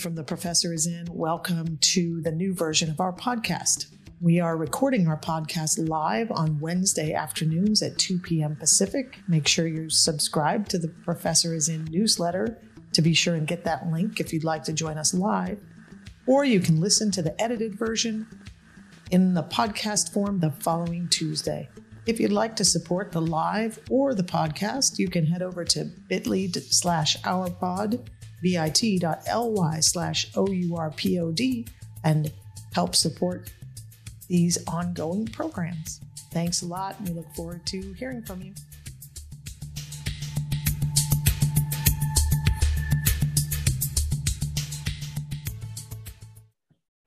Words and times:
From 0.00 0.14
The 0.14 0.24
Professor 0.24 0.72
is 0.72 0.86
In. 0.86 1.06
Welcome 1.10 1.76
to 1.78 2.22
the 2.22 2.32
new 2.32 2.54
version 2.54 2.88
of 2.88 3.00
our 3.00 3.12
podcast. 3.12 3.86
We 4.20 4.40
are 4.40 4.56
recording 4.56 5.06
our 5.06 5.18
podcast 5.18 5.88
live 5.88 6.30
on 6.30 6.60
Wednesday 6.60 7.12
afternoons 7.12 7.82
at 7.82 7.98
2 7.98 8.18
p.m. 8.20 8.56
Pacific. 8.56 9.18
Make 9.28 9.46
sure 9.46 9.66
you 9.66 9.90
subscribe 9.90 10.68
to 10.68 10.78
the 10.78 10.88
Professor 10.88 11.54
is 11.54 11.68
In 11.68 11.84
newsletter 11.86 12.58
to 12.92 13.02
be 13.02 13.12
sure 13.12 13.34
and 13.34 13.46
get 13.46 13.64
that 13.64 13.90
link 13.90 14.18
if 14.18 14.32
you'd 14.32 14.44
like 14.44 14.64
to 14.64 14.72
join 14.72 14.96
us 14.96 15.12
live. 15.12 15.58
Or 16.26 16.44
you 16.44 16.60
can 16.60 16.80
listen 16.80 17.10
to 17.10 17.22
the 17.22 17.38
edited 17.40 17.74
version 17.74 18.26
in 19.10 19.34
the 19.34 19.42
podcast 19.42 20.12
form 20.12 20.40
the 20.40 20.52
following 20.52 21.08
Tuesday. 21.08 21.68
If 22.06 22.18
you'd 22.18 22.32
like 22.32 22.56
to 22.56 22.64
support 22.64 23.12
the 23.12 23.20
live 23.20 23.78
or 23.90 24.14
the 24.14 24.24
podcast, 24.24 24.98
you 24.98 25.08
can 25.08 25.26
head 25.26 25.42
over 25.42 25.64
to 25.66 25.84
bit.ly 26.08 26.48
slash 26.70 27.16
ourpod, 27.22 28.08
bit.ly 28.42 29.80
slash 29.80 30.30
OURPOD, 30.32 31.68
and 32.04 32.32
help 32.74 32.94
support 32.94 33.50
these 34.28 34.58
ongoing 34.66 35.26
programs. 35.26 36.00
Thanks 36.32 36.62
a 36.62 36.66
lot, 36.66 37.00
we 37.02 37.12
look 37.12 37.32
forward 37.34 37.64
to 37.66 37.92
hearing 37.92 38.22
from 38.22 38.42
you. 38.42 38.52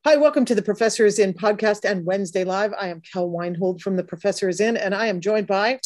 Hi, 0.05 0.17
welcome 0.17 0.45
to 0.45 0.53
the 0.53 0.61
Professor 0.61 1.07
is 1.07 1.17
In 1.17 1.33
podcast 1.33 1.83
and 1.83 2.05
Wednesday 2.05 2.43
Live. 2.43 2.73
I 2.79 2.89
am 2.89 3.01
Kel 3.01 3.27
Weinhold 3.27 3.81
from 3.81 3.95
the 3.95 4.03
Professor 4.03 4.47
is 4.47 4.61
In, 4.61 4.77
and 4.77 4.93
I 4.93 5.07
am 5.07 5.19
joined 5.19 5.47
by. 5.47 5.79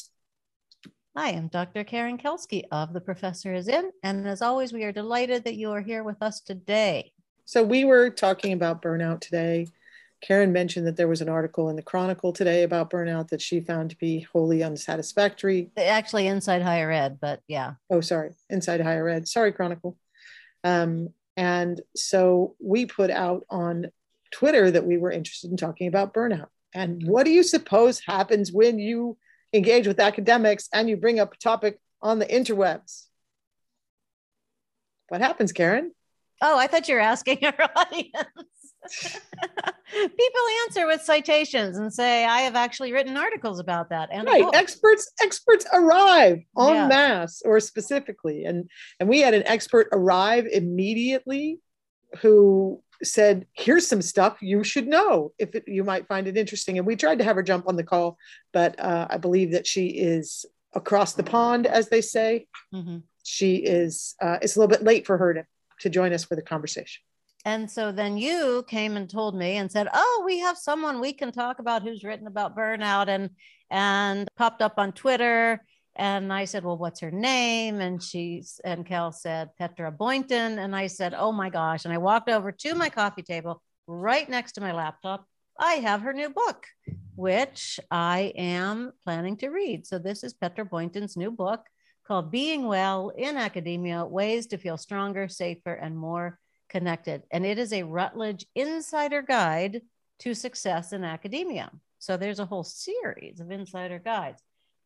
I 1.15 1.29
am 1.29 1.47
Dr. 1.47 1.83
Karen 1.83 2.17
Kelsky 2.17 2.63
of 2.71 2.93
The 2.93 3.02
Professor 3.02 3.53
is 3.53 3.67
In. 3.67 3.91
And 4.03 4.27
as 4.27 4.41
always, 4.41 4.71
we 4.71 4.83
are 4.83 4.91
delighted 4.91 5.43
that 5.43 5.55
you 5.55 5.71
are 5.71 5.81
here 5.81 6.03
with 6.03 6.21
us 6.21 6.39
today. 6.39 7.13
So, 7.45 7.63
we 7.63 7.83
were 7.83 8.11
talking 8.11 8.53
about 8.53 8.81
burnout 8.81 9.21
today. 9.21 9.67
Karen 10.21 10.51
mentioned 10.51 10.85
that 10.85 10.97
there 10.97 11.07
was 11.07 11.21
an 11.21 11.29
article 11.29 11.69
in 11.69 11.75
the 11.75 11.81
Chronicle 11.81 12.31
today 12.31 12.63
about 12.63 12.91
burnout 12.91 13.29
that 13.29 13.41
she 13.41 13.59
found 13.59 13.89
to 13.89 13.97
be 13.97 14.19
wholly 14.19 14.61
unsatisfactory. 14.61 15.71
Actually, 15.77 16.27
inside 16.27 16.61
higher 16.61 16.91
ed, 16.91 17.17
but 17.19 17.41
yeah. 17.47 17.73
Oh, 17.89 18.01
sorry, 18.01 18.31
inside 18.49 18.81
higher 18.81 19.07
ed. 19.09 19.27
Sorry, 19.27 19.51
Chronicle. 19.51 19.97
Um, 20.63 21.09
and 21.38 21.81
so 21.95 22.55
we 22.59 22.85
put 22.85 23.09
out 23.09 23.45
on 23.49 23.88
Twitter 24.31 24.69
that 24.69 24.85
we 24.85 24.97
were 24.97 25.11
interested 25.11 25.49
in 25.49 25.57
talking 25.57 25.88
about 25.88 26.13
burnout. 26.13 26.49
And 26.73 27.01
what 27.07 27.23
do 27.23 27.31
you 27.31 27.41
suppose 27.41 27.99
happens 27.99 28.51
when 28.51 28.77
you 28.77 29.17
engage 29.53 29.88
with 29.88 30.00
academics 30.00 30.69
and 30.73 30.89
you 30.89 30.97
bring 30.97 31.19
up 31.19 31.33
a 31.33 31.38
topic 31.38 31.80
on 32.02 32.19
the 32.19 32.25
interwebs? 32.25 33.05
What 35.09 35.22
happens, 35.22 35.52
Karen? 35.52 35.91
Oh, 36.41 36.58
I 36.58 36.67
thought 36.67 36.88
you 36.88 36.95
were 36.95 37.02
asking 37.02 37.39
our 37.44 37.69
audience. 37.75 38.14
People 39.91 40.41
answer 40.67 40.88
with 40.88 41.02
citations 41.02 41.78
and 41.78 41.94
say, 41.94 42.23
"I 42.23 42.41
have 42.41 42.56
actually 42.56 42.94
written 42.94 43.17
articles 43.17 43.59
about 43.59 43.89
that." 43.89 44.09
And 44.11 44.25
right, 44.25 44.45
experts 44.53 45.11
experts 45.22 45.66
arrive 45.73 46.39
en 46.58 46.75
yeah. 46.75 46.88
masse 46.88 47.41
or 47.44 47.59
specifically, 47.59 48.45
and 48.45 48.69
and 49.00 49.09
we 49.09 49.19
had 49.19 49.34
an 49.34 49.44
expert 49.45 49.89
arrive 49.91 50.45
immediately 50.45 51.59
who 52.22 52.81
said, 53.03 53.45
"Here's 53.53 53.88
some 53.88 54.02
stuff 54.02 54.42
you 54.42 54.64
should 54.64 54.88
know 54.88 55.33
if 55.38 55.55
it, 55.55 55.64
you 55.67 55.83
might 55.83 56.08
find 56.08 56.28
it 56.28 56.38
interesting." 56.38 56.78
And 56.78 56.88
we 56.88 56.95
tried 56.95 57.19
to 57.19 57.23
have 57.23 57.36
her 57.36 57.44
jump 57.44 57.67
on 57.67 57.75
the 57.75 57.83
call, 57.83 58.17
but 58.53 58.80
uh, 58.80 59.08
I 59.09 59.17
believe 59.17 59.52
that 59.52 59.67
she 59.67 59.88
is 59.88 60.45
across 60.73 61.14
the 61.14 61.23
pond, 61.23 61.66
as 61.67 61.89
they 61.89 62.02
say. 62.02 62.47
Mm-hmm. 62.73 62.97
She 63.23 63.57
is. 63.57 64.16
Uh, 64.22 64.38
it's 64.41 64.56
a 64.56 64.59
little 64.59 64.69
bit 64.69 64.84
late 64.84 65.06
for 65.06 65.18
her 65.18 65.34
to 65.34 65.46
to 65.81 65.90
join 65.90 66.13
us 66.13 66.25
for 66.25 66.35
the 66.35 66.41
conversation. 66.41 67.01
And 67.46 67.72
so 67.72 67.91
then 67.91 68.18
you 68.18 68.66
came 68.68 68.97
and 68.97 69.09
told 69.09 69.35
me 69.35 69.57
and 69.57 69.72
said, 69.72 69.88
"Oh, 69.94 70.23
we 70.25 70.40
have 70.40 70.57
someone 70.57 71.00
we 71.00 71.13
can 71.13 71.31
talk 71.31 71.59
about 71.59 71.84
who's 71.84 72.03
written 72.03 72.28
about 72.28 72.56
burnout 72.56 73.07
and 73.07 73.29
and 73.69 74.28
popped 74.38 74.62
up 74.62 74.73
on 74.78 74.91
Twitter." 74.91 75.63
And 75.99 76.31
I 76.31 76.45
said, 76.45 76.63
Well, 76.63 76.77
what's 76.77 77.01
her 77.01 77.11
name? 77.11 77.81
And 77.81 78.01
she's, 78.01 78.61
and 78.63 78.85
Kel 78.85 79.11
said, 79.11 79.49
Petra 79.57 79.91
Boynton. 79.91 80.57
And 80.57 80.73
I 80.73 80.87
said, 80.87 81.13
Oh 81.13 81.33
my 81.33 81.49
gosh. 81.49 81.83
And 81.83 81.93
I 81.93 81.97
walked 81.97 82.29
over 82.29 82.53
to 82.53 82.73
my 82.73 82.87
coffee 82.89 83.21
table 83.21 83.61
right 83.85 84.27
next 84.29 84.53
to 84.53 84.61
my 84.61 84.71
laptop. 84.71 85.25
I 85.59 85.73
have 85.73 86.01
her 86.01 86.13
new 86.13 86.29
book, 86.29 86.65
which 87.15 87.81
I 87.91 88.31
am 88.37 88.93
planning 89.03 89.35
to 89.37 89.49
read. 89.49 89.85
So 89.85 89.99
this 89.99 90.23
is 90.23 90.33
Petra 90.33 90.63
Boynton's 90.63 91.17
new 91.17 91.31
book 91.31 91.65
called 92.07 92.31
Being 92.31 92.66
Well 92.66 93.09
in 93.09 93.35
Academia 93.35 94.05
Ways 94.05 94.47
to 94.47 94.57
Feel 94.57 94.77
Stronger, 94.77 95.27
Safer, 95.27 95.73
and 95.73 95.97
More 95.97 96.39
Connected. 96.69 97.23
And 97.29 97.45
it 97.45 97.59
is 97.59 97.73
a 97.73 97.83
Routledge 97.83 98.45
insider 98.55 99.21
guide 99.21 99.81
to 100.19 100.33
success 100.33 100.93
in 100.93 101.03
academia. 101.03 101.69
So 101.97 102.16
there's 102.16 102.39
a 102.39 102.45
whole 102.45 102.63
series 102.63 103.41
of 103.41 103.51
insider 103.51 103.99
guides. 103.99 104.41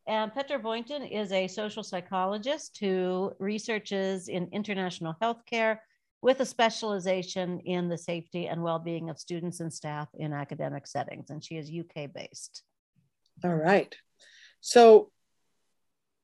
And 0.06 0.32
Petra 0.32 0.58
Boynton 0.58 1.02
is 1.02 1.32
a 1.32 1.48
social 1.48 1.82
psychologist 1.82 2.76
who 2.78 3.32
researches 3.38 4.28
in 4.28 4.48
international 4.52 5.16
healthcare 5.22 5.78
with 6.20 6.40
a 6.40 6.46
specialization 6.46 7.60
in 7.60 7.88
the 7.88 7.98
safety 7.98 8.46
and 8.46 8.62
well-being 8.62 9.10
of 9.10 9.18
students 9.18 9.60
and 9.60 9.72
staff 9.72 10.08
in 10.14 10.32
academic 10.32 10.86
settings. 10.86 11.30
And 11.30 11.42
she 11.42 11.56
is 11.56 11.70
UK 11.70 12.12
based. 12.12 12.62
All 13.42 13.54
right. 13.54 13.94
So 14.60 15.10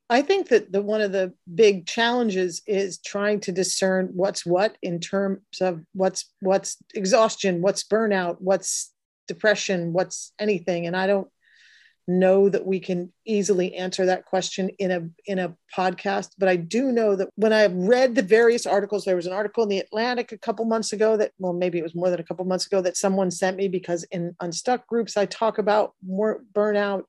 I 0.09 0.21
think 0.21 0.49
that 0.49 0.71
the 0.71 0.81
one 0.81 1.01
of 1.01 1.11
the 1.11 1.33
big 1.53 1.87
challenges 1.87 2.61
is 2.67 2.99
trying 2.99 3.39
to 3.41 3.51
discern 3.51 4.09
what's 4.13 4.45
what 4.45 4.77
in 4.81 4.99
terms 4.99 5.39
of 5.61 5.81
what's 5.93 6.25
what's 6.41 6.77
exhaustion, 6.93 7.61
what's 7.61 7.83
burnout, 7.83 8.37
what's 8.39 8.91
depression, 9.27 9.93
what's 9.93 10.33
anything. 10.37 10.85
And 10.85 10.97
I 10.97 11.07
don't 11.07 11.29
know 12.07 12.49
that 12.49 12.65
we 12.65 12.79
can 12.79 13.11
easily 13.25 13.75
answer 13.75 14.05
that 14.05 14.25
question 14.25 14.69
in 14.79 14.91
a 14.91 15.01
in 15.25 15.39
a 15.39 15.55
podcast 15.75 16.29
but 16.37 16.49
i 16.49 16.55
do 16.55 16.91
know 16.91 17.15
that 17.15 17.29
when 17.35 17.53
i 17.53 17.65
read 17.67 18.15
the 18.15 18.21
various 18.21 18.65
articles 18.65 19.05
there 19.05 19.15
was 19.15 19.27
an 19.27 19.33
article 19.33 19.63
in 19.63 19.69
the 19.69 19.79
atlantic 19.79 20.31
a 20.31 20.37
couple 20.37 20.65
months 20.65 20.93
ago 20.93 21.15
that 21.15 21.31
well 21.37 21.53
maybe 21.53 21.77
it 21.77 21.83
was 21.83 21.95
more 21.95 22.09
than 22.09 22.19
a 22.19 22.23
couple 22.23 22.43
months 22.43 22.65
ago 22.65 22.81
that 22.81 22.97
someone 22.97 23.31
sent 23.31 23.57
me 23.57 23.67
because 23.67 24.03
in 24.05 24.35
unstuck 24.41 24.85
groups 24.87 25.15
i 25.15 25.25
talk 25.25 25.57
about 25.57 25.93
more 26.05 26.41
burnout 26.53 27.03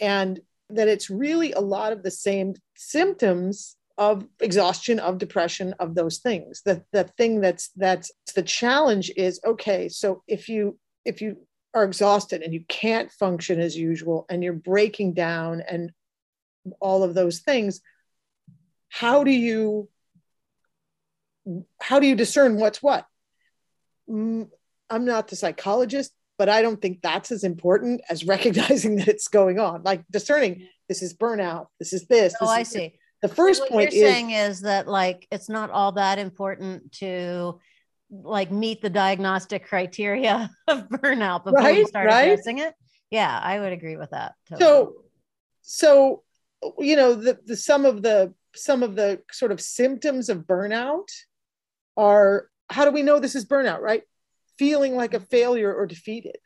and 0.00 0.40
that 0.70 0.88
it's 0.88 1.10
really 1.10 1.52
a 1.52 1.60
lot 1.60 1.92
of 1.92 2.02
the 2.02 2.10
same 2.10 2.54
symptoms 2.74 3.76
of 3.96 4.26
exhaustion 4.40 4.98
of 4.98 5.18
depression 5.18 5.74
of 5.78 5.94
those 5.94 6.18
things. 6.18 6.62
The 6.64 6.82
the 6.92 7.04
thing 7.04 7.40
that's 7.40 7.68
that's 7.76 8.10
the 8.34 8.42
challenge 8.42 9.10
is 9.16 9.40
okay 9.46 9.88
so 9.88 10.22
if 10.26 10.48
you 10.48 10.78
if 11.04 11.20
you 11.20 11.36
are 11.74 11.84
exhausted 11.84 12.42
and 12.42 12.54
you 12.54 12.64
can't 12.68 13.10
function 13.10 13.60
as 13.60 13.76
usual 13.76 14.26
and 14.28 14.42
you're 14.44 14.52
breaking 14.52 15.12
down 15.12 15.62
and 15.68 15.92
all 16.80 17.02
of 17.02 17.14
those 17.14 17.40
things 17.40 17.80
how 18.88 19.24
do 19.24 19.30
you 19.30 19.88
how 21.80 21.98
do 21.98 22.06
you 22.06 22.14
discern 22.14 22.56
what's 22.56 22.82
what? 22.82 23.06
Mm, 24.08 24.48
i'm 24.88 25.04
not 25.04 25.28
the 25.28 25.36
psychologist 25.36 26.12
but 26.38 26.48
i 26.48 26.62
don't 26.62 26.80
think 26.80 27.00
that's 27.02 27.32
as 27.32 27.42
important 27.42 28.02
as 28.08 28.24
recognizing 28.34 28.96
that 28.96 29.08
it's 29.08 29.28
going 29.28 29.58
on. 29.58 29.82
Like 29.82 30.04
discerning 30.10 30.68
this 30.88 31.02
is 31.02 31.14
burnout 31.14 31.66
this 31.78 31.92
is 31.92 32.06
this, 32.06 32.34
oh 32.40 32.46
this. 32.46 32.50
i 32.50 32.62
see. 32.62 32.98
The 33.22 33.28
first 33.28 33.58
so 33.58 33.64
what 33.64 33.72
point 33.72 33.92
you're 33.94 34.06
is, 34.06 34.12
saying 34.12 34.30
is 34.30 34.60
that 34.60 34.86
like 34.86 35.26
it's 35.30 35.48
not 35.48 35.70
all 35.70 35.92
that 35.92 36.18
important 36.18 36.92
to 36.92 37.58
like 38.10 38.50
meet 38.50 38.82
the 38.82 38.90
diagnostic 38.90 39.66
criteria 39.66 40.50
of 40.68 40.88
burnout 40.88 41.44
before 41.44 41.60
right, 41.60 41.78
you 41.78 41.86
start 41.86 42.06
right? 42.06 42.32
addressing 42.32 42.58
it. 42.58 42.74
Yeah, 43.10 43.38
I 43.42 43.60
would 43.60 43.72
agree 43.72 43.96
with 43.96 44.10
that. 44.10 44.34
Totally. 44.48 44.64
So, 44.64 44.94
so 45.62 46.22
you 46.78 46.96
know, 46.96 47.14
the, 47.14 47.38
the 47.44 47.56
some 47.56 47.84
of 47.84 48.02
the 48.02 48.34
some 48.54 48.82
of 48.82 48.96
the 48.96 49.22
sort 49.30 49.52
of 49.52 49.60
symptoms 49.60 50.28
of 50.28 50.38
burnout 50.38 51.08
are 51.96 52.48
how 52.70 52.84
do 52.84 52.90
we 52.90 53.02
know 53.02 53.20
this 53.20 53.34
is 53.34 53.46
burnout? 53.46 53.80
Right, 53.80 54.02
feeling 54.58 54.96
like 54.96 55.14
a 55.14 55.20
failure 55.20 55.74
or 55.74 55.86
defeated, 55.86 56.38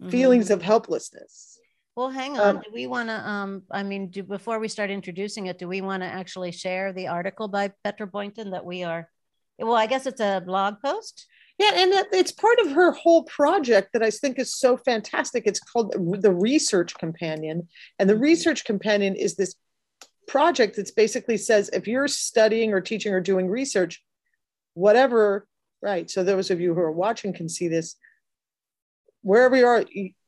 mm-hmm. 0.00 0.10
feelings 0.10 0.50
of 0.50 0.62
helplessness. 0.62 1.58
Well, 1.96 2.10
hang 2.10 2.38
on. 2.38 2.56
Um, 2.56 2.62
do 2.62 2.70
we 2.72 2.86
want 2.86 3.08
to? 3.08 3.28
Um, 3.28 3.62
I 3.70 3.82
mean, 3.82 4.08
do 4.10 4.22
before 4.22 4.58
we 4.58 4.68
start 4.68 4.90
introducing 4.90 5.46
it, 5.46 5.58
do 5.58 5.68
we 5.68 5.80
want 5.80 6.02
to 6.02 6.06
actually 6.06 6.52
share 6.52 6.92
the 6.92 7.08
article 7.08 7.48
by 7.48 7.72
Petra 7.84 8.06
Boynton 8.06 8.50
that 8.50 8.64
we 8.64 8.84
are 8.84 9.08
well, 9.60 9.74
I 9.74 9.86
guess 9.86 10.06
it's 10.06 10.20
a 10.20 10.42
blog 10.44 10.76
post. 10.84 11.26
Yeah, 11.58 11.72
and 11.74 11.92
it's 12.12 12.32
part 12.32 12.58
of 12.60 12.72
her 12.72 12.92
whole 12.92 13.24
project 13.24 13.90
that 13.92 14.02
I 14.02 14.08
think 14.08 14.38
is 14.38 14.54
so 14.54 14.78
fantastic. 14.78 15.42
It's 15.46 15.60
called 15.60 15.92
the 15.92 16.32
Research 16.32 16.94
Companion. 16.94 17.68
And 17.98 18.08
the 18.08 18.14
mm-hmm. 18.14 18.22
Research 18.22 18.64
Companion 18.64 19.14
is 19.14 19.36
this 19.36 19.54
project 20.26 20.76
that 20.76 20.90
basically 20.96 21.36
says 21.36 21.68
if 21.74 21.86
you're 21.86 22.08
studying 22.08 22.72
or 22.72 22.80
teaching 22.80 23.12
or 23.12 23.20
doing 23.20 23.48
research, 23.48 24.02
whatever, 24.72 25.46
right? 25.82 26.10
So, 26.10 26.24
those 26.24 26.50
of 26.50 26.62
you 26.62 26.72
who 26.72 26.80
are 26.80 26.92
watching 26.92 27.34
can 27.34 27.48
see 27.48 27.68
this. 27.68 27.96
Wherever 29.22 29.54
you 29.54 29.66
are, 29.66 29.84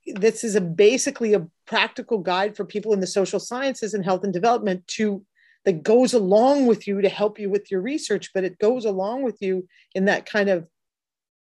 this 0.06 0.44
is 0.44 0.54
a 0.54 0.60
basically 0.60 1.32
a 1.32 1.46
practical 1.66 2.18
guide 2.18 2.56
for 2.56 2.66
people 2.66 2.92
in 2.92 3.00
the 3.00 3.06
social 3.06 3.40
sciences 3.40 3.94
and 3.94 4.04
health 4.04 4.24
and 4.24 4.34
development 4.34 4.86
to 4.88 5.24
that 5.64 5.82
goes 5.82 6.12
along 6.14 6.66
with 6.66 6.86
you 6.86 7.00
to 7.00 7.08
help 7.08 7.38
you 7.38 7.48
with 7.48 7.70
your 7.70 7.80
research, 7.80 8.30
but 8.34 8.44
it 8.44 8.58
goes 8.58 8.84
along 8.84 9.22
with 9.22 9.40
you 9.40 9.68
in 9.94 10.06
that 10.06 10.26
kind 10.26 10.48
of 10.48 10.66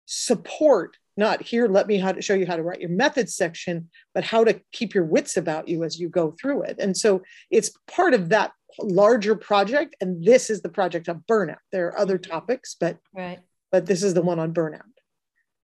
support 0.06 0.96
not 1.16 1.42
here 1.42 1.68
let 1.68 1.86
me 1.86 1.98
how 1.98 2.12
to 2.12 2.20
show 2.20 2.34
you 2.34 2.46
how 2.46 2.56
to 2.56 2.62
write 2.62 2.80
your 2.80 2.90
methods 2.90 3.36
section 3.36 3.88
but 4.14 4.24
how 4.24 4.44
to 4.44 4.60
keep 4.72 4.94
your 4.94 5.04
wits 5.04 5.36
about 5.36 5.68
you 5.68 5.84
as 5.84 5.98
you 5.98 6.08
go 6.08 6.34
through 6.40 6.62
it. 6.62 6.76
And 6.78 6.96
so 6.96 7.22
it's 7.50 7.70
part 7.86 8.14
of 8.14 8.30
that 8.30 8.52
larger 8.80 9.36
project 9.36 9.94
and 10.00 10.24
this 10.24 10.50
is 10.50 10.62
the 10.62 10.68
project 10.68 11.08
on 11.08 11.22
burnout. 11.30 11.58
There 11.70 11.88
are 11.88 11.98
other 11.98 12.18
mm-hmm. 12.18 12.30
topics 12.30 12.76
but 12.78 12.98
right. 13.14 13.40
but 13.70 13.86
this 13.86 14.02
is 14.02 14.14
the 14.14 14.22
one 14.22 14.38
on 14.38 14.52
burnout. 14.52 14.82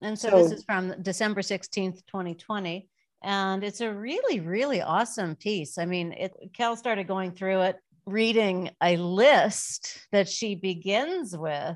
And 0.01 0.17
so, 0.19 0.29
so 0.29 0.43
this 0.43 0.59
is 0.59 0.65
from 0.65 0.93
december 1.01 1.41
16th 1.41 2.05
2020 2.07 2.89
and 3.23 3.63
it's 3.63 3.81
a 3.81 3.91
really 3.91 4.39
really 4.39 4.81
awesome 4.81 5.35
piece. 5.35 5.77
I 5.77 5.85
mean 5.85 6.11
it 6.13 6.33
Kel 6.53 6.75
started 6.75 7.07
going 7.07 7.31
through 7.31 7.61
it 7.61 7.77
reading 8.07 8.71
a 8.81 8.95
list 8.95 9.99
that 10.13 10.29
she 10.29 10.55
begins 10.55 11.37
with 11.37 11.75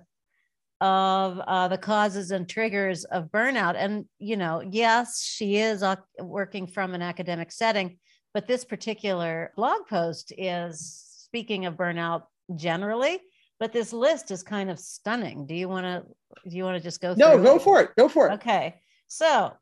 of 0.80 1.40
uh, 1.40 1.68
the 1.68 1.78
causes 1.78 2.32
and 2.32 2.50
triggers 2.50 3.04
of 3.04 3.26
burnout. 3.26 3.76
And, 3.78 4.06
you 4.18 4.38
know, 4.38 4.64
yes, 4.68 5.22
she 5.22 5.58
is 5.58 5.84
working 6.20 6.66
from 6.66 6.96
an 6.96 7.02
academic 7.02 7.52
setting, 7.52 8.00
but 8.34 8.48
this 8.48 8.64
particular 8.64 9.52
blog 9.56 9.86
post 9.88 10.34
is 10.38 11.04
speaking 11.26 11.66
of 11.66 11.76
burnout 11.76 12.24
generally. 12.56 13.20
But 13.60 13.74
this 13.74 13.94
list 13.94 14.32
is 14.32 14.42
kind 14.42 14.72
of 14.72 14.80
stunning. 14.80 15.46
Do 15.46 15.54
you 15.54 15.70
want 15.70 15.86
to? 15.86 16.04
Do 16.50 16.58
you 16.58 16.64
want 16.64 16.78
to 16.78 16.84
just 16.84 17.00
go? 17.00 17.14
Through? 17.14 17.20
No, 17.20 17.44
go 17.44 17.58
it? 17.58 17.62
for 17.62 17.80
it. 17.80 17.92
Go 17.96 18.10
for 18.10 18.28
it. 18.28 18.34
Okay. 18.34 18.82
So, 19.08 19.54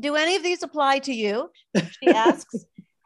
do 0.00 0.16
any 0.16 0.34
of 0.36 0.42
these 0.42 0.62
apply 0.62 1.00
to 1.00 1.12
you? 1.12 1.50
She 1.76 2.08
asks. 2.08 2.54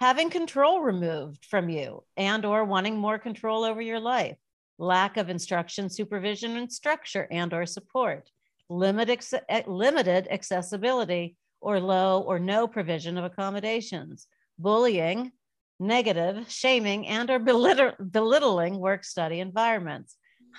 Having 0.02 0.31
control 0.31 0.81
removed 0.81 1.46
from 1.49 1.69
you 1.69 2.02
and 2.16 2.44
or 2.44 2.64
wanting 2.64 2.96
more 2.96 3.20
control 3.20 3.62
over 3.62 3.81
your 3.81 4.00
life. 4.00 4.37
Lack 4.76 5.16
of 5.16 5.31
instruction, 5.31 5.88
supervision, 5.88 6.56
and 6.56 6.72
structure 6.72 7.28
and 7.31 7.54
or 7.54 7.64
support, 7.66 8.28
limited, 8.69 9.25
eh, 9.49 9.62
limited 9.69 10.26
accessibility, 10.28 11.37
or 11.60 11.78
low 11.78 12.20
or 12.22 12.40
no 12.40 12.66
provision 12.66 13.16
of 13.16 13.22
accommodations, 13.25 14.26
bullying, 14.58 15.31
negative, 15.78 16.50
shaming, 16.50 17.06
and 17.06 17.31
or 17.31 17.38
belittling 17.38 18.81
work 18.81 19.04
study 19.04 19.38
environments, 19.38 20.16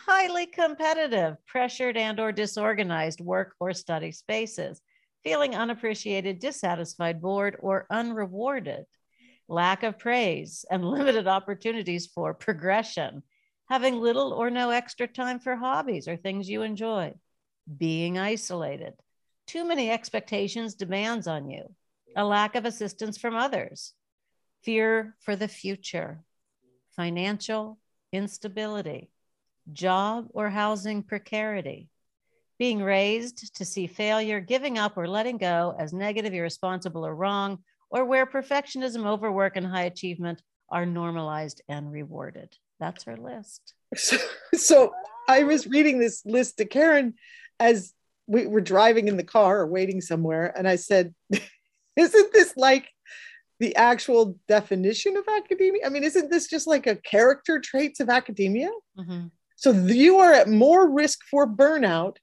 highly 0.08 0.46
competitive, 0.46 1.36
pressured 1.46 1.98
and 1.98 2.18
or 2.18 2.32
disorganized 2.32 3.20
work 3.20 3.56
or 3.60 3.74
study 3.74 4.14
spaces, 4.14 4.80
feeling 5.26 5.54
unappreciated, 5.54 6.40
dissatisfied, 6.40 7.22
bored, 7.22 7.58
or 7.60 7.86
unrewarded, 7.92 8.86
lack 9.54 9.84
of 9.84 10.00
praise, 10.00 10.66
and 10.70 10.84
limited 10.90 11.28
opportunities 11.28 12.08
for 12.08 12.34
progression, 12.34 13.24
having 13.70 14.00
little 14.00 14.34
or 14.34 14.50
no 14.50 14.72
extra 14.72 15.08
time 15.08 15.40
for 15.40 15.56
hobbies 15.56 16.08
or 16.08 16.18
things 16.18 16.50
you 16.50 16.64
enjoy, 16.64 17.14
being 17.78 18.18
isolated, 18.18 18.94
too 19.48 19.66
many 19.66 19.90
expectations, 19.90 20.76
demands 20.76 21.28
on 21.28 21.50
you, 21.50 21.74
a 22.16 22.26
lack 22.26 22.56
of 22.56 22.66
assistance 22.66 23.18
from 23.18 23.36
others, 23.36 23.94
fear 24.64 25.16
for 25.20 25.36
the 25.36 25.48
future, 25.48 26.24
financial 26.96 27.80
instability, 28.12 29.10
job 29.72 30.28
or 30.32 30.50
housing 30.50 31.04
precarity, 31.04 31.90
being 32.60 32.82
raised 32.82 33.56
to 33.56 33.66
see 33.66 33.88
failure, 33.88 34.40
giving 34.40 34.78
up, 34.78 34.98
or 34.98 35.08
letting 35.08 35.38
go 35.38 35.76
as 35.78 35.94
negative, 35.94 36.34
irresponsible, 36.34 37.06
or 37.06 37.16
wrong, 37.16 37.60
or 37.94 38.04
where 38.04 38.26
perfectionism, 38.26 39.06
overwork, 39.06 39.56
and 39.56 39.66
high 39.66 39.84
achievement 39.84 40.42
are 40.70 40.86
normalized 40.86 41.62
and 41.70 41.92
rewarded. 41.92 42.58
That's 42.80 43.04
her 43.04 43.16
list. 43.16 43.76
So, 43.96 44.18
so 44.56 44.94
I 45.30 45.44
was 45.44 45.68
reading 45.68 46.00
this 46.00 46.26
list 46.26 46.58
to 46.58 46.66
Karen 46.66 47.14
as 47.60 47.94
we 48.26 48.48
were 48.48 48.62
driving 48.62 49.08
in 49.08 49.16
the 49.16 49.24
car 49.24 49.60
or 49.60 49.68
waiting 49.68 50.02
somewhere. 50.02 50.52
And 50.58 50.68
I 50.68 50.78
said, 50.78 51.14
Isn't 51.96 52.34
this 52.34 52.58
like 52.58 52.90
the 53.60 53.76
actual 53.76 54.38
definition 54.48 55.16
of 55.16 55.26
academia? 55.28 55.86
I 55.86 55.90
mean, 55.90 56.04
isn't 56.04 56.32
this 56.32 56.48
just 56.48 56.68
like 56.68 56.88
a 56.88 56.96
character 56.96 57.60
traits 57.60 58.00
of 58.00 58.10
academia? 58.10 58.72
Mm-hmm. 58.98 59.28
So 59.56 59.72
you 59.72 60.18
are 60.18 60.34
at 60.34 60.50
more 60.50 60.90
risk 60.90 61.20
for 61.30 61.48
burnout 61.48 62.18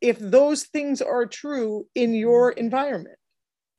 if 0.00 0.18
those 0.18 0.64
things 0.64 1.00
are 1.00 1.26
true 1.26 1.86
in 1.94 2.14
your 2.14 2.50
environment. 2.50 3.16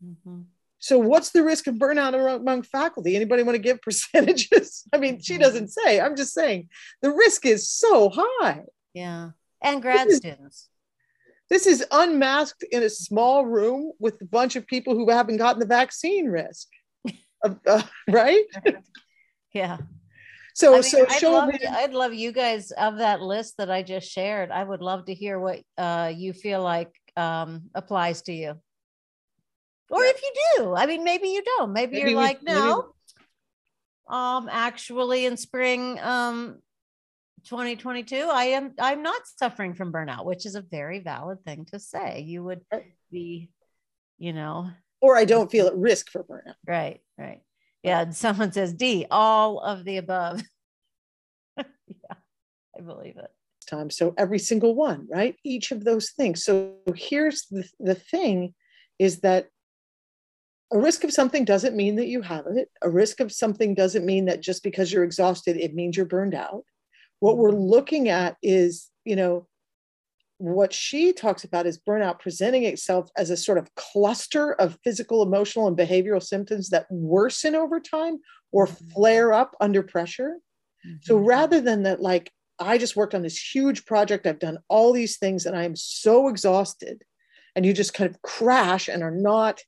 Mm-hmm. 0.03 0.41
So 0.83 0.99
what's 0.99 1.29
the 1.29 1.43
risk 1.43 1.67
of 1.67 1.75
burnout 1.75 2.13
among 2.35 2.63
faculty? 2.63 3.15
Anybody 3.15 3.41
want 3.43 3.55
to 3.55 3.61
give 3.61 3.81
percentages? 3.81 4.83
I 4.91 4.97
mean, 4.97 5.21
she 5.21 5.35
mm-hmm. 5.35 5.41
doesn't 5.43 5.69
say. 5.69 6.01
I'm 6.01 6.17
just 6.17 6.33
saying 6.33 6.67
the 7.01 7.09
risk 7.09 7.45
is 7.45 7.69
so 7.69 8.11
high. 8.13 8.63
Yeah. 8.93 9.29
And 9.61 9.81
grad 9.81 10.09
this 10.09 10.17
students. 10.17 10.57
Is, 10.57 10.69
this 11.49 11.67
is 11.67 11.85
unmasked 11.89 12.65
in 12.69 12.83
a 12.83 12.89
small 12.89 13.45
room 13.45 13.93
with 13.97 14.21
a 14.21 14.25
bunch 14.25 14.57
of 14.57 14.67
people 14.67 14.93
who 14.93 15.09
haven't 15.09 15.37
gotten 15.37 15.61
the 15.61 15.65
vaccine 15.65 16.25
risk. 16.25 16.67
uh, 17.65 17.83
right? 18.09 18.43
yeah. 19.53 19.77
So, 20.53 20.73
I 20.73 20.81
mean, 20.81 20.83
so 20.83 21.05
I'd 21.09 21.23
love, 21.23 21.51
I'd 21.69 21.93
love 21.93 22.13
you 22.13 22.33
guys 22.33 22.71
of 22.71 22.97
that 22.97 23.21
list 23.21 23.55
that 23.57 23.71
I 23.71 23.83
just 23.83 24.11
shared. 24.11 24.51
I 24.51 24.65
would 24.65 24.81
love 24.81 25.05
to 25.05 25.13
hear 25.13 25.39
what 25.39 25.61
uh, 25.77 26.11
you 26.13 26.33
feel 26.33 26.61
like 26.61 26.91
um, 27.15 27.69
applies 27.73 28.23
to 28.23 28.33
you. 28.33 28.59
Or 29.93 30.03
yeah. 30.03 30.09
if 30.09 30.21
you 30.23 30.33
do, 30.57 30.75
I 30.75 30.87
mean, 30.87 31.03
maybe 31.03 31.27
you 31.27 31.43
don't. 31.43 31.71
Maybe, 31.71 31.97
maybe 31.97 32.09
you're 32.11 32.19
we, 32.19 32.25
like, 32.25 32.41
no. 32.41 32.77
Maybe... 32.77 33.27
Um, 34.07 34.49
actually, 34.51 35.27
in 35.27 35.37
spring, 35.37 35.99
um, 36.01 36.57
2022, 37.45 38.15
I 38.15 38.45
am. 38.45 38.73
I'm 38.79 39.03
not 39.03 39.21
suffering 39.37 39.75
from 39.75 39.93
burnout, 39.93 40.25
which 40.25 40.47
is 40.47 40.55
a 40.55 40.61
very 40.61 40.99
valid 40.99 41.43
thing 41.45 41.65
to 41.71 41.79
say. 41.79 42.21
You 42.21 42.43
would 42.43 42.61
be, 43.11 43.51
you 44.17 44.33
know, 44.33 44.71
or 44.99 45.15
I 45.15 45.25
don't 45.25 45.51
feel 45.51 45.67
at 45.67 45.75
risk 45.75 46.09
for 46.09 46.23
burnout. 46.23 46.55
Right. 46.65 47.01
Right. 47.17 47.41
Yeah. 47.83 48.09
Someone 48.11 48.51
says 48.51 48.73
D, 48.73 49.05
all 49.11 49.59
of 49.59 49.85
the 49.85 49.97
above. 49.97 50.41
yeah, 51.57 52.15
I 52.75 52.81
believe 52.81 53.17
it. 53.17 53.29
Time. 53.69 53.89
So 53.91 54.15
every 54.17 54.39
single 54.39 54.73
one, 54.73 55.07
right? 55.09 55.35
Each 55.43 55.71
of 55.71 55.83
those 55.83 56.11
things. 56.11 56.43
So 56.43 56.77
here's 56.95 57.45
the, 57.51 57.63
the 57.79 57.95
thing 57.95 58.55
is 58.99 59.21
that 59.21 59.47
a 60.73 60.77
risk 60.79 61.03
of 61.03 61.13
something 61.13 61.45
doesn't 61.45 61.75
mean 61.75 61.95
that 61.97 62.07
you 62.07 62.21
have 62.21 62.47
it. 62.47 62.67
A 62.81 62.89
risk 62.89 63.19
of 63.19 63.31
something 63.31 63.75
doesn't 63.75 64.05
mean 64.05 64.25
that 64.25 64.41
just 64.41 64.63
because 64.63 64.91
you're 64.91 65.03
exhausted, 65.03 65.55
it 65.55 65.75
means 65.75 65.95
you're 65.95 66.05
burned 66.05 66.33
out. 66.33 66.65
What 67.19 67.37
we're 67.37 67.51
looking 67.51 68.09
at 68.09 68.37
is, 68.41 68.89
you 69.05 69.15
know, 69.15 69.47
what 70.39 70.73
she 70.73 71.13
talks 71.13 71.43
about 71.43 71.67
is 71.67 71.79
burnout 71.87 72.19
presenting 72.19 72.63
itself 72.63 73.09
as 73.15 73.29
a 73.29 73.37
sort 73.37 73.59
of 73.59 73.73
cluster 73.75 74.53
of 74.53 74.77
physical, 74.83 75.21
emotional, 75.21 75.67
and 75.67 75.77
behavioral 75.77 76.21
symptoms 76.23 76.69
that 76.69 76.87
worsen 76.89 77.55
over 77.55 77.79
time 77.79 78.19
or 78.51 78.65
mm-hmm. 78.65 78.89
flare 78.89 79.31
up 79.31 79.55
under 79.61 79.83
pressure. 79.83 80.37
Mm-hmm. 80.85 80.97
So 81.03 81.17
rather 81.17 81.61
than 81.61 81.83
that, 81.83 82.01
like, 82.01 82.31
I 82.59 82.79
just 82.79 82.95
worked 82.95 83.15
on 83.15 83.21
this 83.21 83.39
huge 83.39 83.85
project, 83.85 84.25
I've 84.25 84.39
done 84.39 84.57
all 84.69 84.91
these 84.91 85.17
things, 85.17 85.45
and 85.45 85.55
I 85.55 85.63
am 85.65 85.75
so 85.75 86.27
exhausted, 86.27 87.03
and 87.55 87.63
you 87.65 87.73
just 87.73 87.93
kind 87.93 88.09
of 88.09 88.21
crash 88.23 88.87
and 88.87 89.03
are 89.03 89.11
not 89.11 89.61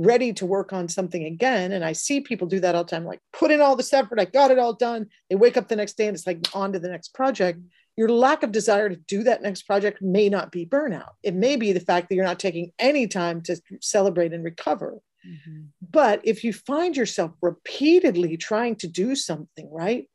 ready 0.00 0.32
to 0.32 0.46
work 0.46 0.72
on 0.72 0.88
something 0.88 1.24
again. 1.24 1.72
And 1.72 1.84
I 1.84 1.92
see 1.92 2.20
people 2.20 2.48
do 2.48 2.60
that 2.60 2.74
all 2.74 2.84
the 2.84 2.90
time, 2.90 3.04
like 3.04 3.20
put 3.32 3.50
in 3.50 3.60
all 3.60 3.76
this 3.76 3.92
effort, 3.92 4.18
I 4.18 4.24
got 4.24 4.50
it 4.50 4.58
all 4.58 4.72
done. 4.72 5.06
They 5.28 5.36
wake 5.36 5.56
up 5.58 5.68
the 5.68 5.76
next 5.76 5.98
day 5.98 6.06
and 6.06 6.16
it's 6.16 6.26
like 6.26 6.40
on 6.54 6.72
to 6.72 6.78
the 6.78 6.88
next 6.88 7.12
project. 7.12 7.60
Your 7.96 8.08
lack 8.08 8.42
of 8.42 8.50
desire 8.50 8.88
to 8.88 8.96
do 8.96 9.22
that 9.24 9.42
next 9.42 9.62
project 9.62 10.00
may 10.00 10.30
not 10.30 10.52
be 10.52 10.64
burnout. 10.64 11.10
It 11.22 11.34
may 11.34 11.56
be 11.56 11.72
the 11.72 11.80
fact 11.80 12.08
that 12.08 12.14
you're 12.14 12.24
not 12.24 12.38
taking 12.38 12.72
any 12.78 13.08
time 13.08 13.42
to 13.42 13.60
celebrate 13.80 14.32
and 14.32 14.42
recover. 14.42 14.98
Mm-hmm. 15.26 15.64
But 15.90 16.20
if 16.24 16.44
you 16.44 16.54
find 16.54 16.96
yourself 16.96 17.32
repeatedly 17.42 18.38
trying 18.38 18.76
to 18.76 18.88
do 18.88 19.14
something, 19.14 19.70
right? 19.70 20.08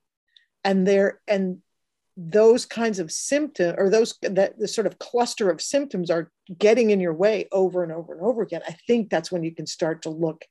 And 0.63 0.88
there 0.88 1.20
and 1.27 1.62
those 2.17 2.65
kinds 2.65 3.00
of 3.00 3.12
symptoms 3.12 3.75
or 3.77 3.89
those 3.89 4.17
that 4.22 4.57
the 4.57 4.67
sort 4.67 4.88
of 4.88 4.98
cluster 5.00 5.50
of 5.50 5.62
symptoms 5.62 6.10
are 6.10 6.31
getting 6.57 6.91
in 6.91 7.00
your 7.00 7.13
way 7.13 7.48
over 7.51 7.84
and 7.84 7.91
over 7.91 8.13
and 8.13 8.22
over 8.22 8.41
again 8.41 8.62
i 8.67 8.72
think 8.88 9.10
that's 9.10 9.31
when 9.31 9.43
you 9.43 9.53
can 9.53 9.67
start 9.67 10.01
to 10.01 10.10
look 10.10 10.45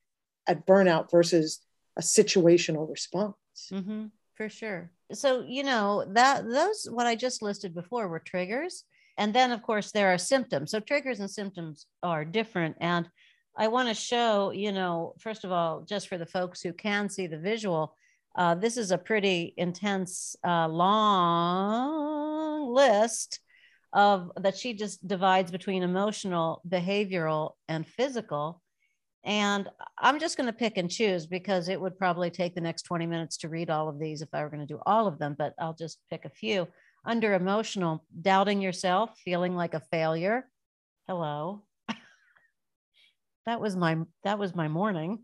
at 0.46 0.66
burnout 0.66 1.10
versus 1.10 1.60
a 1.96 2.02
situational 2.02 2.88
response. 2.88 3.36
Mm-hmm, 3.72 4.06
for 4.34 4.48
sure. 4.48 4.90
So 5.12 5.44
you 5.46 5.62
know 5.62 6.04
that 6.12 6.48
those 6.48 6.88
what 6.90 7.06
i 7.06 7.14
just 7.14 7.42
listed 7.42 7.74
before 7.74 8.08
were 8.08 8.18
triggers 8.18 8.84
and 9.16 9.32
then 9.32 9.52
of 9.52 9.62
course 9.62 9.92
there 9.92 10.12
are 10.12 10.18
symptoms. 10.18 10.70
So 10.70 10.80
triggers 10.80 11.20
and 11.20 11.30
symptoms 11.30 11.86
are 12.02 12.24
different 12.24 12.76
and 12.80 13.08
i 13.56 13.68
want 13.68 13.88
to 13.88 13.94
show 13.94 14.50
you 14.50 14.72
know 14.72 15.14
first 15.20 15.44
of 15.44 15.52
all 15.52 15.82
just 15.82 16.08
for 16.08 16.18
the 16.18 16.26
folks 16.26 16.60
who 16.60 16.72
can 16.72 17.08
see 17.08 17.28
the 17.28 17.38
visual 17.38 17.94
uh, 18.36 18.54
this 18.54 18.76
is 18.76 18.90
a 18.90 18.98
pretty 18.98 19.54
intense, 19.56 20.36
uh, 20.44 20.68
long 20.68 22.72
list 22.72 23.40
of 23.92 24.32
that 24.36 24.56
she 24.56 24.74
just 24.74 25.06
divides 25.06 25.52
between 25.52 25.82
emotional, 25.82 26.60
behavioral, 26.68 27.52
and 27.68 27.86
physical. 27.86 28.60
And 29.22 29.68
I'm 29.98 30.18
just 30.18 30.36
going 30.36 30.48
to 30.48 30.52
pick 30.52 30.76
and 30.76 30.90
choose 30.90 31.26
because 31.26 31.68
it 31.68 31.80
would 31.80 31.98
probably 31.98 32.30
take 32.30 32.54
the 32.54 32.60
next 32.60 32.82
20 32.82 33.06
minutes 33.06 33.38
to 33.38 33.48
read 33.48 33.70
all 33.70 33.88
of 33.88 33.98
these 33.98 34.20
if 34.20 34.28
I 34.32 34.42
were 34.42 34.50
going 34.50 34.66
to 34.66 34.74
do 34.74 34.80
all 34.84 35.06
of 35.06 35.18
them, 35.18 35.36
but 35.38 35.54
I'll 35.58 35.74
just 35.74 35.98
pick 36.10 36.24
a 36.24 36.30
few. 36.30 36.66
Under 37.06 37.34
emotional, 37.34 38.04
doubting 38.20 38.60
yourself, 38.60 39.16
feeling 39.24 39.54
like 39.54 39.74
a 39.74 39.82
failure, 39.90 40.48
hello. 41.06 41.62
that 43.46 43.60
was 43.60 43.76
my 43.76 43.98
that 44.24 44.38
was 44.38 44.54
my 44.54 44.68
morning. 44.68 45.20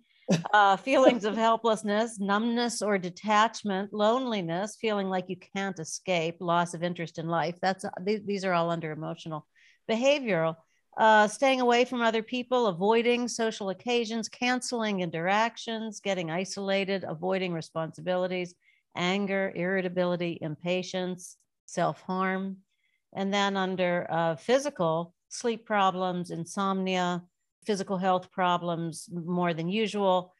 Uh, 0.53 0.77
feelings 0.77 1.25
of 1.25 1.37
helplessness, 1.37 2.19
numbness 2.19 2.83
or 2.83 2.99
detachment, 2.99 3.93
loneliness, 3.93 4.77
feeling 4.81 5.09
like 5.09 5.29
you 5.29 5.37
can't 5.37 5.79
escape, 5.79 6.37
loss 6.41 6.75
of 6.75 6.83
interest 6.83 7.19
in 7.19 7.27
life. 7.27 7.57
That's 7.61 7.85
these, 8.03 8.21
these 8.25 8.45
are 8.45 8.53
all 8.53 8.71
under 8.71 8.91
emotional. 8.91 9.47
Behavioral, 9.89 10.57
uh, 10.97 11.29
staying 11.29 11.61
away 11.61 11.85
from 11.85 12.03
other 12.03 12.23
people, 12.23 12.67
avoiding 12.67 13.29
social 13.29 13.71
occasions, 13.71 14.29
canceling 14.29 15.01
interactions, 15.01 16.01
getting 16.01 16.31
isolated, 16.31 17.05
avoiding 17.07 17.53
responsibilities, 17.53 18.55
anger, 18.97 19.53
irritability, 19.55 20.39
impatience, 20.41 21.37
self 21.67 22.03
harm. 22.03 22.59
And 23.15 23.33
then 23.33 23.57
under 23.57 24.07
uh, 24.11 24.37
physical, 24.37 25.15
sleep 25.29 25.65
problems, 25.65 26.31
insomnia, 26.31 27.23
physical 27.65 27.99
health 27.99 28.31
problems 28.31 29.09
more 29.13 29.55
than 29.55 29.69
usual, 29.69 30.33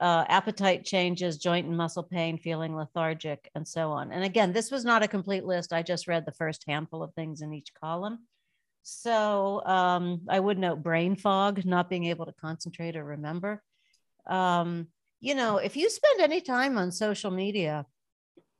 uh, 0.00 0.24
appetite 0.28 0.84
changes, 0.84 1.38
joint 1.38 1.66
and 1.66 1.76
muscle 1.76 2.02
pain, 2.02 2.36
feeling 2.38 2.74
lethargic, 2.74 3.50
and 3.54 3.66
so 3.66 3.92
on. 3.92 4.10
And 4.10 4.24
again, 4.24 4.52
this 4.52 4.70
was 4.70 4.84
not 4.84 5.02
a 5.02 5.08
complete 5.08 5.44
list. 5.44 5.72
I 5.72 5.82
just 5.82 6.08
read 6.08 6.26
the 6.26 6.32
first 6.32 6.64
handful 6.66 7.02
of 7.02 7.14
things 7.14 7.40
in 7.40 7.52
each 7.52 7.72
column. 7.74 8.26
So 8.82 9.64
um, 9.64 10.22
I 10.28 10.40
would 10.40 10.58
note 10.58 10.82
brain 10.82 11.14
fog, 11.14 11.64
not 11.64 11.88
being 11.88 12.06
able 12.06 12.26
to 12.26 12.32
concentrate 12.32 12.96
or 12.96 13.04
remember. 13.04 13.62
Um, 14.26 14.88
you 15.20 15.36
know, 15.36 15.58
if 15.58 15.76
you 15.76 15.88
spend 15.88 16.20
any 16.20 16.40
time 16.40 16.76
on 16.78 16.90
social 16.90 17.30
media, 17.30 17.86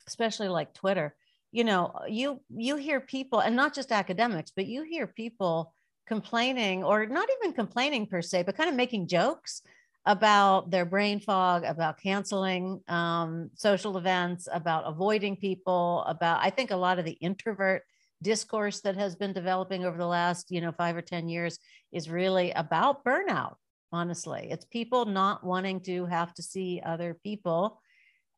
especially 0.07 0.49
like 0.49 0.75
Twitter, 0.75 1.17
you 1.51 1.65
know, 1.65 1.93
you 2.09 2.41
you 2.57 2.77
hear 2.77 3.01
people, 3.01 3.41
and 3.41 3.57
not 3.57 3.75
just 3.75 3.93
academics, 3.93 4.53
but 4.55 4.67
you 4.67 4.85
hear 4.85 5.07
people 5.07 5.75
complaining, 6.07 6.85
or 6.85 7.07
not 7.07 7.29
even 7.41 7.53
complaining 7.53 8.07
per 8.07 8.23
se, 8.23 8.43
but 8.43 8.57
kind 8.57 8.69
of 8.69 8.77
making 8.77 9.09
jokes 9.09 9.63
about 10.05 10.71
their 10.71 10.85
brain 10.85 11.21
fog, 11.21 11.65
about 11.65 12.01
canceling 12.01 12.81
um, 12.89 13.51
social 13.55 13.97
events, 13.97 14.49
about 14.53 14.85
avoiding 14.87 15.37
people, 15.37 16.05
about 16.09 16.41
I 16.43 16.51
think 16.51 16.71
a 16.71 16.77
lot 16.77 16.99
of 16.99 17.05
the 17.05 17.13
introvert 17.13 17.83
discourse 18.21 18.81
that 18.81 18.97
has 18.97 19.17
been 19.17 19.33
developing 19.33 19.85
over 19.85 19.99
the 19.99 20.07
last, 20.07 20.51
you 20.51 20.61
know, 20.61 20.73
five 20.73 20.97
or 20.97 21.03
10 21.03 21.29
years 21.29 21.59
is 21.93 22.09
really 22.09 22.53
about 22.53 23.05
burnout. 23.05 23.55
Honestly, 23.93 24.49
it's 24.51 24.65
people 24.65 25.05
not 25.05 25.45
wanting 25.45 25.81
to 25.81 26.07
have 26.07 26.33
to 26.35 26.43
see 26.43 26.81
other 26.85 27.19
people. 27.23 27.81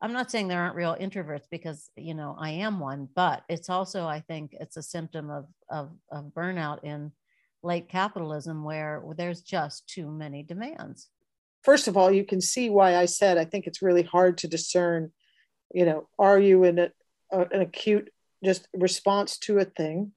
I'm 0.01 0.13
not 0.13 0.31
saying 0.31 0.49
there 0.49 0.61
aren't 0.61 0.75
real 0.75 0.97
introverts 1.01 1.45
because, 1.51 1.91
you 1.97 2.15
know, 2.15 2.37
I 2.39 2.51
am 2.51 2.81
one, 2.81 3.09
but 3.15 3.43
it's 3.49 3.71
also, 3.71 4.07
I 4.07 4.21
think 4.21 4.55
it's 4.59 4.77
a 4.77 4.83
symptom 4.83 5.31
of, 5.31 5.47
of, 5.71 5.93
of 6.11 6.33
burnout 6.37 6.83
in 6.83 7.13
late 7.65 7.89
capitalism 7.89 8.63
where 8.63 9.03
there's 9.17 9.41
just 9.41 9.87
too 9.89 10.11
many 10.11 10.43
demands. 10.43 11.09
First 11.63 11.89
of 11.89 11.97
all, 11.97 12.11
you 12.11 12.25
can 12.25 12.41
see 12.41 12.69
why 12.69 12.97
I 12.97 13.07
said 13.07 13.39
I 13.39 13.45
think 13.45 13.67
it's 13.67 13.83
really 13.83 14.03
hard 14.03 14.39
to 14.39 14.49
discern, 14.49 15.13
you 15.73 15.87
know, 15.87 16.09
are 16.19 16.39
you 16.39 16.65
in 16.65 16.79
a, 16.79 16.91
an 17.33 17.61
acute 17.61 18.11
just 18.45 18.69
response 18.75 19.39
to 19.39 19.59
a 19.59 19.65
thing? 19.65 20.13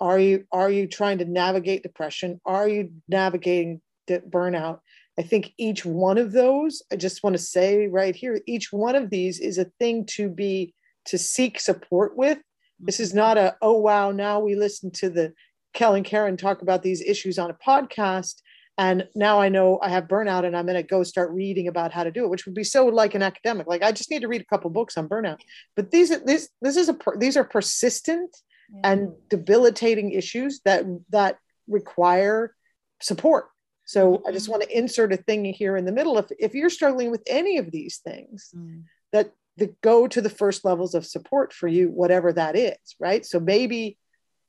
Are 0.00 0.18
you 0.18 0.46
are 0.52 0.70
you 0.70 0.86
trying 0.86 1.18
to 1.18 1.24
navigate 1.24 1.82
depression? 1.82 2.40
Are 2.46 2.68
you 2.68 2.92
navigating 3.08 3.80
burnout? 4.08 4.80
I 5.18 5.22
think 5.22 5.52
each 5.58 5.84
one 5.84 6.18
of 6.18 6.32
those 6.32 6.82
i 6.92 6.96
just 6.96 7.22
want 7.22 7.34
to 7.34 7.42
say 7.42 7.86
right 7.86 8.16
here 8.16 8.40
each 8.46 8.72
one 8.72 8.96
of 8.96 9.10
these 9.10 9.38
is 9.38 9.58
a 9.58 9.70
thing 9.78 10.06
to 10.06 10.28
be 10.28 10.74
to 11.06 11.18
seek 11.18 11.60
support 11.60 12.16
with. 12.16 12.38
This 12.80 12.98
is 12.98 13.10
mm-hmm. 13.10 13.18
not 13.18 13.38
a 13.38 13.56
oh 13.62 13.78
wow 13.78 14.10
now 14.10 14.40
we 14.40 14.54
listen 14.54 14.90
to 14.92 15.10
the 15.10 15.32
Kel 15.74 15.94
and 15.94 16.04
Karen 16.04 16.36
talk 16.36 16.62
about 16.62 16.82
these 16.82 17.02
issues 17.02 17.38
on 17.38 17.50
a 17.50 17.54
podcast 17.54 18.40
and 18.78 19.06
now 19.14 19.40
i 19.40 19.48
know 19.48 19.78
i 19.82 19.88
have 19.88 20.08
burnout 20.08 20.44
and 20.44 20.56
i'm 20.56 20.66
going 20.66 20.76
to 20.76 20.82
go 20.82 21.02
start 21.02 21.30
reading 21.30 21.68
about 21.68 21.92
how 21.92 22.04
to 22.04 22.10
do 22.10 22.24
it 22.24 22.30
which 22.30 22.44
would 22.44 22.54
be 22.54 22.64
so 22.64 22.86
like 22.86 23.14
an 23.14 23.22
academic 23.22 23.66
like 23.66 23.82
i 23.82 23.92
just 23.92 24.10
need 24.10 24.22
to 24.22 24.28
read 24.28 24.40
a 24.40 24.46
couple 24.46 24.70
books 24.70 24.96
on 24.96 25.08
burnout 25.08 25.38
but 25.76 25.90
these 25.90 26.10
are 26.10 26.18
this 26.24 26.48
this 26.60 26.76
is 26.76 26.88
a 26.88 26.96
these 27.18 27.36
are 27.36 27.44
persistent 27.44 28.36
yeah. 28.72 28.92
and 28.92 29.12
debilitating 29.28 30.12
issues 30.12 30.60
that 30.64 30.84
that 31.10 31.38
require 31.68 32.54
support 33.00 33.46
so 33.84 34.14
mm-hmm. 34.14 34.26
i 34.26 34.32
just 34.32 34.46
mm-hmm. 34.46 34.52
want 34.52 34.62
to 34.62 34.76
insert 34.76 35.12
a 35.12 35.16
thing 35.16 35.44
here 35.44 35.76
in 35.76 35.84
the 35.84 35.92
middle 35.92 36.18
if 36.18 36.26
if 36.38 36.54
you're 36.54 36.70
struggling 36.70 37.10
with 37.10 37.22
any 37.26 37.58
of 37.58 37.70
these 37.70 37.98
things 37.98 38.50
mm. 38.56 38.82
that 39.12 39.32
that 39.56 39.80
go 39.82 40.08
to 40.08 40.20
the 40.20 40.30
first 40.30 40.64
levels 40.64 40.94
of 40.94 41.06
support 41.06 41.52
for 41.52 41.68
you 41.68 41.88
whatever 41.88 42.32
that 42.32 42.56
is 42.56 42.96
right 42.98 43.24
so 43.24 43.38
maybe 43.38 43.96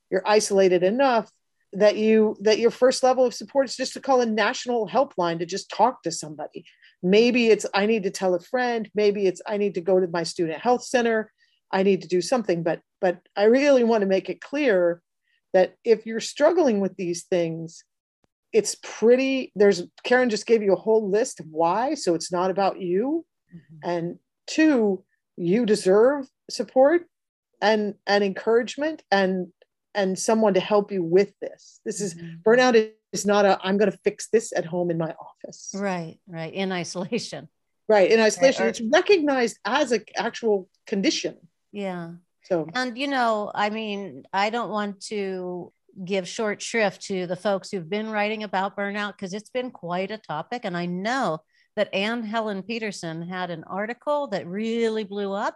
you're 0.10 0.28
isolated 0.28 0.84
enough 0.84 1.30
that 1.74 1.98
you 1.98 2.38
that 2.42 2.60
your 2.60 2.72
first 2.72 3.04
level 3.04 3.26
of 3.26 3.34
support 3.34 3.68
is 3.68 3.76
just 3.76 3.94
to 3.94 4.00
call 4.00 4.22
a 4.22 4.26
national 4.26 4.88
helpline 4.88 5.40
to 5.40 5.46
just 5.46 5.70
talk 5.70 6.02
to 6.04 6.12
somebody. 6.12 6.66
Maybe 7.04 7.48
it's 7.48 7.66
i 7.74 7.86
need 7.86 8.04
to 8.04 8.12
tell 8.12 8.34
a 8.34 8.40
friend. 8.40 8.90
Maybe 8.96 9.28
it's 9.28 9.42
i 9.46 9.58
need 9.58 9.76
to 9.76 9.82
go 9.82 10.00
to 10.00 10.08
my 10.08 10.24
student 10.24 10.60
health 10.60 10.84
center. 10.84 11.32
I 11.72 11.84
need 11.84 12.02
to 12.04 12.08
do 12.08 12.22
something. 12.22 12.64
But 12.64 12.82
but 13.02 13.20
i 13.36 13.44
really 13.44 13.84
want 13.84 14.02
to 14.02 14.08
make 14.08 14.30
it 14.30 14.42
clear 14.42 15.02
that 15.54 15.76
if 15.84 16.06
you're 16.06 16.20
struggling 16.20 16.80
with 16.80 16.96
these 16.96 17.24
things 17.24 17.84
it's 18.54 18.76
pretty 18.82 19.52
there's 19.56 19.84
karen 20.04 20.30
just 20.30 20.46
gave 20.46 20.64
you 20.64 20.72
a 20.72 20.78
whole 20.78 21.10
list 21.10 21.40
of 21.40 21.48
why. 21.50 21.96
So 21.96 22.16
it's 22.16 22.32
not 22.32 22.50
about 22.50 22.80
you. 22.82 23.26
Mm-hmm. 23.54 23.90
and 23.90 24.20
two 24.48 25.04
you 25.38 25.66
deserve 25.66 26.28
support 26.50 27.06
and 27.62 27.96
and 28.08 28.24
encouragement. 28.24 29.04
And 29.12 29.48
and 29.96 30.18
someone 30.20 30.54
to 30.54 30.60
help 30.60 30.92
you 30.92 31.04
with 31.04 31.34
this. 31.40 31.80
This 31.86 32.02
is 32.02 32.14
mm-hmm. 32.14 32.48
burnout 32.48 32.92
is 33.12 33.26
not 33.26 33.46
a 33.46 33.60
I'm 33.64 33.78
going 33.78 33.92
to 33.92 33.98
fix 34.04 34.28
this 34.28 34.54
at 34.56 34.66
home 34.66 34.92
in 34.92 34.98
my 34.98 35.14
office. 35.14 35.72
Right, 35.74 36.20
right, 36.28 36.54
in 36.54 36.72
isolation. 36.72 37.50
Right, 37.88 38.10
in 38.10 38.20
isolation, 38.20 38.64
right. 38.64 38.70
it's 38.70 38.82
recognized 38.82 39.60
as 39.64 39.92
an 39.92 40.06
actual 40.18 40.68
condition. 40.88 41.38
Yeah. 41.72 42.14
So, 42.46 42.68
and 42.74 42.98
you 42.98 43.08
know, 43.08 43.52
I 43.54 43.70
mean, 43.70 44.24
I 44.34 44.50
don't 44.50 44.72
want 44.72 45.02
to 45.10 45.72
give 46.04 46.28
short 46.28 46.64
shrift 46.64 47.04
to 47.04 47.28
the 47.28 47.36
folks 47.36 47.70
who've 47.70 47.88
been 47.88 48.10
writing 48.10 48.42
about 48.42 48.76
burnout 48.76 49.12
because 49.12 49.36
it's 49.36 49.52
been 49.52 49.70
quite 49.70 50.10
a 50.10 50.18
topic, 50.18 50.62
and 50.64 50.76
I 50.76 50.88
know 50.88 51.42
that 51.76 51.94
Anne 51.94 52.24
Helen 52.24 52.64
Petersen 52.64 53.22
had 53.22 53.52
an 53.52 53.64
article 53.66 54.30
that 54.30 54.48
really 54.48 55.04
blew 55.04 55.32
up 55.32 55.56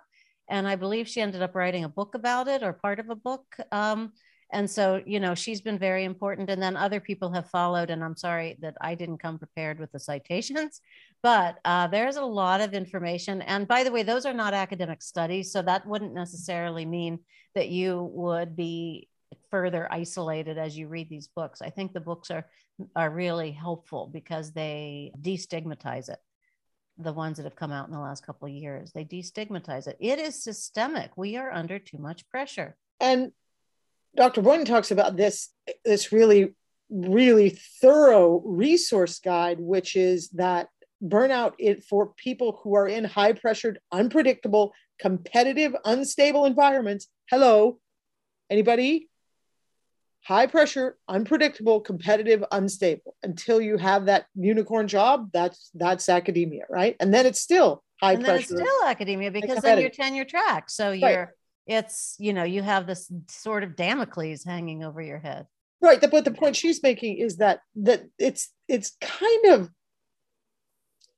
and 0.50 0.67
I 0.67 0.75
believe 0.75 1.08
she 1.08 1.22
ended 1.22 1.41
up 1.41 1.55
writing 1.55 1.84
a 1.84 1.89
book 1.89 2.15
about 2.15 2.48
it 2.48 2.63
or 2.63 2.74
part 2.74 3.00
of 3.00 3.10
a 3.10 3.15
book. 3.15 3.46
Um, 3.72 4.13
and 4.51 4.70
so 4.70 5.01
you 5.06 5.20
know 5.20 5.36
she's 5.36 5.62
been 5.62 5.77
very 5.77 6.03
important 6.03 6.50
and 6.50 6.62
then 6.62 6.75
other 6.75 7.00
people 7.00 7.32
have 7.32 7.50
followed 7.50 7.89
and 7.89 8.03
i'm 8.03 8.15
sorry 8.15 8.58
that 8.60 8.75
i 8.82 8.96
didn't 8.96 9.18
come 9.18 9.38
prepared 9.38 9.79
with 9.79 9.91
the 9.91 10.00
citations 10.00 10.82
but 11.24 11.58
uh, 11.65 11.86
there's 11.88 12.15
a 12.15 12.24
lot 12.24 12.62
of 12.62 12.74
information 12.74 13.41
and 13.41 13.68
by 13.68 13.84
the 13.84 13.91
way 13.91 14.03
those 14.03 14.25
are 14.25 14.34
not 14.34 14.53
academic 14.53 15.01
studies 15.01 15.51
so 15.51 15.62
that 15.62 15.86
wouldn't 15.86 16.13
necessarily 16.13 16.86
mean 16.86 17.20
that 17.56 17.70
you 17.70 18.10
would 18.13 18.56
be 18.56 19.10
further 19.51 19.88
isolated 19.91 20.58
as 20.58 20.77
you 20.77 20.88
read 20.88 21.10
these 21.10 21.27
books. 21.27 21.62
I 21.62 21.70
think 21.70 21.94
the 21.94 22.00
books 22.00 22.32
are 22.32 22.46
are 22.96 23.10
really 23.10 23.51
helpful 23.51 24.10
because 24.12 24.53
they 24.53 25.12
destigmatize 25.22 26.08
it 26.10 26.20
the 26.98 27.13
ones 27.13 27.38
that 27.38 27.44
have 27.44 27.56
come 27.56 27.72
out 27.72 27.88
in 27.88 27.94
the 27.94 28.00
last 28.00 28.25
couple 28.25 28.48
of 28.48 28.53
years. 28.53 28.91
They 28.91 29.06
destigmatize 29.06 29.88
it. 29.88 29.98
It 30.00 30.20
is 30.20 30.44
systemic. 30.44 31.12
We 31.15 31.38
are 31.38 31.51
under 31.51 31.79
too 31.79 31.98
much 31.98 32.27
pressure. 32.29 32.75
And 33.00 33.32
Dr. 34.15 34.41
Boynton 34.41 34.65
talks 34.65 34.91
about 34.91 35.15
this 35.15 35.49
this 35.85 36.11
really 36.11 36.53
really 36.89 37.51
thorough 37.81 38.41
resource 38.45 39.19
guide, 39.19 39.59
which 39.59 39.95
is 39.95 40.29
that 40.29 40.69
burnout 41.03 41.53
it 41.59 41.83
for 41.83 42.13
people 42.17 42.59
who 42.63 42.75
are 42.75 42.87
in 42.87 43.03
high 43.03 43.33
pressured, 43.33 43.79
unpredictable, 43.91 44.73
competitive, 44.99 45.75
unstable 45.85 46.45
environments. 46.45 47.07
Hello, 47.29 47.79
anybody? 48.49 49.07
High 50.25 50.47
pressure, 50.47 50.97
unpredictable, 51.07 51.79
competitive, 51.79 52.43
unstable. 52.51 53.15
Until 53.23 53.61
you 53.61 53.77
have 53.77 54.05
that 54.05 54.25
unicorn 54.35 54.87
job, 54.87 55.29
that's 55.31 55.71
that's 55.73 56.09
academia, 56.09 56.65
right? 56.69 56.95
And 56.99 57.13
then 57.13 57.25
it's 57.25 57.39
still 57.39 57.83
high 58.01 58.13
and 58.13 58.25
pressure. 58.25 58.55
Then 58.55 58.63
it's 58.63 58.69
still 58.69 58.87
academia 58.87 59.31
because 59.31 59.61
then 59.61 59.79
you're 59.79 59.89
tenure 59.89 60.25
track. 60.25 60.69
So 60.69 60.91
you're 60.91 61.33
it's 61.69 62.15
you 62.19 62.33
know 62.33 62.43
you 62.43 62.61
have 62.63 62.88
this 62.88 63.11
sort 63.29 63.63
of 63.63 63.75
damocles 63.75 64.43
hanging 64.43 64.83
over 64.83 65.01
your 65.01 65.19
head. 65.19 65.45
Right 65.81 66.01
but 66.01 66.25
the 66.25 66.31
point 66.31 66.57
she's 66.57 66.83
making 66.83 67.17
is 67.17 67.38
that 67.38 67.61
that 67.75 68.03
it's 68.17 68.51
it's 68.67 68.97
kind 68.99 69.45
of 69.45 69.69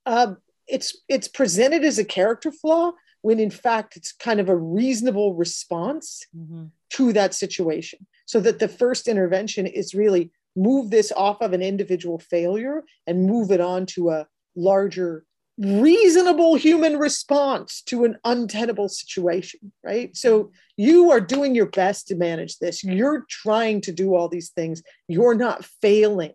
uh, 0.06 0.34
it's 0.68 0.98
it's 1.08 1.28
presented 1.28 1.84
as 1.84 1.98
a 1.98 2.06
character 2.06 2.52
flaw 2.52 2.92
when 3.22 3.40
in 3.40 3.50
fact 3.50 3.96
it's 3.96 4.12
kind 4.12 4.40
of 4.40 4.50
a 4.50 4.56
reasonable 4.56 5.34
response 5.34 6.26
mm-hmm. 6.36 6.66
to 6.92 7.14
that 7.14 7.34
situation. 7.34 8.06
So 8.26 8.40
that 8.42 8.60
the 8.60 8.68
first 8.68 9.08
intervention 9.08 9.66
is 9.68 9.94
really 9.94 10.32
move 10.56 10.90
this 10.90 11.12
off 11.16 11.42
of 11.42 11.54
an 11.54 11.62
individual 11.62 12.20
failure 12.20 12.84
and 13.08 13.26
move 13.26 13.52
it 13.52 13.62
on 13.62 13.86
to 13.88 14.10
a 14.10 14.28
larger 14.56 15.26
reasonable 15.62 16.56
human 16.56 16.98
response 16.98 17.82
to 17.84 18.04
an 18.04 18.18
untenable 18.26 18.90
situation, 18.90 19.72
right? 19.84 20.16
So 20.18 20.52
you 20.76 21.12
are 21.12 21.22
doing 21.22 21.54
your 21.54 21.68
best 21.68 22.08
to 22.08 22.16
manage 22.16 22.58
this. 22.58 22.84
You're 22.84 23.26
trying 23.30 23.82
to 23.82 23.92
do 23.92 24.16
all 24.16 24.28
these 24.28 24.50
things. 24.50 24.82
You're 25.08 25.36
not 25.36 25.64
failing. 25.82 26.34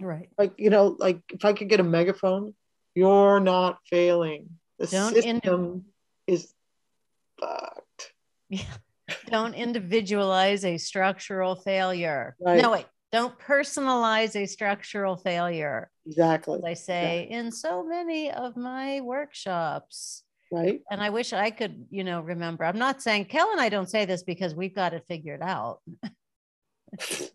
Right. 0.00 0.28
Like, 0.36 0.54
you 0.58 0.70
know, 0.70 0.96
like 0.98 1.20
if 1.30 1.44
I 1.44 1.52
could 1.52 1.68
get 1.68 1.80
a 1.80 1.84
megaphone, 1.84 2.54
you're 2.94 3.38
not 3.38 3.78
failing. 3.88 4.48
The 4.78 4.86
Don't 4.88 5.14
system 5.14 5.84
is 6.26 6.52
fucked. 7.40 8.12
Yeah. 8.48 8.62
Don't 9.30 9.54
individualize 9.54 10.64
a 10.64 10.78
structural 10.78 11.54
failure. 11.54 12.36
Right. 12.40 12.60
No, 12.60 12.72
wait. 12.72 12.86
Don't 13.10 13.38
personalize 13.38 14.36
a 14.36 14.46
structural 14.46 15.16
failure. 15.16 15.90
Exactly. 16.06 16.58
As 16.58 16.64
I 16.64 16.74
say 16.74 17.28
in 17.30 17.50
so 17.50 17.82
many 17.84 18.30
of 18.30 18.56
my 18.56 19.00
workshops. 19.00 20.24
Right. 20.50 20.80
And 20.90 21.02
I 21.02 21.10
wish 21.10 21.32
I 21.32 21.50
could, 21.50 21.86
you 21.90 22.04
know, 22.04 22.20
remember. 22.20 22.64
I'm 22.64 22.78
not 22.78 23.02
saying 23.02 23.26
Kel 23.26 23.50
and 23.52 23.60
I 23.60 23.68
don't 23.68 23.88
say 23.88 24.04
this 24.04 24.22
because 24.22 24.54
we've 24.54 24.74
got 24.74 24.94
it 24.94 25.04
figured 25.08 25.42
out. 25.42 25.80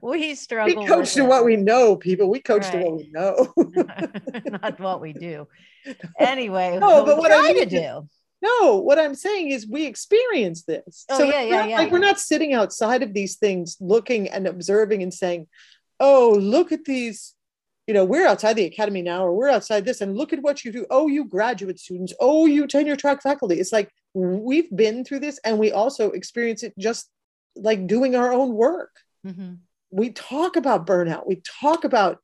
we 0.00 0.34
struggle. 0.34 0.82
We 0.82 0.88
coach 0.88 1.14
to 1.14 1.24
what 1.24 1.44
we 1.44 1.56
know, 1.56 1.96
people. 1.96 2.30
We 2.30 2.40
coach 2.40 2.70
to 2.70 2.78
what 2.78 2.96
we 2.96 3.10
know. 3.10 3.52
not 4.62 4.78
what 4.80 5.00
we 5.00 5.12
do. 5.12 5.48
Anyway, 6.18 6.78
No, 6.80 7.04
but 7.04 7.18
what 7.18 7.32
I 7.32 7.40
try 7.40 7.52
to 7.52 7.58
mean 7.60 7.68
do. 7.68 8.08
No, 8.40 8.76
what 8.76 8.98
I'm 8.98 9.14
saying 9.14 9.50
is 9.50 9.66
we 9.66 9.86
experience 9.86 10.62
this. 10.62 11.04
Oh, 11.08 11.18
so 11.18 11.24
yeah, 11.24 11.42
yeah, 11.42 11.56
not 11.56 11.68
yeah. 11.70 11.78
like 11.78 11.90
we're 11.90 11.98
not 11.98 12.20
sitting 12.20 12.54
outside 12.54 13.02
of 13.02 13.12
these 13.12 13.36
things 13.36 13.76
looking 13.80 14.28
and 14.28 14.46
observing 14.46 15.02
and 15.02 15.12
saying, 15.12 15.48
oh, 15.98 16.36
look 16.38 16.72
at 16.72 16.84
these. 16.84 17.34
You 17.86 17.94
know, 17.94 18.04
we're 18.04 18.26
outside 18.26 18.52
the 18.52 18.66
academy 18.66 19.00
now, 19.00 19.24
or 19.24 19.34
we're 19.34 19.48
outside 19.48 19.86
this, 19.86 20.02
and 20.02 20.16
look 20.16 20.34
at 20.34 20.42
what 20.42 20.62
you 20.62 20.72
do. 20.72 20.84
Oh, 20.90 21.06
you 21.08 21.24
graduate 21.24 21.80
students. 21.80 22.12
Oh, 22.20 22.44
you 22.44 22.66
tenure 22.66 22.96
track 22.96 23.22
faculty. 23.22 23.58
It's 23.58 23.72
like 23.72 23.90
we've 24.14 24.70
been 24.74 25.04
through 25.04 25.20
this 25.20 25.40
and 25.44 25.58
we 25.58 25.72
also 25.72 26.10
experience 26.10 26.62
it 26.62 26.74
just 26.78 27.10
like 27.56 27.86
doing 27.86 28.14
our 28.14 28.32
own 28.32 28.52
work. 28.52 28.94
Mhm. 29.26 29.58
We 29.90 30.10
talk 30.10 30.56
about 30.56 30.86
burnout. 30.86 31.26
We 31.26 31.42
talk 31.60 31.84
about 31.84 32.18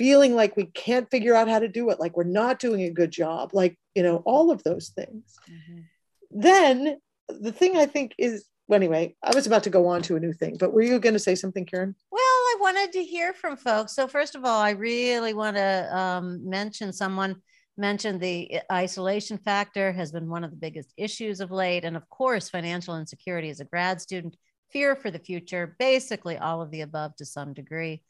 feeling 0.00 0.34
like 0.34 0.56
we 0.56 0.64
can't 0.64 1.10
figure 1.10 1.34
out 1.34 1.46
how 1.46 1.58
to 1.58 1.68
do 1.68 1.90
it, 1.90 2.00
like 2.00 2.16
we're 2.16 2.24
not 2.42 2.58
doing 2.58 2.80
a 2.82 2.90
good 3.00 3.10
job, 3.10 3.50
like, 3.52 3.78
you 3.94 4.02
know, 4.02 4.16
all 4.24 4.50
of 4.50 4.62
those 4.62 4.86
things 4.98 5.38
Mhm. 5.48 5.84
then 6.30 6.96
the 7.28 7.52
thing 7.52 7.76
I 7.76 7.86
think 7.86 8.14
is 8.16 8.46
well, 8.66 8.76
anyway, 8.76 9.16
I 9.20 9.34
was 9.34 9.48
about 9.48 9.64
to 9.64 9.70
go 9.78 9.88
on 9.88 10.00
to 10.02 10.14
a 10.14 10.20
new 10.20 10.32
thing, 10.32 10.56
but 10.56 10.72
were 10.72 10.80
you 10.80 11.00
going 11.00 11.18
to 11.20 11.26
say 11.28 11.34
something, 11.34 11.66
Karen? 11.66 11.96
Well, 12.12 12.20
I 12.52 12.56
wanted 12.60 12.92
to 12.92 13.02
hear 13.02 13.32
from 13.32 13.56
folks. 13.56 13.96
So, 13.96 14.06
first 14.06 14.36
of 14.36 14.44
all, 14.44 14.60
I 14.60 14.70
really 14.70 15.34
want 15.34 15.56
to 15.56 15.98
um, 16.02 16.48
mention 16.48 16.92
someone 16.92 17.42
mentioned 17.76 18.20
the 18.20 18.60
isolation 18.70 19.38
factor 19.38 19.90
has 19.90 20.12
been 20.12 20.28
one 20.28 20.44
of 20.44 20.52
the 20.52 20.56
biggest 20.66 20.92
issues 20.96 21.40
of 21.40 21.50
late. 21.50 21.84
And 21.84 21.96
of 21.96 22.08
course, 22.10 22.48
financial 22.48 22.96
insecurity 22.96 23.50
as 23.50 23.58
a 23.58 23.64
grad 23.64 24.00
student, 24.00 24.36
fear 24.70 24.94
for 24.94 25.10
the 25.10 25.18
future, 25.30 25.74
basically 25.80 26.38
all 26.38 26.62
of 26.62 26.70
the 26.70 26.82
above 26.82 27.16
to 27.16 27.24
some 27.24 27.52
degree. 27.52 28.02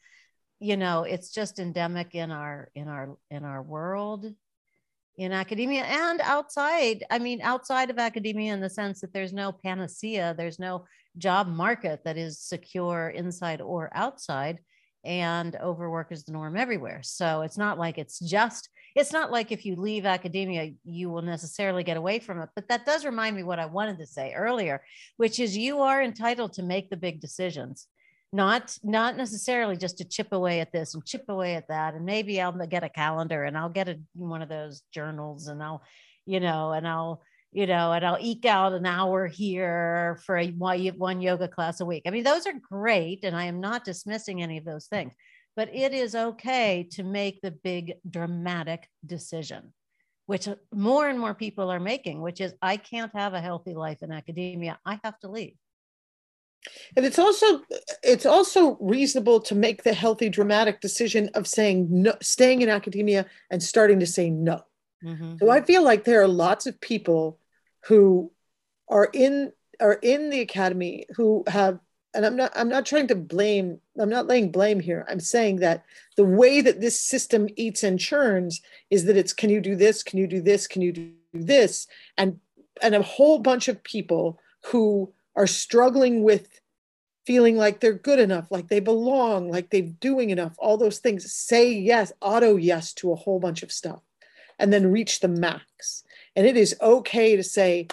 You 0.61 0.77
know, 0.77 1.03
it's 1.03 1.31
just 1.31 1.57
endemic 1.57 2.13
in 2.13 2.29
our 2.29 2.69
in 2.75 2.87
our 2.87 3.17
in 3.31 3.43
our 3.43 3.63
world 3.63 4.31
in 5.17 5.31
academia 5.31 5.83
and 5.83 6.21
outside. 6.21 7.03
I 7.09 7.17
mean, 7.17 7.41
outside 7.41 7.89
of 7.89 7.97
academia 7.97 8.53
in 8.53 8.61
the 8.61 8.69
sense 8.69 9.01
that 9.01 9.11
there's 9.11 9.33
no 9.33 9.51
panacea, 9.51 10.35
there's 10.37 10.59
no 10.59 10.85
job 11.17 11.47
market 11.47 12.03
that 12.05 12.15
is 12.15 12.39
secure 12.39 13.09
inside 13.09 13.59
or 13.59 13.89
outside. 13.93 14.59
And 15.03 15.55
overwork 15.55 16.11
is 16.11 16.25
the 16.25 16.31
norm 16.31 16.55
everywhere. 16.55 17.01
So 17.01 17.41
it's 17.41 17.57
not 17.57 17.79
like 17.79 17.97
it's 17.97 18.19
just, 18.19 18.69
it's 18.95 19.11
not 19.11 19.31
like 19.31 19.51
if 19.51 19.65
you 19.65 19.75
leave 19.75 20.05
academia, 20.05 20.73
you 20.83 21.09
will 21.09 21.23
necessarily 21.23 21.83
get 21.83 21.97
away 21.97 22.19
from 22.19 22.39
it. 22.39 22.49
But 22.53 22.67
that 22.67 22.85
does 22.85 23.03
remind 23.03 23.35
me 23.35 23.41
what 23.41 23.57
I 23.57 23.65
wanted 23.65 23.97
to 23.97 24.05
say 24.05 24.33
earlier, 24.33 24.83
which 25.17 25.39
is 25.39 25.57
you 25.57 25.79
are 25.79 26.03
entitled 26.03 26.53
to 26.53 26.63
make 26.63 26.91
the 26.91 26.97
big 26.97 27.19
decisions 27.19 27.87
not 28.33 28.77
not 28.83 29.17
necessarily 29.17 29.75
just 29.75 29.97
to 29.97 30.05
chip 30.05 30.31
away 30.31 30.61
at 30.61 30.71
this 30.71 30.93
and 30.93 31.05
chip 31.05 31.25
away 31.27 31.55
at 31.55 31.67
that. 31.67 31.93
And 31.93 32.05
maybe 32.05 32.41
i'll 32.41 32.51
get 32.51 32.83
a 32.83 32.89
calendar 32.89 33.43
and 33.43 33.57
i'll 33.57 33.69
get 33.69 33.89
a, 33.89 33.99
one 34.13 34.41
of 34.41 34.49
those 34.49 34.81
journals 34.93 35.47
and 35.47 35.61
i'll 35.61 35.83
you 36.25 36.39
know 36.39 36.71
and 36.71 36.87
i'll 36.87 37.21
you 37.51 37.67
know 37.67 37.91
and 37.91 38.05
i'll 38.05 38.17
eke 38.19 38.45
out 38.45 38.73
an 38.73 38.85
hour 38.85 39.27
here 39.27 40.19
for 40.25 40.37
a 40.37 40.47
one 40.51 40.79
one 40.97 41.21
yoga 41.21 41.47
class 41.47 41.81
a 41.81 41.85
week. 41.85 42.03
I 42.05 42.11
mean 42.11 42.23
those 42.23 42.47
are 42.47 42.53
great 42.53 43.23
and 43.23 43.35
i 43.35 43.45
am 43.45 43.59
not 43.59 43.83
dismissing 43.83 44.41
any 44.41 44.57
of 44.57 44.65
those 44.65 44.87
things 44.87 45.13
but 45.57 45.69
it 45.73 45.93
is 45.93 46.15
okay 46.15 46.87
to 46.91 47.03
make 47.03 47.41
the 47.41 47.51
big 47.51 47.95
dramatic 48.09 48.87
decision 49.05 49.73
which 50.27 50.47
uh, 50.47 50.55
more 50.73 51.09
and 51.09 51.19
more 51.19 51.33
people 51.33 51.69
are 51.69 51.81
making 51.81 52.21
which 52.21 52.39
is 52.39 52.53
i 52.61 52.77
can't 52.77 53.13
have 53.13 53.33
a 53.33 53.41
healthy 53.41 53.73
life 53.73 54.01
in 54.01 54.11
academia. 54.13 54.79
I 54.85 54.99
have 55.03 55.19
to 55.19 55.29
leave 55.29 55.55
And 56.95 57.05
it's 57.05 57.19
also 57.19 57.61
it's 58.03 58.25
also 58.25 58.77
reasonable 58.79 59.39
to 59.41 59.55
make 59.55 59.83
the 59.83 59.93
healthy 59.93 60.29
dramatic 60.29 60.81
decision 60.81 61.29
of 61.33 61.47
saying 61.47 61.87
no, 61.89 62.15
staying 62.21 62.61
in 62.61 62.69
academia 62.69 63.25
and 63.49 63.61
starting 63.61 63.99
to 63.99 64.05
say 64.05 64.29
no. 64.29 64.63
Mhm. 65.03 65.39
So 65.39 65.49
I 65.49 65.61
feel 65.61 65.83
like 65.83 66.03
there 66.03 66.21
are 66.21 66.27
lots 66.27 66.67
of 66.67 66.79
people 66.79 67.39
who 67.85 68.31
are 68.87 69.09
in 69.13 69.51
are 69.79 69.97
in 70.01 70.29
the 70.29 70.41
academy 70.41 71.05
who 71.15 71.43
have 71.47 71.79
and 72.13 72.25
I'm 72.25 72.35
not 72.35 72.51
I'm 72.55 72.69
not 72.69 72.85
trying 72.85 73.07
to 73.07 73.15
blame 73.15 73.79
I'm 73.99 74.09
not 74.09 74.27
laying 74.27 74.51
blame 74.51 74.79
here. 74.79 75.05
I'm 75.09 75.19
saying 75.19 75.57
that 75.57 75.83
the 76.17 76.25
way 76.25 76.61
that 76.61 76.81
this 76.81 76.99
system 76.99 77.47
eats 77.55 77.83
and 77.83 77.99
churns 77.99 78.61
is 78.89 79.05
that 79.05 79.17
it's 79.17 79.33
can 79.33 79.49
you 79.49 79.61
do 79.61 79.75
this? 79.75 80.03
Can 80.03 80.19
you 80.19 80.27
do 80.27 80.41
this? 80.41 80.67
Can 80.67 80.81
you 80.81 80.91
do 80.91 81.11
this? 81.33 81.87
And 82.17 82.39
and 82.81 82.95
a 82.95 83.01
whole 83.01 83.39
bunch 83.39 83.67
of 83.67 83.83
people 83.83 84.39
who 84.65 85.11
are 85.35 85.47
struggling 85.47 86.23
with 86.23 86.61
feeling 87.25 87.55
like 87.55 87.79
they're 87.79 87.93
good 87.93 88.19
enough, 88.19 88.51
like 88.51 88.67
they 88.67 88.79
belong, 88.79 89.49
like 89.49 89.69
they're 89.69 89.81
doing 89.81 90.31
enough, 90.31 90.55
all 90.57 90.77
those 90.77 90.99
things, 90.99 91.31
say 91.31 91.71
yes, 91.71 92.11
auto 92.19 92.55
yes 92.55 92.93
to 92.93 93.11
a 93.11 93.15
whole 93.15 93.39
bunch 93.39 93.61
of 93.63 93.71
stuff, 93.71 94.01
and 94.57 94.73
then 94.73 94.91
reach 94.91 95.19
the 95.19 95.27
max. 95.27 96.03
And 96.35 96.47
it 96.47 96.57
is 96.57 96.75
okay 96.81 97.35
to 97.35 97.43
say, 97.43 97.87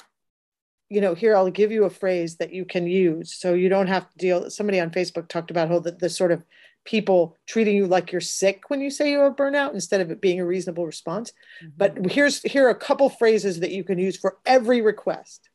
you 0.89 1.01
know, 1.03 1.15
here 1.15 1.37
I'll 1.37 1.51
give 1.51 1.71
you 1.71 1.85
a 1.85 1.91
phrase 1.91 2.37
that 2.37 2.53
you 2.55 2.65
can 2.65 2.87
use, 2.87 3.35
so 3.35 3.53
you 3.53 3.69
don't 3.69 3.89
have 3.89 4.09
to 4.11 4.17
deal. 4.17 4.51
Somebody 4.51 4.81
on 4.81 4.91
Facebook 4.91 5.29
talked 5.29 5.51
about 5.51 5.69
how 5.69 5.81
the, 5.81 5.93
the 5.93 6.09
sort 6.09 6.33
of 6.33 6.43
people 6.85 7.37
treating 7.47 7.77
you 7.77 7.87
like 7.87 8.11
you're 8.13 8.21
sick 8.23 8.71
when 8.71 8.81
you 8.81 8.89
say 8.91 9.11
you 9.11 9.19
have 9.19 9.37
burnout 9.37 9.75
instead 9.75 10.01
of 10.01 10.11
it 10.11 10.23
being 10.23 10.41
a 10.41 10.47
reasonable 10.47 10.87
response. 10.87 11.33
Mhm. 11.63 11.73
But 11.77 12.11
here's 12.13 12.41
here 12.43 12.67
are 12.67 12.71
a 12.71 12.75
couple 12.75 13.11
phrases 13.11 13.61
that 13.61 13.73
you 13.73 13.85
can 13.85 13.99
use 13.99 14.17
for 14.17 14.39
every 14.47 14.81
request. 14.81 15.51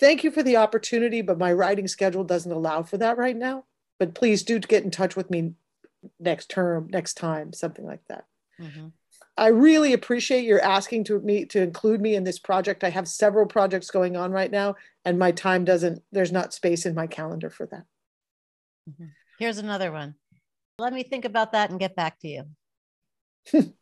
Thank 0.00 0.24
you 0.24 0.30
for 0.30 0.42
the 0.42 0.56
opportunity, 0.56 1.20
but 1.20 1.38
my 1.38 1.52
writing 1.52 1.86
schedule 1.86 2.24
doesn't 2.24 2.50
allow 2.50 2.82
for 2.82 2.96
that 2.96 3.18
right 3.18 3.36
now. 3.36 3.64
But 3.98 4.14
please 4.14 4.42
do 4.42 4.58
get 4.58 4.82
in 4.82 4.90
touch 4.90 5.14
with 5.14 5.30
me 5.30 5.52
next 6.18 6.48
term, 6.48 6.88
next 6.90 7.14
time, 7.14 7.52
something 7.52 7.84
like 7.84 8.00
that. 8.08 8.24
Mhm. 8.58 8.92
I 9.36 9.48
really 9.48 9.92
appreciate 9.92 10.44
your 10.44 10.60
asking 10.60 11.04
to 11.04 11.20
me 11.20 11.44
to 11.46 11.62
include 11.62 12.00
me 12.00 12.14
in 12.14 12.24
this 12.24 12.38
project. 12.38 12.82
I 12.82 12.88
have 12.88 13.08
several 13.08 13.46
projects 13.46 13.90
going 13.90 14.16
on 14.16 14.32
right 14.32 14.50
now, 14.50 14.76
and 15.04 15.18
my 15.18 15.32
time 15.32 15.64
doesn't, 15.64 16.02
there's 16.10 16.32
not 16.32 16.54
space 16.54 16.86
in 16.86 16.94
my 16.94 17.06
calendar 17.06 17.50
for 17.50 17.66
that. 17.66 17.84
Here's 19.38 19.58
another 19.58 19.92
one. 19.92 20.14
Let 20.78 20.92
me 20.94 21.02
think 21.02 21.26
about 21.26 21.52
that 21.52 21.70
and 21.70 21.78
get 21.78 21.94
back 21.94 22.18
to 22.20 22.28
you. 22.28 22.44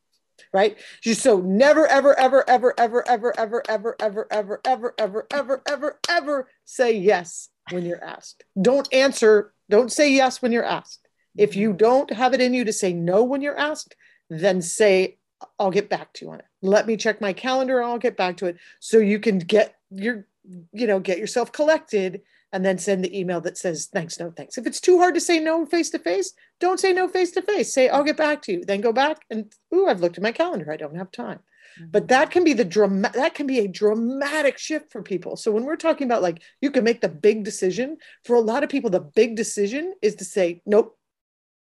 right? 0.53 0.77
So 1.05 1.41
never, 1.41 1.87
ever, 1.87 2.19
ever, 2.19 2.49
ever, 2.49 2.75
ever, 2.79 3.09
ever, 3.09 3.39
ever, 3.39 3.65
ever, 3.69 3.95
ever, 4.01 4.29
ever, 4.31 4.61
ever, 4.65 4.95
ever, 4.99 5.27
ever, 5.31 5.63
ever, 5.67 5.99
ever 6.09 6.49
say 6.65 6.93
yes 6.97 7.49
when 7.71 7.85
you're 7.85 8.03
asked. 8.03 8.45
Don't 8.61 8.89
answer, 8.93 9.53
don't 9.69 9.93
say 9.93 10.13
yes 10.13 10.41
when 10.41 10.53
you're 10.53 10.65
asked. 10.65 11.07
If 11.37 11.55
you 11.55 11.73
don't 11.73 12.13
have 12.13 12.35
it 12.35 12.41
in 12.41 12.55
you 12.55 12.65
to 12.65 12.73
say 12.73 12.93
no 12.93 13.23
when 13.23 13.43
you're 13.43 13.59
asked, 13.59 13.95
then 14.31 14.61
say, 14.61 15.19
I'll 15.59 15.71
get 15.71 15.89
back 15.89 16.13
to 16.15 16.25
you 16.25 16.33
on 16.33 16.41
it. 16.41 16.47
Let 16.63 16.87
me 16.87 16.97
check 16.97 17.21
my 17.21 17.33
calendar, 17.33 17.83
I'll 17.83 17.99
get 17.99 18.17
back 18.17 18.39
to 18.39 18.47
it. 18.47 18.57
So 18.81 18.99
you 18.99 19.21
can 19.21 19.39
get 19.39 19.77
your, 19.91 20.27
you 20.73 20.87
know, 20.87 20.99
get 20.99 21.19
yourself 21.19 21.53
collected 21.53 22.23
and 22.53 22.65
then 22.65 22.79
send 22.79 23.05
the 23.05 23.19
email 23.19 23.41
that 23.43 23.59
says 23.59 23.89
thanks, 23.93 24.19
no 24.19 24.31
thanks. 24.31 24.57
If 24.57 24.67
it's 24.67 24.81
too 24.81 24.99
hard 24.99 25.15
to 25.15 25.21
say 25.21 25.39
no 25.39 25.67
face 25.67 25.91
to 25.91 25.99
face, 25.99 26.33
don't 26.61 26.81
say 26.81 26.93
no 26.93 27.09
face 27.09 27.31
to 27.33 27.43
face. 27.43 27.73
Say, 27.73 27.89
I'll 27.89 28.05
get 28.05 28.17
back 28.17 28.43
to 28.43 28.53
you. 28.53 28.65
Then 28.65 28.81
go 28.81 28.93
back 28.93 29.23
and 29.31 29.53
ooh, 29.75 29.87
I've 29.87 30.01
looked 30.01 30.17
at 30.17 30.23
my 30.23 30.33
calendar. 30.33 30.73
I 30.73 30.77
don't 30.77 30.97
have 30.97 31.11
time. 31.11 31.41
Mm-hmm. 31.79 31.91
But 31.91 32.09
that 32.09 32.31
can 32.31 32.45
be 32.45 32.55
the 32.55 32.65
drama 32.65 33.11
that 33.15 33.35
can 33.35 33.47
be 33.47 33.59
a 33.59 33.69
dramatic 33.69 34.59
shift 34.59 34.91
for 34.91 35.03
people. 35.03 35.37
So 35.37 35.51
when 35.53 35.65
we're 35.65 35.77
talking 35.77 36.07
about 36.07 36.23
like 36.23 36.43
you 36.61 36.71
can 36.71 36.85
make 36.85 37.01
the 37.01 37.09
big 37.09 37.45
decision, 37.45 37.99
for 38.25 38.37
a 38.37 38.41
lot 38.41 38.63
of 38.63 38.71
people, 38.71 38.91
the 38.91 39.01
big 39.01 39.37
decision 39.37 39.95
is 40.01 40.17
to 40.17 40.25
say, 40.25 40.63
nope, 40.65 40.99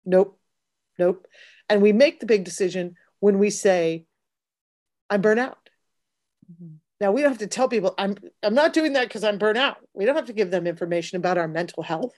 nope, 0.04 0.38
nope. 0.98 1.26
And 1.68 1.82
we 1.82 1.92
make 1.92 2.20
the 2.20 2.26
big 2.26 2.44
decision 2.44 2.96
when 3.20 3.38
we 3.38 3.50
say, 3.50 4.06
I'm 5.10 5.20
burnt 5.20 5.40
out. 5.40 5.59
Mhm. 6.50 6.78
Now 7.00 7.12
we 7.12 7.22
don't 7.22 7.30
have 7.30 7.38
to 7.38 7.46
tell 7.46 7.68
people 7.68 7.94
I'm 7.96 8.16
I'm 8.42 8.54
not 8.54 8.72
doing 8.72 8.94
that 8.94 9.08
because 9.08 9.24
I'm 9.24 9.38
burnt 9.38 9.58
out. 9.58 9.78
We 9.94 10.04
don't 10.04 10.16
have 10.16 10.26
to 10.26 10.32
give 10.32 10.50
them 10.50 10.66
information 10.66 11.16
about 11.16 11.38
our 11.38 11.48
mental 11.48 11.82
health. 11.82 12.14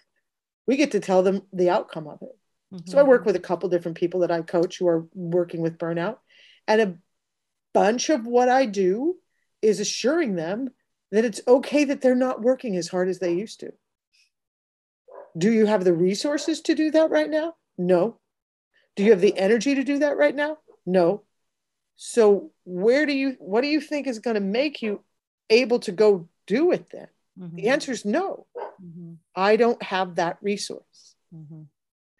We 0.66 0.76
get 0.76 0.92
to 0.92 1.00
tell 1.00 1.22
them 1.22 1.42
the 1.52 1.70
outcome 1.70 2.08
of 2.08 2.22
it. 2.22 2.36
So 2.86 2.98
I 2.98 3.02
work 3.02 3.26
with 3.26 3.36
a 3.36 3.40
couple 3.40 3.68
different 3.68 3.98
people 3.98 4.20
that 4.20 4.30
I 4.30 4.40
coach 4.42 4.78
who 4.78 4.88
are 4.88 5.06
working 5.14 5.60
with 5.60 5.76
burnout. 5.76 6.18
And 6.66 6.80
a 6.80 6.98
bunch 7.74 8.08
of 8.08 8.26
what 8.26 8.48
I 8.48 8.64
do 8.66 9.18
is 9.60 9.78
assuring 9.78 10.36
them 10.36 10.70
that 11.10 11.24
it's 11.26 11.42
okay 11.46 11.84
that 11.84 12.00
they're 12.00 12.14
not 12.14 12.40
working 12.40 12.76
as 12.76 12.88
hard 12.88 13.08
as 13.10 13.18
they 13.18 13.34
used 13.34 13.60
to. 13.60 13.72
Do 15.36 15.52
you 15.52 15.66
have 15.66 15.84
the 15.84 15.92
resources 15.92 16.62
to 16.62 16.74
do 16.74 16.90
that 16.92 17.10
right 17.10 17.28
now? 17.28 17.56
No. 17.76 18.18
Do 18.96 19.02
you 19.02 19.10
have 19.10 19.20
the 19.20 19.36
energy 19.36 19.74
to 19.74 19.84
do 19.84 19.98
that 19.98 20.16
right 20.16 20.34
now? 20.34 20.58
No. 20.86 21.24
So 22.04 22.50
where 22.64 23.06
do 23.06 23.12
you 23.12 23.36
what 23.38 23.60
do 23.60 23.68
you 23.68 23.80
think 23.80 24.08
is 24.08 24.18
going 24.18 24.34
to 24.34 24.40
make 24.40 24.82
you 24.82 25.04
able 25.48 25.78
to 25.80 25.92
go 25.92 26.28
do 26.48 26.72
it 26.72 26.90
then? 26.90 27.06
Mm-hmm. 27.38 27.56
The 27.56 27.68
answer 27.68 27.92
is 27.92 28.04
no. 28.04 28.46
Mm-hmm. 28.84 29.12
I 29.36 29.54
don't 29.54 29.80
have 29.80 30.16
that 30.16 30.38
resource. 30.42 31.14
Mm-hmm. 31.32 31.62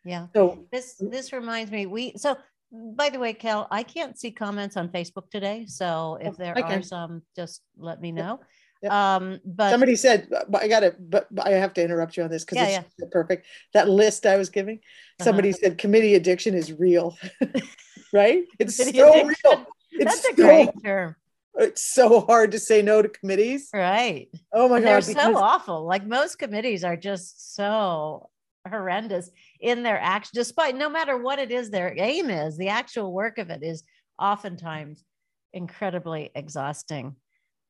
Yeah. 0.05 0.29
So 0.37 0.67
this 0.71 0.95
this 1.01 1.33
reminds 1.33 1.73
me 1.73 1.87
we 1.87 2.15
so 2.17 2.37
by 2.73 3.11
the 3.11 3.19
way, 3.19 3.33
Kel, 3.35 3.67
I 3.73 3.83
can't 3.83 4.17
see 4.17 4.31
comments 4.31 4.77
on 4.77 4.89
Facebook 4.89 5.29
today. 5.31 5.67
So 5.67 6.17
if 6.21 6.37
there 6.37 6.57
are 6.57 6.83
some, 6.83 7.23
just 7.35 7.61
let 7.77 8.01
me 8.01 8.13
know. 8.13 8.41
Yep. 8.83 8.93
Um, 8.93 9.41
but 9.45 9.71
somebody 9.71 9.95
said, 9.95 10.29
but 10.49 10.63
I 10.63 10.69
gotta, 10.69 10.97
but, 10.99 11.29
but, 11.31 11.47
I 11.47 11.51
have 11.51 11.73
to 11.75 11.85
interrupt 11.85 12.17
you 12.17 12.25
on 12.25 12.31
this 12.31 12.45
because 12.45 12.57
yeah, 12.57 12.81
it's 12.81 12.95
yeah. 12.99 13.07
perfect. 13.11 13.47
That 13.75 13.89
list 13.89 14.27
I 14.27 14.37
was 14.37 14.51
giving, 14.51 14.79
uh-huh. 14.79 15.25
somebody 15.25 15.51
uh-huh. 15.51 15.59
said 15.63 15.79
committee 15.79 16.17
addiction 16.17 16.55
is 16.55 16.73
real, 16.73 17.17
right? 18.13 18.45
It's 18.59 18.77
so 18.77 18.89
addiction. 18.89 19.29
real. 19.29 19.67
It's 19.93 20.23
That's 20.23 20.25
a 20.27 20.35
great 20.35 20.71
term. 20.83 21.15
It's 21.55 21.83
so 21.83 22.21
hard 22.21 22.53
to 22.53 22.59
say 22.59 22.83
no 22.83 23.03
to 23.03 23.09
committees. 23.09 23.69
Right. 23.75 24.29
Oh 24.53 24.69
my 24.69 24.81
God. 24.81 24.87
They're 24.87 25.15
because- 25.15 25.35
so 25.35 25.37
awful. 25.37 25.85
Like 25.85 26.07
most 26.07 26.39
committees 26.39 26.83
are 26.83 26.97
just 26.97 27.55
so 27.55 28.31
horrendous 28.69 29.31
in 29.61 29.83
their 29.83 30.01
action, 30.01 30.33
despite 30.35 30.77
no 30.77 30.89
matter 30.89 31.19
what 31.19 31.39
it 31.39 31.51
is 31.51 31.71
their 31.71 31.95
aim 31.97 32.31
is, 32.31 32.57
the 32.57 32.69
actual 32.69 33.13
work 33.13 33.39
of 33.39 33.51
it 33.51 33.63
is 33.63 33.85
oftentimes 34.19 35.05
incredibly 35.53 36.31
exhausting. 36.35 37.17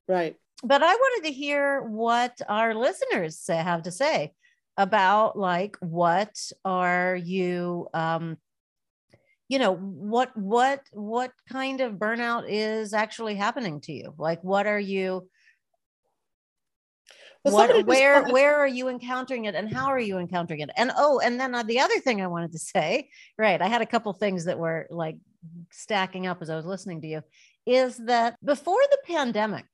Right. 0.07 0.37
But 0.63 0.83
I 0.83 0.93
wanted 0.93 1.27
to 1.27 1.33
hear 1.33 1.81
what 1.81 2.39
our 2.47 2.73
listeners 2.73 3.37
say, 3.37 3.55
have 3.55 3.83
to 3.83 3.91
say 3.91 4.33
about 4.77 5.37
like 5.37 5.77
what 5.81 6.35
are 6.65 7.15
you 7.15 7.87
um 7.93 8.37
you 9.47 9.59
know 9.59 9.75
what 9.75 10.35
what 10.35 10.81
what 10.93 11.31
kind 11.47 11.79
of 11.79 11.93
burnout 11.93 12.45
is 12.47 12.93
actually 12.93 13.35
happening 13.35 13.81
to 13.81 13.93
you? 13.93 14.13
Like 14.17 14.43
what 14.43 14.65
are 14.65 14.79
you 14.79 15.29
well, 17.43 17.53
what, 17.53 17.85
where 17.85 18.23
where 18.29 18.55
are 18.55 18.67
you 18.67 18.87
encountering 18.87 19.45
it 19.45 19.53
and 19.55 19.71
how 19.71 19.87
are 19.87 19.99
you 19.99 20.17
encountering 20.17 20.61
it? 20.61 20.69
And 20.77 20.91
oh 20.97 21.19
and 21.19 21.39
then 21.39 21.53
uh, 21.53 21.63
the 21.63 21.81
other 21.81 21.99
thing 21.99 22.21
i 22.21 22.27
wanted 22.27 22.53
to 22.53 22.59
say 22.73 23.09
right 23.37 23.61
i 23.61 23.67
had 23.67 23.81
a 23.81 23.85
couple 23.85 24.13
things 24.13 24.45
that 24.45 24.57
were 24.57 24.87
like 24.89 25.17
stacking 25.71 26.25
up 26.25 26.41
as 26.41 26.49
i 26.49 26.55
was 26.55 26.65
listening 26.65 27.01
to 27.01 27.07
you 27.07 27.21
is 27.65 27.97
that 27.97 28.37
before 28.43 28.81
the 28.91 28.97
pandemic 29.05 29.65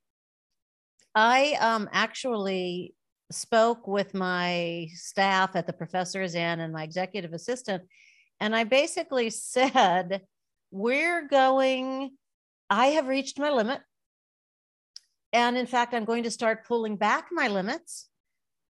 i 1.14 1.56
um 1.60 1.88
actually 1.92 2.94
spoke 3.32 3.86
with 3.86 4.12
my 4.12 4.88
staff 4.92 5.54
at 5.54 5.66
the 5.66 5.72
Professor 5.72 6.20
is 6.20 6.34
In 6.34 6.60
and 6.60 6.72
my 6.72 6.82
executive 6.82 7.32
assistant 7.32 7.84
and 8.40 8.54
i 8.54 8.64
basically 8.64 9.30
said 9.30 10.22
we're 10.70 11.26
going 11.28 12.10
i 12.68 12.86
have 12.88 13.06
reached 13.08 13.38
my 13.38 13.50
limit 13.50 13.80
and 15.32 15.56
in 15.56 15.66
fact, 15.66 15.94
I'm 15.94 16.04
going 16.04 16.24
to 16.24 16.30
start 16.30 16.66
pulling 16.66 16.96
back 16.96 17.28
my 17.30 17.48
limits 17.48 18.08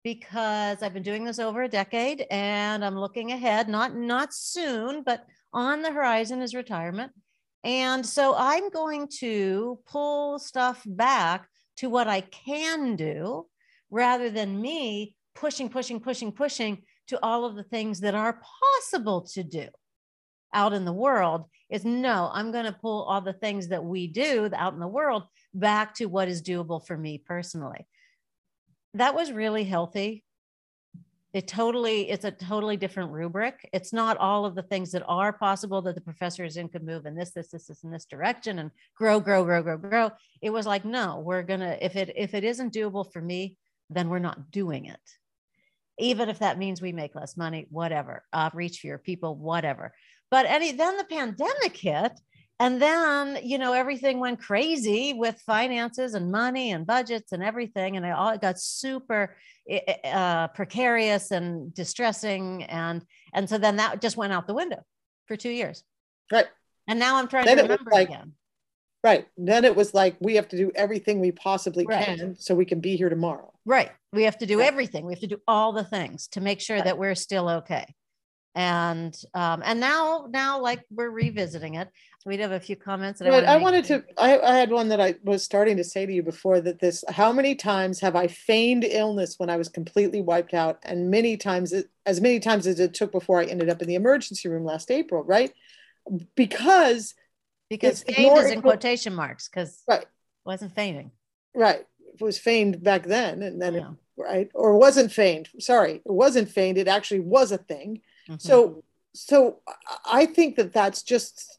because 0.05 0.83
I've 0.83 0.95
been 0.95 1.03
doing 1.03 1.25
this 1.25 1.39
over 1.39 1.63
a 1.63 1.69
decade 1.69 2.27
and 2.31 2.85
I'm 2.85 2.99
looking 2.99 3.33
ahead, 3.33 3.69
not 3.69 3.97
not 3.97 4.33
soon, 4.33 5.03
but 5.03 5.25
on 5.53 5.83
the 5.83 5.91
horizon 5.91 6.43
is 6.43 6.55
retirement. 6.55 7.13
And 7.65 8.05
so 8.05 8.35
I'm 8.37 8.69
going 8.71 9.09
to 9.21 9.79
pull 9.87 10.39
stuff 10.39 10.83
back 10.87 11.49
to 11.77 11.89
what 11.89 12.09
I 12.09 12.21
can 12.21 12.97
do 12.97 13.47
rather 13.91 14.31
than 14.31 14.61
me 14.61 15.17
pushing, 15.35 15.69
pushing, 15.69 16.01
pushing, 16.01 16.33
pushing 16.33 16.83
to 17.09 17.23
all 17.23 17.45
of 17.45 17.57
the 17.57 17.65
things 17.65 18.01
that 18.01 18.15
are 18.15 18.41
possible 18.63 19.23
to 19.23 19.43
do 19.43 19.69
out 20.53 20.73
in 20.73 20.85
the 20.85 20.93
world 20.93 21.45
is 21.69 21.85
no, 21.85 22.31
I'm 22.33 22.53
going 22.53 22.67
to 22.67 22.73
pull 22.73 23.03
all 23.05 23.21
the 23.21 23.33
things 23.33 23.69
that 23.69 23.85
we 23.85 24.07
do 24.07 24.49
out 24.55 24.75
in 24.75 24.81
the 24.81 24.87
world 24.87 25.25
back 25.53 25.95
to 25.97 26.07
what 26.07 26.29
is 26.29 26.43
doable 26.43 26.85
for 26.87 26.97
me 26.97 27.19
personally. 27.19 27.87
That 28.95 29.15
was 29.15 29.33
really 29.33 29.65
healthy. 29.65 30.24
It 31.35 31.49
totally, 31.49 32.09
it's 32.11 32.25
a 32.25 32.31
totally 32.31 32.77
different 32.77 33.11
rubric. 33.11 33.69
It's 33.73 33.93
not 33.93 34.17
all 34.19 34.47
of 34.47 34.55
the 34.55 34.63
things 34.63 34.93
that 34.93 35.03
are 35.09 35.33
possible 35.33 35.83
that 35.83 35.97
the 35.97 36.01
professor 36.01 36.45
is 36.45 36.57
in 36.57 36.69
could 36.69 36.85
move 36.85 37.07
in 37.07 37.17
this, 37.17 37.33
this, 37.33 37.49
this, 37.49 37.67
this, 37.67 37.83
in 37.83 37.91
this 37.91 38.05
direction 38.05 38.61
and 38.61 38.71
grow, 38.97 39.19
grow, 39.19 39.45
grow, 39.45 39.61
grow, 39.61 39.77
grow. 39.77 40.13
It 40.41 40.51
was 40.51 40.65
like, 40.65 40.85
no, 40.85 41.19
we're 41.19 41.43
gonna, 41.43 41.77
if 41.81 41.97
it 41.97 42.13
if 42.15 42.35
it 42.35 42.45
isn't 42.45 42.73
doable 42.73 43.13
for 43.13 43.21
me, 43.21 43.57
then 43.91 44.09
we're 44.09 44.21
not 44.21 44.53
doing 44.53 44.87
it. 44.87 45.01
Even 45.99 46.29
if 46.29 46.39
that 46.39 46.57
means 46.59 46.81
we 46.81 46.93
make 46.93 47.17
less 47.17 47.37
money, 47.37 47.67
whatever, 47.69 48.23
uh, 48.33 48.51
reach 48.55 48.79
fewer 48.79 48.99
people, 48.99 49.35
whatever. 49.35 49.93
But 50.31 50.47
any 50.47 50.71
then 50.71 50.97
the 50.97 51.05
pandemic 51.05 51.77
hit, 51.77 52.13
and 52.65 52.81
then 52.81 53.39
you 53.43 53.59
know 53.59 53.75
everything 53.75 54.19
went 54.19 54.41
crazy 54.41 55.13
with 55.13 55.39
finances 55.41 56.15
and 56.15 56.33
money 56.33 56.71
and 56.73 56.87
budgets 56.87 57.33
and 57.33 57.43
everything 57.43 57.97
and 57.97 58.07
it 58.07 58.13
all 58.13 58.39
got 58.39 58.59
super 58.59 59.37
eh, 59.69 59.81
eh, 59.87 60.11
uh, 60.11 60.49
precarious 60.49 61.31
and 61.31 61.75
distressing 61.75 62.65
and 62.65 63.05
and 63.35 63.49
so 63.49 63.59
then 63.59 63.77
that 63.77 64.01
just 64.01 64.17
went 64.17 64.33
out 64.33 64.47
the 64.47 64.55
window 64.55 64.83
for 65.27 65.37
two 65.37 65.51
years. 65.51 65.85
Right. 66.33 66.47
And 66.89 66.99
now 66.99 67.17
i'm 67.17 67.29
trying 67.29 67.45
then 67.45 67.59
to 67.59 67.63
remember 67.65 67.91
like, 67.91 68.09
again. 68.09 68.33
Right. 69.03 69.27
Then 69.37 69.67
it 69.67 69.77
was 69.77 69.93
like 69.93 70.17
we 70.21 70.37
have 70.37 70.49
to 70.49 70.57
do 70.57 70.73
everything 70.75 71.21
we 71.21 71.33
possibly 71.33 71.85
right. 71.85 72.07
can 72.07 72.37
so 72.39 72.55
we 72.55 72.65
can 72.65 72.81
be 72.81 72.97
here 72.97 73.11
tomorrow. 73.11 73.53
Right. 73.67 73.91
We 74.15 74.23
have 74.23 74.39
to 74.39 74.47
do 74.47 74.61
right. 74.61 74.69
everything. 74.69 75.05
We 75.05 75.13
have 75.13 75.21
to 75.21 75.27
do 75.27 75.43
all 75.47 75.73
the 75.73 75.85
things 75.85 76.29
to 76.29 76.41
make 76.41 76.63
sure 76.63 76.77
right. 76.77 76.85
that 76.87 76.97
we're 76.97 77.15
still 77.15 77.51
okay. 77.61 77.95
And 78.55 79.15
um, 79.35 79.63
and 79.65 79.81
now 79.81 80.29
now 80.31 80.61
like 80.61 80.83
we're 80.91 81.11
revisiting 81.11 81.75
it 81.75 81.89
we 82.27 82.39
have 82.39 82.53
a 82.53 82.61
few 82.61 82.77
comments 82.77 83.21
that 83.21 83.31
but 83.31 83.45
I, 83.45 83.55
I 83.55 83.57
wanted 83.59 83.85
to 83.87 84.05
I, 84.17 84.39
I 84.39 84.55
had 84.55 84.71
one 84.71 84.89
that 84.89 85.01
I 85.01 85.17
was 85.25 85.43
starting 85.43 85.77
to 85.77 85.85
say 85.85 86.07
to 86.07 86.13
you 86.13 86.23
before 86.23 86.61
that 86.61 86.81
this 86.81 87.05
how 87.09 87.33
many 87.33 87.55
times 87.55 88.01
have 88.01 88.17
I 88.17 88.29
feigned 88.29 88.85
illness 88.85 89.39
when 89.39 89.51
I 89.51 89.57
was 89.57 89.69
completely 89.69 90.23
wiped 90.23 90.55
out? 90.55 90.79
And 90.85 91.11
many 91.11 91.37
times 91.37 91.75
as 92.07 92.21
many 92.21 92.41
times 92.41 92.67
as 92.67 92.81
it 92.81 92.95
took 92.95 93.13
before 93.13 93.41
I 93.41 93.45
ended 93.45 93.69
up 93.69 93.83
in 93.83 93.89
the 93.89 93.95
emergency 93.95 94.49
room 94.49 94.65
last 94.65 94.91
April 94.91 95.23
right? 95.23 95.53
Because 96.35 97.15
because 97.69 98.03
feigned 98.03 98.39
is 98.39 98.51
in 98.51 98.63
quotation 98.63 99.15
marks 99.15 99.49
because 99.49 99.83
right. 99.87 100.07
wasn't 100.45 100.75
feigning. 100.75 101.11
Right. 101.55 101.87
It 102.15 102.23
was 102.23 102.39
feigned 102.39 102.83
back 102.83 103.05
then 103.05 103.43
and 103.43 103.61
then 103.61 103.75
yeah. 103.75 103.81
it, 103.81 103.97
right? 104.17 104.51
Or 104.55 104.79
wasn't 104.79 105.13
feigned. 105.13 105.51
Sorry 105.59 105.97
it 105.97 106.03
wasn't 106.07 106.49
feigned. 106.49 106.79
It 106.79 106.89
actually 106.89 107.21
was 107.21 107.53
a 107.53 107.59
thing. 107.59 108.01
Mm-hmm. 108.29 108.37
So, 108.39 108.83
so 109.15 109.61
I 110.07 110.25
think 110.25 110.57
that 110.57 110.73
that's 110.73 111.03
just 111.03 111.59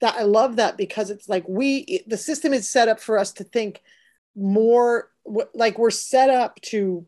that 0.00 0.16
I 0.16 0.22
love 0.22 0.56
that 0.56 0.76
because 0.76 1.10
it's 1.10 1.28
like 1.28 1.44
we 1.48 2.02
the 2.06 2.16
system 2.16 2.52
is 2.52 2.68
set 2.68 2.88
up 2.88 3.00
for 3.00 3.18
us 3.18 3.32
to 3.34 3.44
think 3.44 3.82
more 4.34 5.10
like 5.54 5.78
we're 5.78 5.90
set 5.90 6.30
up 6.30 6.60
to 6.62 7.06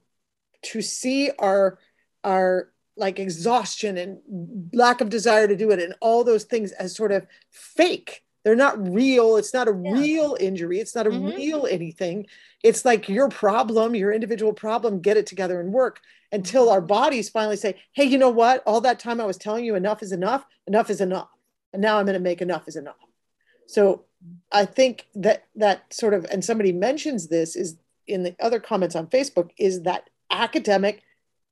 to 0.63 0.83
see 0.83 1.31
our 1.39 1.79
our 2.25 2.71
like 2.97 3.19
exhaustion 3.19 3.97
and 3.97 4.71
lack 4.73 5.01
of 5.01 5.09
desire 5.09 5.47
to 5.47 5.57
do 5.57 5.71
it 5.71 5.79
and 5.79 5.95
all 6.01 6.25
those 6.25 6.45
things 6.45 6.73
as 6.73 6.97
sort 6.97 7.13
of 7.13 7.27
fake 7.51 8.25
they're 8.45 8.57
not 8.57 8.93
real 8.93 9.37
it's 9.37 9.55
not 9.55 9.69
a 9.69 9.81
yeah. 9.85 9.93
real 9.93 10.37
injury 10.41 10.81
it's 10.81 10.97
not 10.97 11.07
a 11.07 11.11
mm-hmm. 11.11 11.37
real 11.37 11.67
anything 11.71 12.27
it's 12.65 12.85
like 12.85 13.09
your 13.09 13.29
problem 13.29 13.95
your 13.95 14.13
individual 14.13 14.53
problem 14.53 15.01
get 15.01 15.17
it 15.17 15.27
together 15.27 15.61
and 15.61 15.73
work 15.73 16.01
until 16.33 16.71
our 16.71 16.81
bodies 16.81 17.29
finally 17.29 17.57
say, 17.57 17.77
hey, 17.93 18.05
you 18.05 18.19
know 18.19 18.31
what? 18.31 18.63
All 18.67 18.81
that 18.83 18.99
time 18.99 19.21
I 19.21 19.25
was 19.25 19.37
telling 19.37 19.65
you 19.65 19.75
enough 19.75 20.03
is 20.03 20.13
enough, 20.13 20.45
enough 20.67 20.91
is 20.91 21.01
enough. 21.01 21.29
And 21.73 21.83
now 21.83 21.99
I'm 21.99 22.07
going 22.07 22.15
to 22.15 22.21
make 22.21 22.43
enough 22.43 22.67
is 22.67 22.77
enough. 22.77 22.97
So 23.67 24.05
I 24.51 24.65
think 24.65 25.07
that 25.15 25.45
that 25.57 25.93
sort 25.93 26.15
of, 26.15 26.25
and 26.31 26.45
somebody 26.45 26.73
mentions 26.73 27.29
this 27.29 27.57
is 27.57 27.77
in 28.07 28.23
the 28.23 28.35
other 28.41 28.61
comments 28.61 28.97
on 28.97 29.07
Facebook, 29.07 29.51
is 29.59 29.83
that 29.83 30.09
academic, 30.31 31.03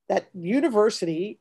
that 0.08 0.28
university, 0.34 1.38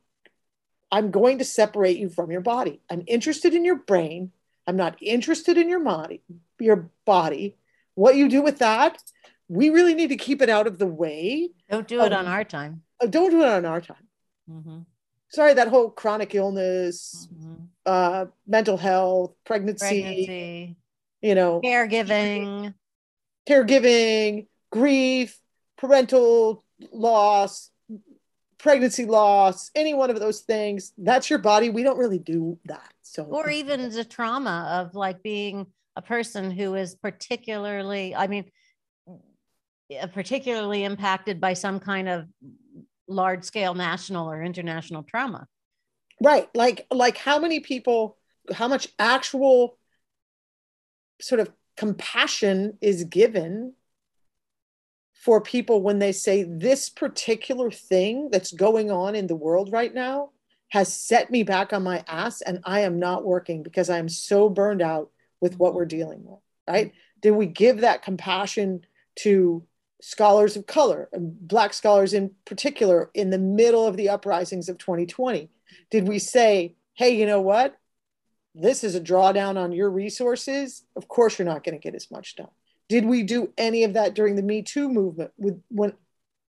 I'm 0.92 1.12
going 1.12 1.38
to 1.38 1.46
separate 1.46 1.98
you 1.98 2.10
from 2.10 2.32
your 2.32 2.42
body. 2.42 2.82
I'm 2.90 3.04
interested 3.08 3.54
in 3.54 3.64
your 3.64 3.78
brain. 3.78 4.32
I'm 4.68 4.76
not 4.76 4.98
interested 5.02 5.58
in 5.58 5.70
your 5.70 5.84
body, 5.84 6.22
your 6.60 6.90
body. 7.06 7.56
What 7.94 8.16
you 8.16 8.28
do 8.28 8.42
with 8.42 8.60
that, 8.60 9.02
we 9.48 9.70
really 9.70 9.94
need 9.94 10.10
to 10.10 10.18
keep 10.18 10.42
it 10.42 10.50
out 10.50 10.68
of 10.68 10.80
the 10.80 10.88
way. 10.88 11.50
Don't 11.70 11.88
do 11.88 12.02
it 12.02 12.12
on 12.12 12.28
our 12.28 12.44
time 12.44 12.82
uh, 13.02 13.08
don't 13.08 13.32
do 13.32 13.42
it 13.42 13.50
on 13.50 13.66
our 13.66 13.82
time. 13.82 14.08
Mm-hmm. 14.50 14.80
Sorry, 15.30 15.54
that 15.54 15.68
whole 15.68 15.90
chronic 15.90 16.36
illness, 16.36 17.28
mm-hmm. 17.34 17.66
Uh, 17.86 18.26
mental 18.48 18.78
health, 18.78 19.34
pregnancy, 19.46 20.02
pregnancy, 20.02 20.78
you 21.22 21.36
know, 21.36 21.62
caregiving, 21.62 22.74
caregiving, 23.48 24.48
grief, 24.72 25.40
parental 25.78 26.64
loss, 26.92 27.70
pregnancy 28.58 29.06
loss, 29.06 29.70
any 29.76 29.94
one 29.94 30.10
of 30.10 30.20
those 30.20 30.42
things. 30.42 30.94
That's 30.98 31.30
your 31.30 31.40
body. 31.40 31.70
We 31.70 31.84
don't 31.84 31.98
really 31.98 32.20
do 32.20 32.60
that. 32.66 32.92
So, 33.02 33.24
or 33.24 33.50
even 33.50 33.90
the 33.90 34.04
trauma 34.04 34.84
of 34.84 34.96
like 34.96 35.22
being 35.24 35.68
a 35.96 36.02
person 36.02 36.52
who 36.52 36.76
is 36.76 36.96
particularly, 36.96 38.16
I 38.16 38.28
mean, 38.28 38.46
particularly 40.14 40.84
impacted 40.84 41.40
by 41.40 41.54
some 41.54 41.80
kind 41.80 42.10
of 42.10 42.28
large 43.08 43.44
scale 43.44 43.74
national 43.74 44.30
or 44.30 44.42
international 44.42 45.04
trauma. 45.04 45.48
Right. 46.22 46.50
Like, 46.56 46.88
like 46.92 47.18
how 47.18 47.40
many 47.40 47.60
people, 47.60 48.18
how 48.54 48.68
much 48.68 48.88
actual 48.98 49.78
sort 51.22 51.42
of 51.42 51.52
compassion 51.78 52.78
is 52.82 53.04
given 53.04 53.74
for 55.14 55.42
people 55.42 55.82
when 55.82 56.00
they 56.00 56.12
say 56.12 56.44
this 56.44 56.90
particular 56.90 57.72
thing 57.72 58.30
that's 58.32 58.52
going 58.52 58.92
on 58.92 59.16
in 59.16 59.28
the 59.28 59.36
world 59.36 59.72
right 59.72 59.94
now 59.94 60.30
has 60.70 60.94
set 60.94 61.32
me 61.32 61.44
back 61.44 61.74
on 61.74 61.84
my 61.84 62.04
ass 62.08 62.42
and 62.42 62.60
I 62.64 62.82
am 62.82 63.00
not 63.00 63.26
working 63.26 63.64
because 63.64 63.90
I 63.90 63.98
am 63.98 64.10
so 64.10 64.50
burned 64.50 64.82
out 64.82 65.10
with 65.42 65.58
what 65.58 65.74
we're 65.74 65.86
dealing 65.86 66.24
with, 66.24 66.40
right? 66.68 66.92
Did 67.22 67.32
we 67.32 67.46
give 67.48 67.82
that 67.82 68.04
compassion 68.04 68.86
to 69.20 69.64
scholars 70.02 70.56
of 70.56 70.68
color, 70.68 71.10
Black 71.18 71.74
scholars 71.74 72.14
in 72.14 72.32
particular, 72.46 73.10
in 73.14 73.30
the 73.30 73.40
middle 73.40 73.88
of 73.88 73.98
the 73.98 74.10
uprisings 74.10 74.70
of 74.70 74.78
2020? 74.78 75.50
Did 75.92 76.08
we 76.08 76.20
say, 76.20 76.76
hey, 76.94 77.16
you 77.18 77.26
know 77.26 77.42
what? 77.42 77.78
This 78.54 78.84
is 78.84 78.96
a 78.96 79.02
drawdown 79.02 79.58
on 79.58 79.72
your 79.72 79.90
resources. 79.90 80.84
Of 80.96 81.08
course, 81.08 81.38
you're 81.38 81.46
not 81.46 81.64
going 81.64 81.78
to 81.78 81.84
get 81.84 81.96
as 81.96 82.10
much 82.10 82.36
done. 82.36 82.50
Did 82.88 83.06
we 83.06 83.24
do 83.24 83.52
any 83.58 83.84
of 83.84 83.94
that 83.94 84.14
during 84.14 84.36
the 84.36 84.44
Me 84.44 84.62
Too 84.62 84.88
movement 84.90 85.32
with 85.38 85.62
when 85.70 85.94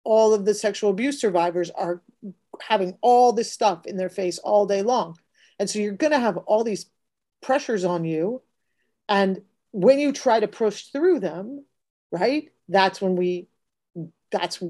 all 0.05 0.35
of 0.35 0.45
the 0.45 0.55
sexual 0.55 0.91
abuse 0.91 1.21
survivors 1.21 1.71
are 1.71 2.03
having 2.61 2.99
all 3.01 3.33
this 3.33 3.51
stuff 3.51 3.87
in 3.87 3.97
their 3.97 4.11
face 4.11 4.39
all 4.39 4.67
day 4.67 4.83
long? 4.83 5.17
And 5.59 5.71
so 5.71 5.79
you're 5.79 5.93
going 5.93 6.13
to 6.13 6.19
have 6.19 6.37
all 6.37 6.65
these 6.65 6.87
pressures 7.41 7.85
on 7.85 8.05
you. 8.05 8.43
And 9.09 9.43
when 9.71 9.99
you 9.99 10.13
try 10.13 10.41
to 10.41 10.49
push 10.49 10.87
through 10.87 11.21
them, 11.21 11.65
right, 12.11 12.51
that's 12.69 13.01
when 13.01 13.17
we, 13.17 13.49
that's 14.31 14.63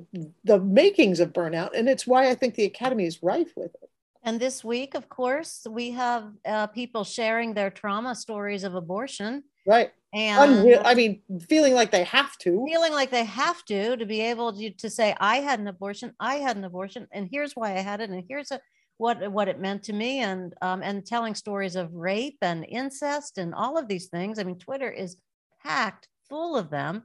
the 0.45 0.61
makings 0.61 1.21
of 1.21 1.33
burnout. 1.33 1.71
And 1.77 1.89
it's 1.89 2.07
why 2.07 2.29
I 2.29 2.35
think 2.35 2.55
the 2.55 2.65
Academy 2.65 3.07
is 3.07 3.23
rife 3.23 3.53
with 3.57 3.75
it. 3.83 3.91
And 4.25 4.41
this 4.41 4.65
week, 4.65 4.95
of 4.95 5.11
course, 5.11 5.67
we 5.69 5.91
have 5.91 6.33
uh, 6.47 6.67
people 6.69 7.05
sharing 7.05 7.53
their 7.53 7.71
trauma 7.71 8.15
stories 8.15 8.65
of 8.65 8.75
abortion. 8.75 9.45
Right. 9.67 9.93
And 10.15 10.59
Unreal. 10.59 10.81
I 10.83 10.95
mean, 10.95 11.21
feeling 11.47 11.75
like 11.75 11.91
they 11.91 12.05
have 12.05 12.39
to. 12.39 12.65
Feeling 12.67 12.93
like 12.93 13.11
they 13.11 13.25
have 13.25 13.63
to 13.67 13.97
to 13.97 14.07
be 14.07 14.23
able 14.23 14.53
to, 14.55 14.71
to 14.71 14.89
say, 14.89 15.15
I 15.21 15.37
had 15.37 15.61
an 15.61 15.69
abortion, 15.69 16.15
I 16.19 16.37
had 16.37 16.57
an 16.57 16.65
abortion, 16.65 17.07
and 17.13 17.29
here's 17.31 17.53
why 17.55 17.75
I 17.75 17.81
had 17.81 18.01
it, 18.01 18.11
and 18.11 18.25
here's 18.27 18.51
a, 18.51 18.61
what 18.97 19.31
what 19.31 19.49
it 19.49 19.61
meant 19.61 19.83
to 19.85 19.93
me, 19.93 20.21
and 20.21 20.55
um, 20.63 20.83
and 20.83 21.05
telling 21.05 21.35
stories 21.35 21.75
of 21.75 21.93
rape 21.93 22.39
and 22.43 22.65
incest 22.69 23.39
and 23.39 23.55
all 23.55 23.77
of 23.77 23.89
these 23.89 24.07
things. 24.07 24.39
I 24.39 24.45
mean, 24.45 24.59
Twitter 24.59 24.91
is 24.91 25.17
packed 25.63 26.09
full 26.29 26.57
of 26.57 26.71
them, 26.71 27.03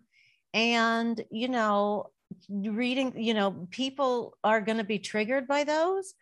and 0.54 1.20
you 1.32 1.50
know, 1.50 2.12
reading, 2.48 3.14
you 3.18 3.34
know, 3.34 3.68
people 3.72 4.38
are 4.44 4.62
going 4.62 4.78
to 4.78 4.84
be 4.84 5.00
triggered 5.00 5.48
by 5.48 5.64
those 5.64 6.14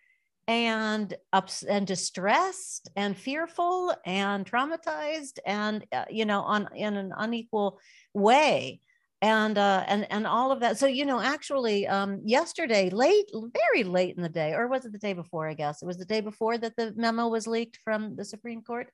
and 0.47 1.13
ups 1.33 1.63
and 1.63 1.85
distressed 1.85 2.89
and 2.95 3.17
fearful 3.17 3.93
and 4.05 4.49
traumatized 4.49 5.39
and 5.45 5.85
uh, 5.91 6.05
you 6.09 6.25
know 6.25 6.41
on 6.41 6.69
in 6.75 6.95
an 6.95 7.11
unequal 7.15 7.79
way. 8.13 8.79
And 9.21 9.57
uh 9.57 9.83
and 9.87 10.05
and 10.11 10.27
all 10.27 10.51
of 10.51 10.59
that. 10.59 10.77
So 10.77 10.85
you 10.85 11.03
know 11.03 11.19
actually 11.19 11.87
um 11.87 12.21
yesterday 12.23 12.89
late 12.91 13.29
very 13.33 13.83
late 13.83 14.15
in 14.15 14.21
the 14.21 14.29
day 14.29 14.53
or 14.53 14.67
was 14.67 14.85
it 14.85 14.91
the 14.91 14.99
day 14.99 15.13
before 15.13 15.47
i 15.47 15.55
guess? 15.55 15.81
It 15.81 15.85
was 15.87 15.97
the 15.97 16.05
day 16.05 16.21
before 16.21 16.57
that 16.57 16.75
the 16.77 16.93
memo 16.95 17.27
was 17.27 17.47
leaked 17.47 17.79
from 17.83 18.15
the 18.15 18.23
supreme 18.23 18.61
court. 18.61 18.89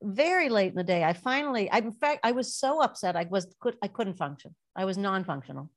Very 0.00 0.48
late 0.48 0.68
in 0.70 0.76
the 0.76 0.84
day 0.84 1.02
i 1.02 1.12
finally 1.12 1.68
I, 1.70 1.78
in 1.78 1.92
fact 1.92 2.20
i 2.22 2.30
was 2.32 2.54
so 2.54 2.80
upset 2.80 3.16
i 3.16 3.26
was 3.28 3.52
could 3.60 3.76
i 3.82 3.88
couldn't 3.88 4.14
function. 4.14 4.54
I 4.76 4.84
was 4.84 4.96
non-functional 4.96 5.70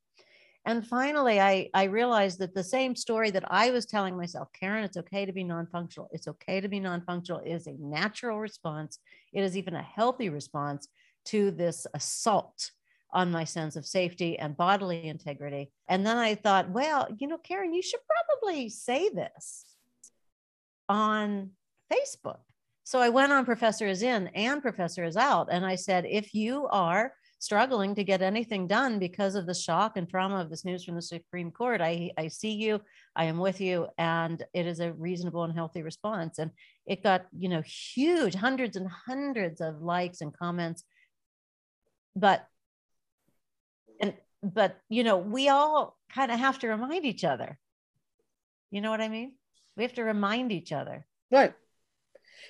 and 0.67 0.85
finally, 0.85 1.39
I, 1.39 1.69
I 1.73 1.85
realized 1.85 2.39
that 2.39 2.53
the 2.53 2.63
same 2.63 2.93
story 2.93 3.31
that 3.31 3.45
I 3.49 3.71
was 3.71 3.85
telling 3.85 4.17
myself, 4.17 4.49
Karen, 4.51 4.83
it's 4.83 4.97
okay 4.97 5.25
to 5.25 5.31
be 5.31 5.45
non 5.45 5.65
functional. 5.65 6.09
It's 6.11 6.27
okay 6.27 6.59
to 6.59 6.67
be 6.67 6.81
non 6.81 7.01
functional. 7.01 7.41
Is 7.45 7.67
a 7.67 7.75
natural 7.79 8.37
response. 8.37 8.99
It 9.31 9.45
is 9.45 9.55
even 9.55 9.75
a 9.75 9.81
healthy 9.81 10.27
response 10.27 10.89
to 11.27 11.51
this 11.51 11.87
assault 11.93 12.71
on 13.13 13.31
my 13.31 13.45
sense 13.45 13.77
of 13.77 13.85
safety 13.85 14.37
and 14.37 14.57
bodily 14.57 15.07
integrity. 15.07 15.71
And 15.87 16.05
then 16.05 16.17
I 16.17 16.35
thought, 16.35 16.69
well, 16.69 17.07
you 17.17 17.29
know, 17.29 17.37
Karen, 17.37 17.73
you 17.73 17.81
should 17.81 18.01
probably 18.41 18.67
say 18.67 19.07
this 19.07 19.63
on 20.89 21.51
Facebook. 21.89 22.39
So 22.83 22.99
I 22.99 23.07
went 23.07 23.31
on 23.31 23.45
Professor 23.45 23.87
is 23.87 24.01
in 24.01 24.27
and 24.35 24.61
Professor 24.61 25.05
is 25.05 25.15
out. 25.15 25.47
And 25.49 25.65
I 25.65 25.75
said, 25.75 26.05
if 26.05 26.33
you 26.33 26.67
are 26.67 27.13
struggling 27.39 27.93
to 27.95 28.03
get 28.03 28.21
anything 28.21 28.67
done 28.67 28.99
because 28.99 29.35
of 29.35 29.45
the 29.45 29.53
shock 29.53 29.95
and 29.95 30.09
trauma 30.09 30.41
of 30.41 30.49
this 30.49 30.65
news 30.65 30.83
from 30.83 30.95
the 30.95 31.01
Supreme 31.01 31.51
Court. 31.51 31.81
I, 31.81 32.11
I 32.17 32.27
see 32.29 32.53
you, 32.53 32.81
I 33.15 33.25
am 33.25 33.37
with 33.37 33.61
you, 33.61 33.87
and 33.97 34.43
it 34.53 34.65
is 34.65 34.79
a 34.79 34.93
reasonable 34.93 35.43
and 35.43 35.53
healthy 35.53 35.83
response. 35.83 36.39
And 36.39 36.51
it 36.85 37.03
got, 37.03 37.25
you 37.37 37.49
know, 37.49 37.61
huge 37.61 38.35
hundreds 38.35 38.75
and 38.75 38.89
hundreds 38.89 39.61
of 39.61 39.81
likes 39.81 40.21
and 40.21 40.35
comments. 40.35 40.83
But, 42.15 42.45
and, 44.01 44.15
but, 44.41 44.79
you 44.89 45.03
know, 45.03 45.17
we 45.17 45.49
all 45.49 45.97
kind 46.13 46.31
of 46.31 46.39
have 46.39 46.59
to 46.59 46.67
remind 46.67 47.05
each 47.05 47.23
other. 47.23 47.59
You 48.71 48.81
know 48.81 48.89
what 48.89 49.01
I 49.01 49.09
mean? 49.09 49.33
We 49.75 49.83
have 49.83 49.93
to 49.93 50.03
remind 50.03 50.51
each 50.51 50.71
other. 50.71 51.05
Right. 51.31 51.53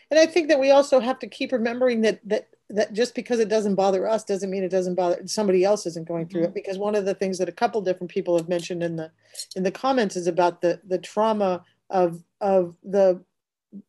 And 0.10 0.19
I 0.19 0.26
think 0.26 0.47
that 0.47 0.60
we 0.60 0.71
also 0.71 1.00
have 1.00 1.19
to 1.19 1.28
keep 1.28 1.52
remembering 1.52 2.02
that 2.02 2.19
that 2.26 2.47
that 2.69 2.93
just 2.93 3.15
because 3.15 3.39
it 3.39 3.47
doesn't 3.47 3.75
bother 3.75 4.08
us 4.08 4.23
doesn't 4.23 4.49
mean 4.49 4.63
it 4.63 4.69
doesn't 4.69 4.95
bother 4.95 5.21
somebody 5.25 5.63
else 5.63 5.86
isn't 5.86 6.08
going 6.08 6.27
through 6.27 6.41
mm-hmm. 6.41 6.49
it 6.49 6.56
because 6.56 6.77
one 6.77 6.95
of 6.95 7.06
the 7.06 7.13
things 7.13 7.38
that 7.38 7.47
a 7.47 7.53
couple 7.53 7.82
different 7.82 8.12
people 8.12 8.38
have 8.38 8.49
mentioned 8.49 8.84
in 8.84 8.95
the 8.95 9.12
in 9.56 9.63
the 9.63 9.71
comments 9.71 10.15
is 10.15 10.27
about 10.27 10.62
the 10.62 10.80
the 10.86 10.97
trauma 10.97 11.63
of 11.89 12.23
of 12.41 12.75
the 12.84 13.21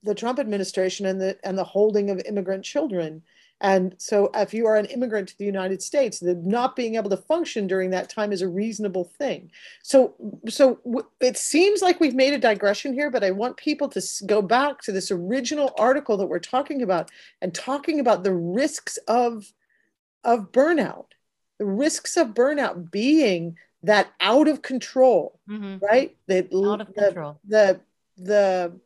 the 0.03 0.15
Trump 0.15 0.39
administration 0.39 1.07
and 1.07 1.21
the 1.21 1.37
and 1.45 1.59
the 1.59 1.65
holding 1.65 2.11
of 2.11 2.23
immigrant 2.27 2.65
children 2.65 3.23
and 3.61 3.95
so 3.99 4.31
if 4.35 4.55
you 4.55 4.67
are 4.67 4.77
an 4.77 4.87
immigrant 4.87 5.29
to 5.29 5.39
the 5.39 5.45
United 5.45 5.83
States, 5.83 6.21
the 6.21 6.35
not 6.35 6.77
being 6.77 6.95
able 6.95 7.11
to 7.11 7.17
function 7.17 7.67
during 7.67 7.91
that 7.91 8.09
time 8.09 8.33
is 8.33 8.43
a 8.43 8.49
reasonable 8.49 9.05
thing. 9.05 9.51
So 9.83 10.15
so 10.49 10.79
it 11.21 11.37
seems 11.37 11.83
like 11.83 11.99
we've 11.99 12.15
made 12.15 12.35
a 12.35 12.39
digression 12.39 12.95
here, 12.95 13.11
but 13.11 13.25
I 13.25 13.33
want 13.33 13.57
people 13.57 13.89
to 13.89 14.03
go 14.27 14.43
back 14.43 14.81
to 14.83 14.93
this 14.93 15.11
original 15.11 15.75
article 15.77 16.17
that 16.19 16.27
we're 16.27 16.39
talking 16.39 16.83
about 16.83 17.11
and 17.43 17.53
talking 17.53 17.99
about 17.99 18.23
the 18.23 18.35
risks 18.35 18.97
of 19.09 19.53
of 20.23 20.53
burnout. 20.53 21.07
The 21.59 21.67
risks 21.67 22.17
of 22.17 22.29
burnout 22.29 22.93
being 22.93 23.57
that 23.83 24.09
out 24.21 24.47
of 24.47 24.63
control, 24.63 25.41
mm-hmm. 25.49 25.85
right? 25.85 26.17
That 26.29 26.55
out 26.55 26.81
of 26.81 26.95
the, 26.95 27.03
control. 27.03 27.41
The, 27.45 27.81
the 28.17 28.25
the 28.25 28.81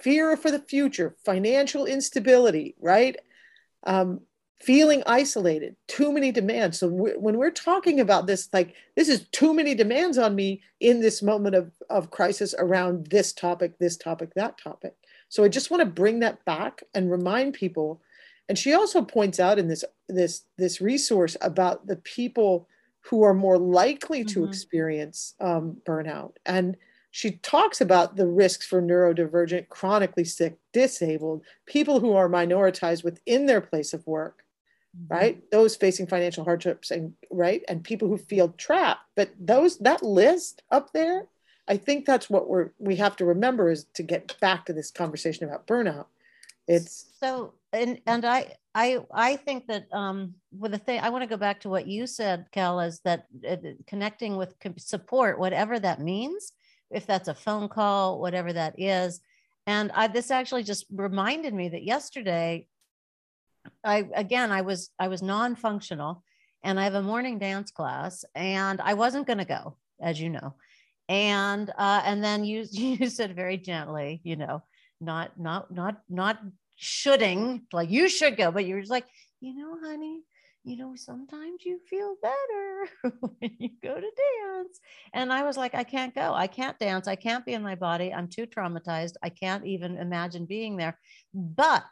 fear 0.00 0.36
for 0.36 0.50
the 0.50 0.60
future, 0.60 1.14
financial 1.24 1.86
instability, 1.86 2.74
right? 2.80 3.16
Um, 3.84 4.20
feeling 4.60 5.02
isolated, 5.06 5.74
too 5.88 6.12
many 6.12 6.30
demands. 6.30 6.78
So 6.78 6.88
when 6.88 7.38
we're 7.38 7.50
talking 7.50 7.98
about 7.98 8.26
this, 8.26 8.48
like 8.52 8.74
this 8.94 9.08
is 9.08 9.26
too 9.32 9.54
many 9.54 9.74
demands 9.74 10.18
on 10.18 10.34
me 10.34 10.62
in 10.80 11.00
this 11.00 11.22
moment 11.22 11.54
of, 11.54 11.72
of 11.88 12.10
crisis 12.10 12.54
around 12.58 13.06
this 13.06 13.32
topic, 13.32 13.78
this 13.78 13.96
topic, 13.96 14.34
that 14.34 14.58
topic. 14.58 14.94
So 15.30 15.44
I 15.44 15.48
just 15.48 15.70
want 15.70 15.80
to 15.80 15.86
bring 15.86 16.20
that 16.20 16.44
back 16.44 16.82
and 16.94 17.10
remind 17.10 17.54
people. 17.54 18.02
And 18.48 18.58
she 18.58 18.74
also 18.74 19.00
points 19.00 19.40
out 19.40 19.58
in 19.58 19.68
this 19.68 19.84
this 20.08 20.42
this 20.58 20.80
resource 20.80 21.36
about 21.40 21.86
the 21.86 21.96
people 21.96 22.68
who 23.02 23.22
are 23.22 23.32
more 23.32 23.56
likely 23.56 24.24
to 24.24 24.40
mm-hmm. 24.40 24.48
experience 24.48 25.34
um, 25.40 25.76
burnout 25.86 26.32
and 26.44 26.76
she 27.10 27.32
talks 27.32 27.80
about 27.80 28.16
the 28.16 28.26
risks 28.26 28.66
for 28.66 28.80
neurodivergent, 28.80 29.68
chronically 29.68 30.24
sick, 30.24 30.58
disabled, 30.72 31.42
people 31.66 31.98
who 32.00 32.12
are 32.12 32.28
minoritized 32.28 33.02
within 33.02 33.46
their 33.46 33.60
place 33.60 33.92
of 33.92 34.06
work, 34.06 34.44
mm-hmm. 34.96 35.12
right? 35.12 35.50
Those 35.50 35.74
facing 35.74 36.06
financial 36.06 36.44
hardships 36.44 36.90
and 36.90 37.14
right, 37.30 37.64
and 37.68 37.82
people 37.82 38.08
who 38.08 38.16
feel 38.16 38.50
trapped. 38.50 39.02
But 39.16 39.30
those 39.38 39.78
that 39.78 40.04
list 40.04 40.62
up 40.70 40.92
there, 40.92 41.26
I 41.66 41.76
think 41.76 42.06
that's 42.06 42.30
what 42.30 42.48
we're 42.48 42.70
we 42.78 42.96
have 42.96 43.16
to 43.16 43.24
remember 43.24 43.70
is 43.70 43.86
to 43.94 44.02
get 44.04 44.38
back 44.40 44.66
to 44.66 44.72
this 44.72 44.90
conversation 44.92 45.48
about 45.48 45.66
burnout. 45.66 46.06
It's 46.68 47.06
so 47.18 47.54
and 47.72 48.00
and 48.06 48.24
I 48.24 48.54
I 48.72 48.98
I 49.12 49.34
think 49.34 49.66
that 49.66 49.92
um 49.92 50.34
with 50.56 50.70
the 50.70 50.78
thing 50.78 51.00
I 51.00 51.10
want 51.10 51.22
to 51.22 51.28
go 51.28 51.36
back 51.36 51.60
to 51.62 51.68
what 51.68 51.88
you 51.88 52.06
said, 52.06 52.46
Kel, 52.52 52.78
is 52.78 53.00
that 53.00 53.26
uh, 53.48 53.56
connecting 53.88 54.36
with 54.36 54.54
support, 54.78 55.40
whatever 55.40 55.80
that 55.80 56.00
means 56.00 56.52
if 56.90 57.06
that's 57.06 57.28
a 57.28 57.34
phone 57.34 57.68
call, 57.68 58.20
whatever 58.20 58.52
that 58.52 58.78
is. 58.78 59.20
And 59.66 59.90
I, 59.92 60.08
this 60.08 60.30
actually 60.30 60.64
just 60.64 60.86
reminded 60.90 61.54
me 61.54 61.68
that 61.68 61.84
yesterday, 61.84 62.66
I 63.84 64.08
again 64.14 64.50
I 64.50 64.62
was 64.62 64.90
I 64.98 65.08
was 65.08 65.22
non-functional, 65.22 66.24
and 66.64 66.80
I 66.80 66.84
have 66.84 66.94
a 66.94 67.02
morning 67.02 67.38
dance 67.38 67.70
class, 67.70 68.24
and 68.34 68.80
I 68.80 68.94
wasn't 68.94 69.26
going 69.26 69.38
to 69.38 69.44
go, 69.44 69.76
as 70.00 70.20
you 70.20 70.30
know, 70.30 70.54
and 71.08 71.70
uh, 71.76 72.02
and 72.04 72.24
then 72.24 72.44
you 72.44 72.66
you 72.70 73.08
said 73.08 73.36
very 73.36 73.58
gently, 73.58 74.20
you 74.24 74.36
know, 74.36 74.62
not 75.00 75.38
not 75.38 75.72
not 75.72 76.00
not 76.08 76.40
shoulding 76.76 77.66
like 77.72 77.90
you 77.90 78.08
should 78.08 78.36
go, 78.36 78.50
but 78.50 78.64
you 78.64 78.74
were 78.74 78.80
just 78.80 78.90
like 78.90 79.06
you 79.40 79.54
know, 79.54 79.78
honey, 79.82 80.22
you 80.64 80.76
know, 80.76 80.94
sometimes 80.94 81.64
you 81.64 81.78
feel 81.88 82.16
better 82.22 83.16
when 83.38 83.50
you 83.58 83.70
go 83.82 83.94
to 83.94 84.00
dance. 84.00 84.80
And 85.14 85.32
I 85.32 85.42
was 85.42 85.56
like, 85.56 85.74
I 85.74 85.84
can't 85.84 86.14
go. 86.14 86.34
I 86.34 86.46
can't 86.46 86.78
dance. 86.78 87.08
I 87.08 87.16
can't 87.16 87.46
be 87.46 87.54
in 87.54 87.62
my 87.62 87.74
body. 87.74 88.12
I'm 88.12 88.28
too 88.28 88.46
traumatized. 88.46 89.14
I 89.22 89.30
can't 89.30 89.64
even 89.64 89.96
imagine 89.96 90.44
being 90.44 90.76
there. 90.76 90.98
But 91.32 91.84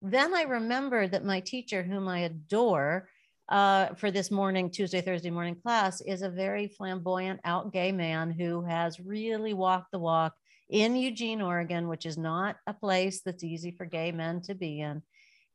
then 0.00 0.34
I 0.34 0.42
remembered 0.42 1.12
that 1.12 1.24
my 1.24 1.40
teacher, 1.40 1.82
whom 1.82 2.08
I 2.08 2.20
adore, 2.20 3.08
uh, 3.48 3.94
for 3.94 4.10
this 4.10 4.30
morning, 4.30 4.70
Tuesday, 4.70 5.02
Thursday 5.02 5.30
morning 5.30 5.56
class, 5.56 6.00
is 6.00 6.22
a 6.22 6.30
very 6.30 6.68
flamboyant, 6.68 7.40
out 7.44 7.72
gay 7.72 7.92
man 7.92 8.30
who 8.30 8.62
has 8.62 8.98
really 8.98 9.52
walked 9.52 9.92
the 9.92 9.98
walk 9.98 10.32
in 10.70 10.96
Eugene, 10.96 11.42
Oregon, 11.42 11.88
which 11.88 12.06
is 12.06 12.16
not 12.16 12.56
a 12.66 12.72
place 12.72 13.20
that's 13.20 13.44
easy 13.44 13.70
for 13.70 13.84
gay 13.84 14.10
men 14.10 14.40
to 14.42 14.54
be 14.54 14.80
in 14.80 15.02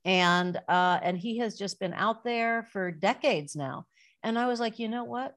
and 0.06 0.58
uh, 0.68 1.00
and 1.02 1.18
he 1.18 1.38
has 1.40 1.58
just 1.58 1.80
been 1.80 1.94
out 1.94 2.24
there 2.24 2.68
for 2.72 2.92
decades 2.92 3.56
now. 3.56 3.86
And 4.24 4.38
I 4.38 4.48
was 4.48 4.60
like, 4.60 4.80
you 4.80 4.88
know 4.88 5.04
what? 5.04 5.34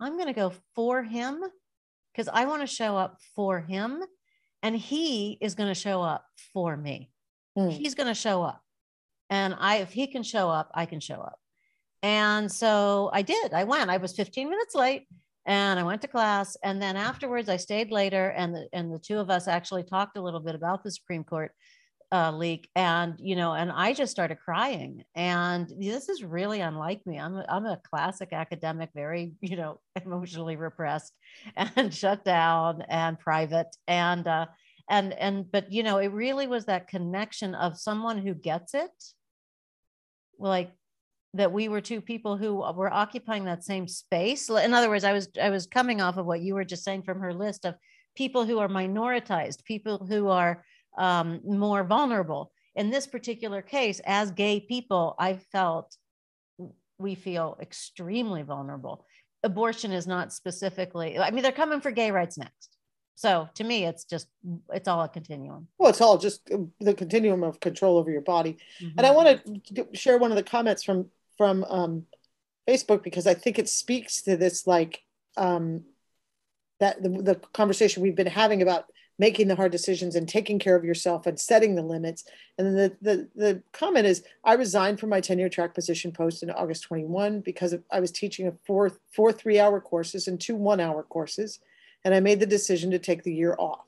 I'm 0.00 0.14
going 0.14 0.26
to 0.26 0.32
go 0.32 0.52
for 0.74 1.02
him 1.02 1.42
because 2.12 2.28
I 2.32 2.44
want 2.46 2.62
to 2.62 2.66
show 2.66 2.96
up 2.96 3.18
for 3.34 3.60
him, 3.60 4.02
and 4.62 4.76
he 4.76 5.38
is 5.40 5.54
going 5.54 5.68
to 5.68 5.74
show 5.74 6.02
up 6.02 6.24
for 6.52 6.76
me. 6.76 7.10
Mm. 7.58 7.72
He's 7.72 7.94
going 7.94 8.06
to 8.06 8.14
show 8.14 8.42
up, 8.42 8.62
and 9.30 9.54
I 9.58 9.76
if 9.76 9.92
he 9.92 10.06
can 10.06 10.22
show 10.22 10.48
up, 10.48 10.70
I 10.74 10.86
can 10.86 11.00
show 11.00 11.20
up. 11.20 11.38
And 12.02 12.50
so 12.50 13.10
I 13.12 13.22
did. 13.22 13.52
I 13.52 13.64
went. 13.64 13.90
I 13.90 13.96
was 13.96 14.14
15 14.14 14.48
minutes 14.48 14.74
late 14.74 15.08
and 15.48 15.80
I 15.80 15.82
went 15.82 16.02
to 16.02 16.08
class. 16.08 16.56
And 16.62 16.80
then 16.80 16.96
afterwards, 16.96 17.48
I 17.48 17.56
stayed 17.56 17.90
later, 17.90 18.28
and 18.28 18.54
the 18.54 18.68
and 18.72 18.92
the 18.92 18.98
two 18.98 19.18
of 19.18 19.30
us 19.30 19.48
actually 19.48 19.82
talked 19.82 20.18
a 20.18 20.22
little 20.22 20.40
bit 20.40 20.54
about 20.54 20.84
the 20.84 20.92
Supreme 20.92 21.24
Court 21.24 21.52
uh, 22.10 22.32
leak 22.32 22.70
and 22.74 23.16
you 23.18 23.36
know 23.36 23.52
and 23.52 23.70
i 23.70 23.92
just 23.92 24.10
started 24.10 24.38
crying 24.42 25.04
and 25.14 25.70
this 25.78 26.08
is 26.08 26.24
really 26.24 26.60
unlike 26.60 27.04
me. 27.06 27.18
I'm 27.18 27.36
a, 27.36 27.44
I'm 27.48 27.66
a 27.66 27.80
classic 27.88 28.32
academic 28.32 28.90
very 28.94 29.32
you 29.40 29.56
know 29.56 29.80
emotionally 30.02 30.56
repressed 30.56 31.12
and 31.56 31.92
shut 31.92 32.24
down 32.24 32.82
and 32.88 33.18
private 33.18 33.74
and 33.86 34.26
uh, 34.26 34.46
and 34.88 35.12
and 35.12 35.50
but 35.50 35.70
you 35.72 35.82
know 35.82 35.98
it 35.98 36.12
really 36.12 36.46
was 36.46 36.64
that 36.66 36.88
connection 36.88 37.54
of 37.54 37.78
someone 37.78 38.18
who 38.18 38.34
gets 38.34 38.74
it 38.74 38.90
like 40.38 40.70
that 41.34 41.52
we 41.52 41.68
were 41.68 41.82
two 41.82 42.00
people 42.00 42.38
who 42.38 42.54
were 42.54 42.92
occupying 42.92 43.44
that 43.44 43.62
same 43.62 43.86
space. 43.86 44.48
In 44.48 44.72
other 44.72 44.88
words 44.88 45.04
i 45.04 45.12
was 45.12 45.28
i 45.40 45.50
was 45.50 45.66
coming 45.66 46.00
off 46.00 46.16
of 46.16 46.26
what 46.26 46.40
you 46.40 46.54
were 46.54 46.64
just 46.64 46.84
saying 46.84 47.02
from 47.02 47.20
her 47.20 47.34
list 47.34 47.66
of 47.66 47.74
people 48.16 48.46
who 48.46 48.58
are 48.58 48.68
minoritized 48.68 49.64
people 49.64 50.06
who 50.08 50.28
are 50.28 50.64
um, 50.98 51.40
more 51.44 51.84
vulnerable. 51.84 52.52
In 52.74 52.90
this 52.90 53.06
particular 53.06 53.62
case, 53.62 54.00
as 54.04 54.30
gay 54.30 54.60
people, 54.60 55.14
I 55.18 55.34
felt 55.52 55.96
we 56.98 57.14
feel 57.14 57.56
extremely 57.60 58.42
vulnerable. 58.42 59.06
Abortion 59.42 59.92
is 59.92 60.06
not 60.06 60.32
specifically, 60.32 61.18
I 61.18 61.30
mean, 61.30 61.42
they're 61.42 61.52
coming 61.52 61.80
for 61.80 61.92
gay 61.92 62.10
rights 62.10 62.36
next. 62.36 62.76
So 63.14 63.48
to 63.54 63.64
me, 63.64 63.84
it's 63.84 64.04
just, 64.04 64.28
it's 64.72 64.86
all 64.86 65.02
a 65.02 65.08
continuum. 65.08 65.68
Well, 65.78 65.90
it's 65.90 66.00
all 66.00 66.18
just 66.18 66.48
the 66.80 66.94
continuum 66.94 67.42
of 67.42 67.58
control 67.58 67.98
over 67.98 68.10
your 68.10 68.20
body. 68.20 68.58
Mm-hmm. 68.80 68.98
And 68.98 69.06
I 69.06 69.10
want 69.10 69.40
to 69.74 69.88
share 69.94 70.18
one 70.18 70.30
of 70.30 70.36
the 70.36 70.42
comments 70.42 70.84
from, 70.84 71.06
from 71.36 71.64
um, 71.64 72.06
Facebook 72.68 73.02
because 73.02 73.26
I 73.26 73.34
think 73.34 73.58
it 73.58 73.68
speaks 73.68 74.22
to 74.22 74.36
this, 74.36 74.66
like, 74.66 75.00
um, 75.36 75.84
that 76.78 77.02
the, 77.02 77.08
the 77.08 77.34
conversation 77.52 78.04
we've 78.04 78.14
been 78.14 78.26
having 78.26 78.62
about 78.62 78.84
making 79.18 79.48
the 79.48 79.56
hard 79.56 79.72
decisions 79.72 80.14
and 80.14 80.28
taking 80.28 80.58
care 80.58 80.76
of 80.76 80.84
yourself 80.84 81.26
and 81.26 81.38
setting 81.38 81.74
the 81.74 81.82
limits. 81.82 82.24
And 82.56 82.66
then 82.66 82.74
the, 82.74 82.96
the, 83.02 83.28
the 83.34 83.62
comment 83.72 84.06
is 84.06 84.22
I 84.44 84.54
resigned 84.54 85.00
from 85.00 85.10
my 85.10 85.20
tenure 85.20 85.48
track 85.48 85.74
position 85.74 86.12
post 86.12 86.42
in 86.42 86.50
August 86.50 86.84
21 86.84 87.40
because 87.40 87.74
I 87.90 88.00
was 88.00 88.12
teaching 88.12 88.46
a 88.46 88.52
four, 88.64 88.92
four 89.12 89.32
three 89.32 89.58
hour 89.58 89.80
courses 89.80 90.28
and 90.28 90.40
two 90.40 90.54
one 90.54 90.80
hour 90.80 91.02
courses. 91.02 91.58
And 92.04 92.14
I 92.14 92.20
made 92.20 92.38
the 92.38 92.46
decision 92.46 92.92
to 92.92 92.98
take 92.98 93.24
the 93.24 93.34
year 93.34 93.56
off. 93.58 93.86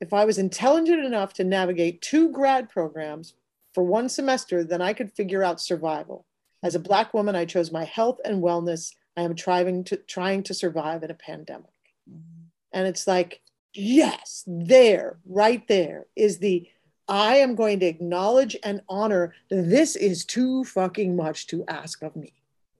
If 0.00 0.12
I 0.12 0.24
was 0.24 0.38
intelligent 0.38 1.04
enough 1.04 1.34
to 1.34 1.44
navigate 1.44 2.00
two 2.00 2.30
grad 2.30 2.70
programs 2.70 3.34
for 3.74 3.84
one 3.84 4.08
semester, 4.08 4.64
then 4.64 4.80
I 4.80 4.94
could 4.94 5.12
figure 5.12 5.44
out 5.44 5.60
survival. 5.60 6.26
As 6.62 6.74
a 6.74 6.80
Black 6.80 7.12
woman, 7.12 7.36
I 7.36 7.44
chose 7.44 7.70
my 7.70 7.84
health 7.84 8.18
and 8.24 8.42
wellness. 8.42 8.94
I 9.16 9.22
am 9.22 9.34
trying 9.34 9.84
to, 9.84 9.96
trying 9.96 10.42
to 10.44 10.54
survive 10.54 11.02
in 11.02 11.10
a 11.10 11.14
pandemic. 11.14 11.70
Mm-hmm. 12.10 12.46
And 12.72 12.86
it's 12.88 13.06
like, 13.06 13.42
yes, 13.74 14.44
there, 14.46 15.18
right 15.26 15.66
there 15.68 16.06
is 16.16 16.38
the 16.38 16.68
I 17.08 17.36
am 17.36 17.56
going 17.56 17.80
to 17.80 17.86
acknowledge 17.86 18.56
and 18.62 18.80
honor 18.88 19.34
that 19.50 19.68
this 19.68 19.96
is 19.96 20.24
too 20.24 20.64
fucking 20.64 21.16
much 21.16 21.46
to 21.48 21.64
ask 21.68 22.02
of 22.02 22.14
me. 22.16 22.32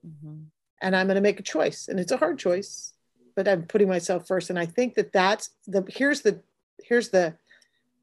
Mm-hmm. 0.07 0.44
And 0.81 0.96
I'm 0.96 1.07
going 1.07 1.16
to 1.16 1.20
make 1.20 1.40
a 1.40 1.44
choice. 1.44 1.88
And 1.88 1.98
it's 1.98 2.12
a 2.12 2.16
hard 2.16 2.38
choice, 2.38 2.94
but 3.35 3.48
I'm 3.48 3.64
putting 3.64 3.88
myself 3.88 4.26
first. 4.26 4.48
And 4.50 4.59
I 4.59 4.66
think 4.66 4.94
that 4.94 5.12
that's 5.12 5.50
the, 5.66 5.85
here's 5.88 6.22
the, 6.22 6.40
here's 6.83 7.11
the 7.11 7.35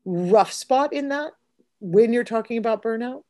rough 0.05 0.51
spot 0.51 0.93
in 0.93 1.09
that 1.09 1.31
when 1.79 2.13
you're 2.13 2.23
talking 2.23 2.57
about 2.57 2.83
burnout 2.83 3.23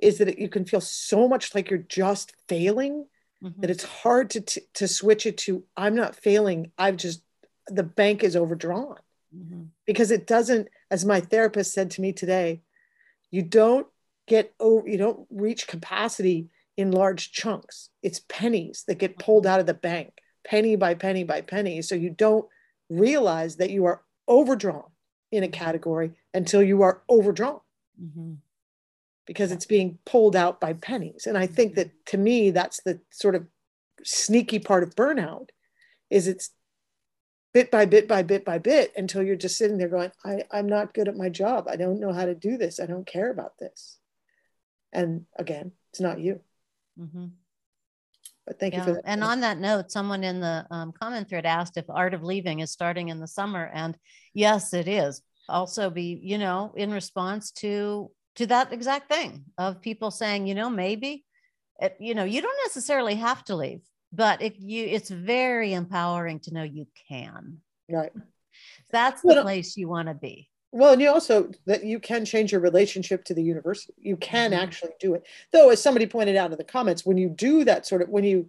is 0.00 0.18
that 0.18 0.38
you 0.38 0.48
can 0.48 0.64
feel 0.64 0.80
so 0.80 1.26
much 1.28 1.54
like 1.54 1.70
you're 1.70 1.78
just 1.80 2.34
failing 2.48 3.06
mm-hmm. 3.42 3.60
that 3.60 3.70
it's 3.70 3.84
hard 3.84 4.30
to, 4.30 4.40
t- 4.40 4.60
to 4.74 4.86
switch 4.86 5.26
it 5.26 5.38
to, 5.38 5.64
I'm 5.76 5.94
not 5.94 6.16
failing. 6.16 6.70
I've 6.78 6.96
just 6.96 7.22
the 7.68 7.82
bank 7.82 8.22
is 8.22 8.36
overdrawn. 8.36 8.96
Mm-hmm. 9.36 9.64
because 9.84 10.12
it 10.12 10.24
doesn't 10.26 10.68
as 10.88 11.04
my 11.04 11.20
therapist 11.20 11.72
said 11.72 11.90
to 11.90 12.00
me 12.00 12.12
today 12.12 12.62
you 13.32 13.42
don't 13.42 13.88
get 14.28 14.54
over 14.60 14.88
you 14.88 14.96
don't 14.96 15.26
reach 15.30 15.66
capacity 15.66 16.48
in 16.76 16.92
large 16.92 17.32
chunks. 17.32 17.90
It's 18.02 18.20
pennies 18.28 18.84
that 18.86 18.98
get 18.98 19.18
pulled 19.18 19.44
mm-hmm. 19.44 19.52
out 19.52 19.60
of 19.60 19.66
the 19.66 19.74
bank 19.74 20.12
penny 20.46 20.76
by 20.76 20.94
penny 20.94 21.24
by 21.24 21.40
penny. 21.40 21.82
So 21.82 21.94
you 21.94 22.10
don't 22.10 22.46
realize 22.88 23.56
that 23.56 23.70
you 23.70 23.84
are 23.86 24.02
overdrawn 24.28 24.90
in 25.32 25.42
a 25.42 25.48
category 25.48 26.12
until 26.32 26.62
you 26.62 26.82
are 26.82 27.02
overdrawn. 27.08 27.60
Mm-hmm. 28.00 28.34
because 29.26 29.50
it's 29.50 29.64
being 29.64 29.98
pulled 30.04 30.36
out 30.36 30.60
by 30.60 30.74
pennies. 30.74 31.26
And 31.26 31.38
i 31.38 31.46
think 31.46 31.74
that 31.74 31.90
to 32.06 32.18
me 32.18 32.50
that's 32.50 32.82
the 32.82 33.00
sort 33.10 33.34
of 33.34 33.46
sneaky 34.04 34.58
part 34.58 34.82
of 34.82 34.94
burnout 34.94 35.48
is 36.10 36.28
it's 36.28 36.50
bit 37.56 37.70
by 37.70 37.86
bit 37.86 38.06
by 38.06 38.22
bit 38.22 38.44
by 38.44 38.58
bit 38.58 38.92
until 38.98 39.22
you're 39.22 39.34
just 39.34 39.56
sitting 39.56 39.78
there 39.78 39.88
going, 39.88 40.12
I, 40.22 40.42
I'm 40.52 40.66
not 40.66 40.92
good 40.92 41.08
at 41.08 41.16
my 41.16 41.30
job. 41.30 41.68
I 41.70 41.76
don't 41.76 42.00
know 42.00 42.12
how 42.12 42.26
to 42.26 42.34
do 42.34 42.58
this. 42.58 42.78
I 42.78 42.84
don't 42.84 43.06
care 43.06 43.30
about 43.30 43.56
this. 43.58 43.96
And 44.92 45.24
again, 45.38 45.72
it's 45.90 46.00
not 46.00 46.20
you. 46.20 46.40
Mm-hmm. 47.00 47.28
But 48.46 48.60
thank 48.60 48.74
yeah. 48.74 48.80
you 48.80 48.84
for 48.84 48.92
that. 48.92 49.04
And 49.06 49.24
on 49.24 49.40
that 49.40 49.58
note, 49.58 49.90
someone 49.90 50.22
in 50.22 50.38
the 50.38 50.66
um, 50.70 50.92
comment 50.92 51.30
thread 51.30 51.46
asked 51.46 51.78
if 51.78 51.86
Art 51.88 52.12
of 52.12 52.22
Leaving 52.22 52.60
is 52.60 52.70
starting 52.70 53.08
in 53.08 53.20
the 53.20 53.26
summer. 53.26 53.70
And 53.72 53.96
yes, 54.34 54.74
it 54.74 54.86
is. 54.86 55.22
Also, 55.48 55.88
be, 55.88 56.20
you 56.22 56.36
know, 56.36 56.74
in 56.76 56.90
response 56.90 57.52
to 57.52 58.10
to 58.34 58.46
that 58.48 58.70
exact 58.70 59.10
thing 59.10 59.44
of 59.56 59.80
people 59.80 60.10
saying, 60.10 60.46
you 60.46 60.54
know, 60.54 60.68
maybe, 60.68 61.24
it, 61.80 61.96
you 61.98 62.14
know, 62.14 62.24
you 62.24 62.42
don't 62.42 62.58
necessarily 62.66 63.14
have 63.14 63.42
to 63.44 63.56
leave 63.56 63.80
but 64.16 64.40
if 64.42 64.54
you 64.58 64.84
it's 64.84 65.10
very 65.10 65.74
empowering 65.74 66.40
to 66.40 66.52
know 66.52 66.62
you 66.62 66.86
can 67.08 67.58
right 67.90 68.12
that's 68.90 69.22
the 69.22 69.28
well, 69.28 69.42
place 69.42 69.76
you 69.76 69.88
want 69.88 70.08
to 70.08 70.14
be 70.14 70.48
well 70.72 70.92
and 70.92 71.02
you 71.02 71.08
also 71.08 71.50
that 71.66 71.84
you 71.84 72.00
can 72.00 72.24
change 72.24 72.52
your 72.52 72.60
relationship 72.60 73.24
to 73.24 73.34
the 73.34 73.42
university 73.42 73.94
you 73.98 74.16
can 74.16 74.50
mm-hmm. 74.50 74.60
actually 74.60 74.92
do 74.98 75.14
it 75.14 75.24
though 75.52 75.70
as 75.70 75.82
somebody 75.82 76.06
pointed 76.06 76.36
out 76.36 76.50
in 76.50 76.58
the 76.58 76.64
comments 76.64 77.04
when 77.04 77.18
you 77.18 77.28
do 77.28 77.64
that 77.64 77.86
sort 77.86 78.02
of 78.02 78.08
when 78.08 78.24
you 78.24 78.48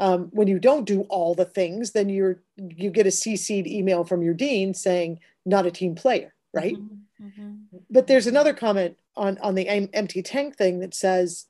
um, 0.00 0.30
when 0.32 0.48
you 0.48 0.58
don't 0.58 0.86
do 0.86 1.02
all 1.02 1.34
the 1.34 1.44
things 1.44 1.92
then 1.92 2.08
you're 2.08 2.42
you 2.56 2.90
get 2.90 3.06
a 3.06 3.10
cc'd 3.10 3.66
email 3.66 4.04
from 4.04 4.22
your 4.22 4.34
dean 4.34 4.74
saying 4.74 5.20
not 5.44 5.66
a 5.66 5.70
team 5.70 5.94
player 5.94 6.34
right 6.52 6.74
mm-hmm. 6.74 7.26
Mm-hmm. 7.26 7.78
but 7.90 8.06
there's 8.06 8.26
another 8.26 8.54
comment 8.54 8.96
on 9.16 9.38
on 9.38 9.54
the 9.54 9.68
empty 9.68 10.22
tank 10.22 10.56
thing 10.56 10.80
that 10.80 10.94
says 10.94 11.46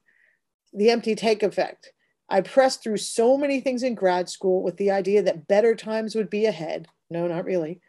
the 0.74 0.91
empty 0.91 1.14
tank 1.14 1.43
effect 1.43 1.93
I 2.33 2.41
pressed 2.41 2.83
through 2.83 2.97
so 2.97 3.37
many 3.37 3.61
things 3.61 3.83
in 3.83 3.95
grad 3.95 4.30
school 4.30 4.62
with 4.62 4.78
the 4.78 4.91
idea 4.91 5.22
that 5.22 5.47
better 5.47 5.74
times 5.74 6.14
would 6.14 6.30
be 6.30 6.47
ahead. 6.47 6.89
No, 7.11 7.26
not 7.26 7.45
really. 7.45 7.83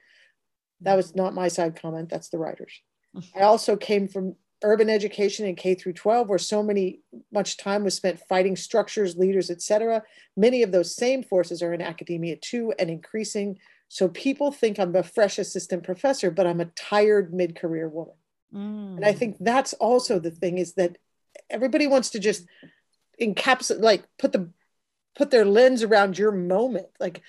That 0.81 0.95
was 0.95 1.15
not 1.15 1.33
my 1.33 1.47
side 1.47 1.81
comment. 1.81 2.09
That's 2.09 2.27
the 2.27 2.39
writers. 2.39 2.73
I 3.35 3.43
also 3.43 3.77
came 3.77 4.09
from 4.09 4.35
urban 4.61 4.89
education 4.89 5.45
in 5.45 5.55
K 5.55 5.75
through 5.75 5.93
12, 5.93 6.27
where 6.27 6.37
so 6.37 6.61
many 6.61 6.99
much 7.31 7.55
time 7.55 7.85
was 7.85 7.95
spent 7.95 8.19
fighting 8.19 8.57
structures, 8.57 9.15
leaders, 9.15 9.49
etc. 9.49 10.03
Many 10.35 10.61
of 10.61 10.73
those 10.73 10.93
same 10.93 11.23
forces 11.23 11.63
are 11.63 11.73
in 11.73 11.81
academia 11.81 12.35
too, 12.35 12.73
and 12.77 12.89
increasing. 12.89 13.57
So 13.87 14.09
people 14.09 14.51
think 14.51 14.77
I'm 14.77 14.93
a 14.93 15.03
fresh 15.03 15.39
assistant 15.39 15.83
professor, 15.83 16.29
but 16.29 16.47
I'm 16.47 16.59
a 16.59 16.65
tired 16.65 17.33
mid-career 17.33 17.87
woman. 17.87 18.15
Mm. 18.53 18.97
And 18.97 19.05
I 19.05 19.13
think 19.13 19.37
that's 19.39 19.71
also 19.73 20.19
the 20.19 20.31
thing 20.31 20.57
is 20.57 20.73
that 20.73 20.97
everybody 21.49 21.87
wants 21.87 22.09
to 22.09 22.19
just 22.19 22.45
encapsulate 23.21 23.81
like 23.81 24.03
put 24.17 24.31
the 24.31 24.49
put 25.15 25.31
their 25.31 25.45
lens 25.45 25.83
around 25.83 26.17
your 26.17 26.31
moment. 26.31 26.87
Like 26.99 27.21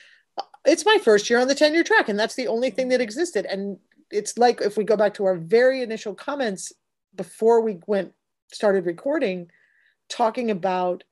it's 0.64 0.86
my 0.86 0.98
first 1.02 1.28
year 1.28 1.38
on 1.38 1.48
the 1.48 1.54
tenure 1.54 1.84
track 1.84 2.08
and 2.08 2.18
that's 2.18 2.34
the 2.34 2.48
only 2.48 2.70
thing 2.70 2.88
that 2.88 3.00
existed. 3.00 3.46
And 3.46 3.78
it's 4.10 4.38
like 4.38 4.60
if 4.60 4.76
we 4.76 4.84
go 4.84 4.96
back 4.96 5.14
to 5.14 5.24
our 5.24 5.36
very 5.36 5.82
initial 5.82 6.14
comments 6.14 6.72
before 7.14 7.60
we 7.60 7.78
went 7.86 8.12
started 8.52 8.86
recording, 8.86 9.50
talking 10.08 10.50
about 10.50 11.04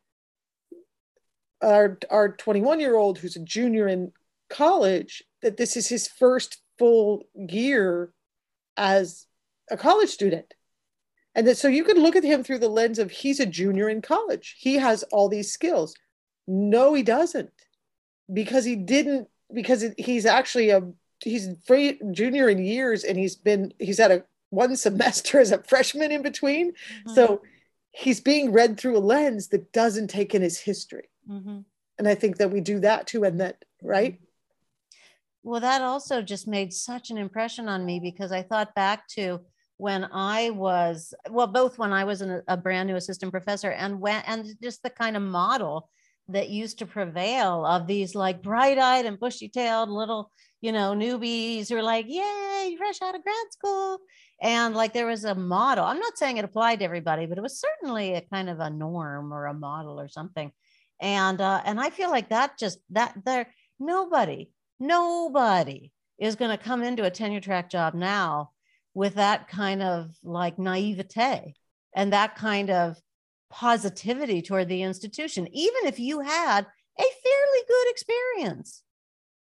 our 1.60 1.98
our 2.10 2.30
21 2.30 2.80
year 2.80 2.96
old 2.96 3.18
who's 3.18 3.36
a 3.36 3.40
junior 3.40 3.86
in 3.86 4.12
college 4.48 5.22
that 5.42 5.56
this 5.56 5.76
is 5.76 5.88
his 5.88 6.08
first 6.08 6.60
full 6.78 7.26
year 7.34 8.12
as 8.76 9.26
a 9.70 9.76
college 9.76 10.08
student 10.08 10.54
and 11.34 11.46
that 11.46 11.56
so 11.56 11.68
you 11.68 11.84
can 11.84 11.98
look 11.98 12.16
at 12.16 12.24
him 12.24 12.44
through 12.44 12.58
the 12.58 12.68
lens 12.68 12.98
of 12.98 13.10
he's 13.10 13.40
a 13.40 13.46
junior 13.46 13.88
in 13.88 14.02
college. 14.02 14.56
He 14.58 14.74
has 14.74 15.02
all 15.04 15.28
these 15.28 15.50
skills. 15.50 15.94
No 16.46 16.94
he 16.94 17.02
doesn't 17.02 17.50
because 18.32 18.64
he 18.64 18.76
didn't 18.76 19.28
because 19.52 19.84
he's 19.98 20.26
actually 20.26 20.70
a 20.70 20.82
he's 21.20 21.48
free 21.66 22.00
junior 22.10 22.48
in 22.48 22.58
years 22.58 23.04
and 23.04 23.18
he's 23.18 23.36
been 23.36 23.72
he's 23.78 23.98
had 23.98 24.10
a 24.10 24.24
one 24.50 24.76
semester 24.76 25.40
as 25.44 25.52
a 25.52 25.62
freshman 25.62 26.12
in 26.12 26.22
between. 26.22 26.72
Mm-hmm. 26.72 27.14
so 27.14 27.42
he's 27.92 28.20
being 28.20 28.52
read 28.52 28.78
through 28.78 28.96
a 28.96 29.00
lens 29.00 29.48
that 29.48 29.72
doesn't 29.72 30.08
take 30.08 30.34
in 30.34 30.42
his 30.42 30.58
history. 30.58 31.08
Mm-hmm. 31.30 31.60
and 31.98 32.08
i 32.08 32.16
think 32.16 32.38
that 32.38 32.50
we 32.50 32.60
do 32.60 32.80
that 32.80 33.06
too 33.06 33.22
and 33.24 33.40
that 33.40 33.64
right? 33.80 34.18
Well 35.44 35.60
that 35.60 35.82
also 35.82 36.20
just 36.20 36.48
made 36.48 36.72
such 36.72 37.10
an 37.10 37.18
impression 37.18 37.68
on 37.68 37.84
me 37.84 38.00
because 38.00 38.32
i 38.32 38.42
thought 38.42 38.74
back 38.74 39.06
to 39.08 39.40
when 39.82 40.08
I 40.12 40.50
was 40.50 41.12
well, 41.28 41.48
both 41.48 41.76
when 41.76 41.92
I 41.92 42.04
was 42.04 42.20
an, 42.20 42.40
a 42.46 42.56
brand 42.56 42.86
new 42.88 42.94
assistant 42.94 43.32
professor 43.32 43.72
and 43.72 44.00
when 44.00 44.22
and 44.28 44.46
just 44.62 44.80
the 44.84 44.90
kind 44.90 45.16
of 45.16 45.24
model 45.24 45.90
that 46.28 46.50
used 46.50 46.78
to 46.78 46.86
prevail 46.86 47.66
of 47.66 47.88
these 47.88 48.14
like 48.14 48.44
bright-eyed 48.44 49.06
and 49.06 49.18
bushy-tailed 49.18 49.88
little 49.88 50.30
you 50.60 50.70
know 50.70 50.92
newbies 50.94 51.68
who 51.68 51.76
are 51.76 51.82
like 51.82 52.06
yay 52.08 52.76
fresh 52.78 53.02
out 53.02 53.16
of 53.16 53.24
grad 53.24 53.46
school. 53.50 53.98
And 54.40 54.72
like 54.76 54.92
there 54.92 55.06
was 55.06 55.24
a 55.24 55.34
model 55.34 55.84
i'm 55.84 55.98
not 55.98 56.16
saying 56.16 56.36
it 56.36 56.44
applied 56.44 56.78
to 56.78 56.84
everybody 56.84 57.26
but 57.26 57.36
it 57.36 57.42
was 57.42 57.60
certainly 57.60 58.14
a 58.14 58.20
kind 58.20 58.48
of 58.48 58.60
a 58.60 58.70
norm 58.70 59.32
or 59.34 59.46
a 59.46 59.54
model 59.54 59.98
or 59.98 60.08
something. 60.08 60.52
And 61.00 61.40
uh, 61.40 61.60
and 61.64 61.80
i 61.80 61.90
feel 61.90 62.10
like 62.10 62.28
that 62.28 62.56
just 62.56 62.78
that 62.90 63.14
there 63.26 63.52
nobody 63.80 64.52
nobody 64.78 65.90
is 66.20 66.36
going 66.36 66.56
to 66.56 66.64
come 66.64 66.84
into 66.84 67.02
a 67.04 67.10
tenure 67.10 67.40
track 67.40 67.68
job 67.68 67.94
now 67.94 68.52
with 68.94 69.14
that 69.14 69.48
kind 69.48 69.82
of 69.82 70.16
like 70.22 70.58
naivete 70.58 71.54
and 71.94 72.12
that 72.12 72.36
kind 72.36 72.70
of 72.70 72.96
positivity 73.50 74.42
toward 74.42 74.68
the 74.68 74.82
institution, 74.82 75.46
even 75.52 75.86
if 75.86 75.98
you 75.98 76.20
had 76.20 76.66
a 76.98 77.02
fairly 77.02 77.62
good 77.68 77.90
experience. 77.90 78.82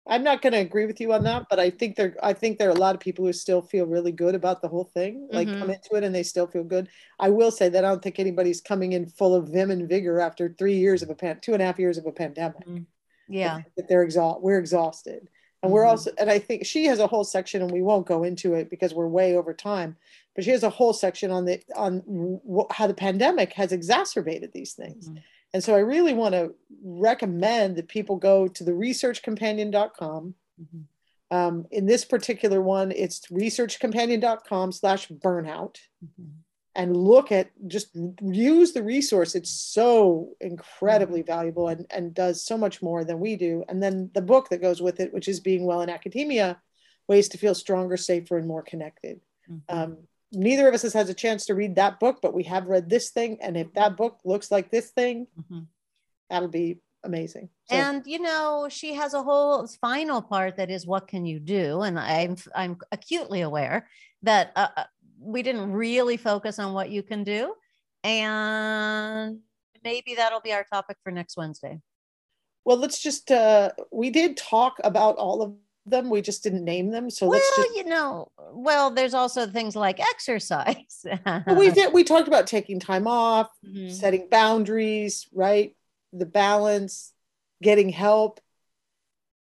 I'm 0.09 0.23
not 0.23 0.41
going 0.41 0.53
to 0.53 0.61
agree 0.61 0.87
with 0.87 1.01
you 1.01 1.13
on 1.13 1.25
that, 1.25 1.47
but 1.51 1.59
I 1.59 1.71
think 1.71 1.97
there 1.97 2.17
I 2.23 2.33
think 2.33 2.59
there 2.59 2.69
are 2.69 2.77
a 2.77 2.79
lot 2.79 2.95
of 2.95 3.01
people 3.01 3.25
who 3.25 3.33
still 3.33 3.61
feel 3.61 3.87
really 3.87 4.13
good 4.13 4.37
about 4.37 4.63
the 4.63 4.69
whole 4.69 4.85
thing, 4.85 5.29
like 5.33 5.49
mm-hmm. 5.49 5.59
come 5.59 5.71
into 5.71 5.95
it 5.95 6.05
and 6.05 6.15
they 6.15 6.23
still 6.23 6.47
feel 6.47 6.63
good. 6.63 6.89
I 7.19 7.31
will 7.31 7.51
say 7.51 7.69
that 7.69 7.85
I 7.85 7.89
don't 7.89 8.03
think 8.03 8.21
anybody's 8.21 8.61
coming 8.61 8.93
in 8.93 9.09
full 9.09 9.35
of 9.35 9.49
vim 9.49 9.73
and 9.73 9.89
vigor 9.89 10.21
after 10.21 10.55
three 10.57 10.77
years 10.77 11.03
of 11.03 11.11
a 11.11 11.15
pan, 11.15 11.41
two 11.41 11.55
and 11.55 11.63
a 11.63 11.67
half 11.67 11.81
years 11.81 11.99
of 11.99 12.07
a 12.07 12.13
pandemic. 12.13 12.65
Mm-hmm. 12.67 12.85
Yeah, 13.29 13.63
that 13.77 13.89
they're 13.89 14.05
exhausted. 14.05 14.43
We're 14.45 14.61
exhausted, 14.61 15.29
and 15.67 15.73
we're 15.73 15.83
mm-hmm. 15.83 15.91
also, 15.91 16.11
and 16.19 16.31
I 16.31 16.39
think 16.39 16.65
she 16.65 16.85
has 16.85 16.99
a 16.99 17.07
whole 17.07 17.25
section, 17.25 17.63
and 17.63 17.71
we 17.71 17.83
won't 17.83 18.07
go 18.07 18.23
into 18.23 18.55
it 18.55 18.71
because 18.71 18.95
we're 18.95 19.09
way 19.09 19.37
over 19.37 19.53
time. 19.53 19.97
But 20.35 20.45
she 20.45 20.51
has 20.51 20.63
a 20.63 20.71
whole 20.71 20.93
section 20.93 21.31
on 21.31 21.45
the 21.45 21.61
on 21.75 22.41
how 22.71 22.87
the 22.87 22.95
pandemic 22.95 23.53
has 23.55 23.73
exacerbated 23.73 24.53
these 24.53 24.75
things. 24.75 25.09
Mm-hmm. 25.09 25.19
And 25.55 25.65
so 25.65 25.75
I 25.75 25.81
really 25.81 26.13
want 26.13 26.35
to 26.35 26.55
recommend 26.83 27.77
that 27.77 27.89
people 27.89 28.17
go 28.17 28.47
to 28.47 28.65
the 28.65 28.73
researchcompanion.com. 28.73 30.35
Mm-hmm. 30.61 31.37
Um, 31.37 31.67
in 31.71 31.87
this 31.87 32.05
particular 32.05 32.61
one, 32.61 32.93
it's 32.93 33.27
researchcompanion.com 33.27 34.73
slash 34.73 35.09
burnout. 35.09 35.79
Mm-hmm 36.05 36.43
and 36.77 36.95
look 36.95 37.33
at 37.33 37.51
just 37.67 37.89
use 38.23 38.73
the 38.73 38.83
resource 38.83 39.35
it's 39.35 39.51
so 39.51 40.29
incredibly 40.41 41.21
mm-hmm. 41.21 41.33
valuable 41.33 41.69
and, 41.69 41.87
and 41.91 42.15
does 42.15 42.45
so 42.45 42.57
much 42.57 42.83
more 42.83 43.05
than 43.05 43.19
we 43.19 43.35
do 43.35 43.65
and 43.69 43.83
then 43.83 44.11
the 44.15 44.23
book 44.23 44.49
that 44.51 44.61
goes 44.61 44.81
with 44.81 45.01
it 45.01 45.13
which 45.13 45.27
is 45.27 45.41
being 45.41 45.65
well 45.65 45.81
in 45.81 45.89
academia 45.89 46.61
ways 47.09 47.29
to 47.29 47.39
feel 47.39 47.55
stronger 47.55 47.97
safer 47.97 48.37
and 48.39 48.47
more 48.47 48.63
connected 48.63 49.21
mm-hmm. 49.51 49.77
um, 49.77 49.97
neither 50.33 50.69
of 50.69 50.75
us 50.75 50.83
has 50.83 50.93
had 50.93 51.09
a 51.09 51.15
chance 51.15 51.47
to 51.47 51.55
read 51.55 51.75
that 51.75 51.99
book 51.99 52.19
but 52.23 52.35
we 52.35 52.45
have 52.45 52.67
read 52.67 52.89
this 52.89 53.11
thing 53.11 53.39
and 53.41 53.57
if 53.57 53.73
that 53.73 53.97
book 53.97 54.21
looks 54.25 54.51
like 54.51 54.71
this 54.71 54.91
thing 54.91 55.27
mm-hmm. 55.41 55.61
that'll 56.31 56.49
be 56.49 56.79
amazing 57.05 57.49
so, 57.71 57.77
and 57.77 58.03
you 58.07 58.19
know 58.19 58.67
she 58.69 58.93
has 58.93 59.15
a 59.15 59.23
whole 59.23 59.67
final 59.81 60.21
part 60.21 60.57
that 60.57 60.71
is 60.71 60.87
what 60.87 61.07
can 61.07 61.25
you 61.25 61.39
do 61.39 61.83
and 61.83 61.99
i'm 61.99 62.37
i'm 62.55 62.77
acutely 62.91 63.41
aware 63.43 63.89
that 64.23 64.51
uh, 64.57 64.69
uh 64.77 64.85
we 65.19 65.43
didn't 65.43 65.73
really 65.73 66.17
focus 66.17 66.59
on 66.59 66.73
what 66.73 66.91
you 66.91 67.03
can 67.03 67.25
do. 67.25 67.55
And 68.05 69.41
maybe 69.83 70.15
that'll 70.15 70.41
be 70.41 70.53
our 70.53 70.65
topic 70.65 70.97
for 71.03 71.11
next 71.11 71.37
Wednesday. 71.37 71.81
Well, 72.65 72.77
let's 72.77 73.01
just, 73.01 73.31
uh, 73.31 73.71
we 73.93 74.11
did 74.11 74.37
talk 74.37 74.79
about 74.85 75.17
all 75.17 75.43
of 75.43 75.55
them. 75.87 76.11
We 76.11 76.21
just 76.21 76.43
didn't 76.43 76.65
name 76.65 76.91
them. 76.91 77.11
So 77.11 77.27
well, 77.27 77.39
let's 77.39 77.57
just, 77.57 77.77
you 77.77 77.85
know, 77.85 78.31
well, 78.53 78.91
there's 78.91 79.15
also 79.15 79.47
things 79.47 79.77
like 79.77 80.01
exercise. 80.01 81.05
we 81.57 81.71
did, 81.71 81.93
we 81.93 82.03
talked 82.03 82.29
about 82.29 82.47
taking 82.47 82.81
time 82.81 83.07
off, 83.07 83.49
mm-hmm. 83.65 83.91
setting 83.91 84.29
boundaries, 84.31 85.29
right? 85.33 85.77
The 86.13 86.27
balance, 86.27 87.13
getting 87.63 87.89
help 87.89 88.41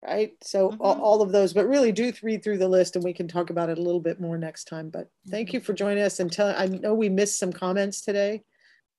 right? 0.04 0.34
So 0.42 0.70
mm-hmm. 0.70 0.82
all, 0.82 1.00
all, 1.02 1.22
of 1.22 1.32
those, 1.32 1.54
but 1.54 1.68
really 1.68 1.92
do 1.92 2.12
read 2.24 2.44
through 2.44 2.58
the 2.58 2.68
list 2.68 2.96
and 2.96 3.06
we 3.06 3.14
can 3.14 3.28
talk 3.28 3.50
about 3.50 3.70
it 3.70 3.78
a 3.78 3.82
little 3.82 4.00
bit 4.00 4.20
more 4.20 4.38
next 4.38 4.66
time. 4.66 4.90
But 4.90 5.10
thank 5.30 5.50
mm-hmm. 5.50 5.58
you 5.58 5.62
for 5.62 5.74
joining 5.74 6.04
us 6.04 6.20
and 6.20 6.32
tell, 6.32 6.54
I 6.56 6.66
know 6.68 6.94
we 6.94 7.10
missed 7.10 7.38
some 7.38 7.54
comments 7.54 8.02
today, 8.02 8.44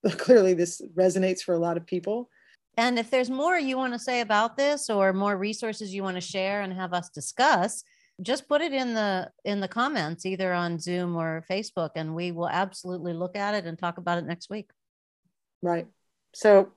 but 0.03 0.17
clearly 0.17 0.53
this 0.53 0.81
resonates 0.95 1.41
for 1.41 1.53
a 1.53 1.59
lot 1.59 1.77
of 1.77 1.85
people. 1.85 2.29
And 2.77 2.97
if 2.97 3.11
there's 3.11 3.29
more 3.29 3.57
you 3.57 3.77
want 3.77 3.93
to 3.93 3.99
say 3.99 4.21
about 4.21 4.57
this 4.57 4.89
or 4.89 5.13
more 5.13 5.37
resources 5.37 5.93
you 5.93 6.03
want 6.03 6.17
to 6.17 6.21
share 6.21 6.61
and 6.61 6.73
have 6.73 6.93
us 6.93 7.09
discuss, 7.09 7.83
just 8.21 8.47
put 8.47 8.61
it 8.61 8.73
in 8.73 8.93
the 8.93 9.29
in 9.43 9.59
the 9.59 9.67
comments 9.67 10.25
either 10.25 10.53
on 10.53 10.79
Zoom 10.79 11.15
or 11.15 11.43
Facebook 11.49 11.91
and 11.95 12.15
we 12.15 12.31
will 12.31 12.49
absolutely 12.49 13.13
look 13.13 13.35
at 13.35 13.55
it 13.55 13.65
and 13.65 13.77
talk 13.77 13.97
about 13.97 14.17
it 14.17 14.25
next 14.25 14.49
week. 14.49 14.69
Right 15.61 15.87
so 16.33 16.71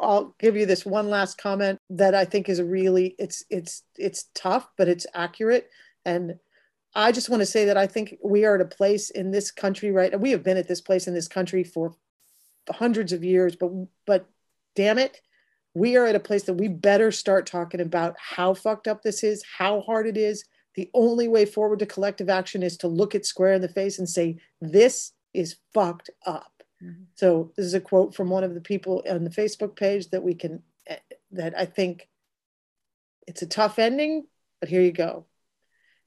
I'll 0.00 0.34
give 0.38 0.56
you 0.56 0.64
this 0.64 0.86
one 0.86 1.10
last 1.10 1.36
comment 1.36 1.78
that 1.90 2.14
I 2.14 2.24
think 2.24 2.48
is 2.48 2.62
really 2.62 3.14
it's 3.18 3.44
it's 3.50 3.82
it's 3.98 4.26
tough 4.34 4.68
but 4.78 4.88
it's 4.88 5.06
accurate. 5.12 5.68
And 6.04 6.36
I 6.94 7.10
just 7.10 7.28
want 7.28 7.40
to 7.40 7.46
say 7.46 7.64
that 7.66 7.76
I 7.76 7.86
think 7.86 8.16
we 8.24 8.44
are 8.44 8.54
at 8.54 8.60
a 8.60 8.66
place 8.66 9.10
in 9.10 9.30
this 9.30 9.50
country 9.50 9.90
right? 9.90 10.18
We 10.18 10.30
have 10.30 10.44
been 10.44 10.56
at 10.56 10.68
this 10.68 10.80
place 10.80 11.08
in 11.08 11.14
this 11.14 11.28
country 11.28 11.64
for 11.64 11.94
hundreds 12.70 13.12
of 13.12 13.24
years 13.24 13.56
but 13.56 13.70
but 14.06 14.28
damn 14.76 14.98
it 14.98 15.20
we 15.74 15.96
are 15.96 16.06
at 16.06 16.14
a 16.16 16.20
place 16.20 16.44
that 16.44 16.54
we 16.54 16.68
better 16.68 17.10
start 17.10 17.46
talking 17.46 17.80
about 17.80 18.14
how 18.18 18.54
fucked 18.54 18.86
up 18.86 19.02
this 19.02 19.24
is 19.24 19.42
how 19.58 19.80
hard 19.80 20.06
it 20.06 20.16
is. 20.16 20.44
The 20.74 20.90
only 20.94 21.28
way 21.28 21.44
forward 21.44 21.78
to 21.80 21.86
collective 21.86 22.28
action 22.28 22.62
is 22.62 22.76
to 22.78 22.88
look 22.88 23.14
it 23.14 23.26
square 23.26 23.54
in 23.54 23.62
the 23.62 23.68
face 23.68 23.98
and 23.98 24.08
say 24.08 24.38
this 24.60 25.12
is 25.34 25.56
fucked 25.72 26.10
up 26.26 26.51
Mm-hmm. 26.82 27.02
So 27.14 27.52
this 27.56 27.66
is 27.66 27.74
a 27.74 27.80
quote 27.80 28.14
from 28.14 28.30
one 28.30 28.44
of 28.44 28.54
the 28.54 28.60
people 28.60 29.02
on 29.08 29.24
the 29.24 29.30
Facebook 29.30 29.76
page 29.76 30.08
that 30.10 30.22
we 30.22 30.34
can 30.34 30.62
eh, 30.86 30.96
that 31.32 31.56
I 31.56 31.64
think 31.64 32.08
it's 33.26 33.42
a 33.42 33.46
tough 33.46 33.78
ending, 33.78 34.26
but 34.60 34.68
here 34.68 34.82
you 34.82 34.92
go. 34.92 35.26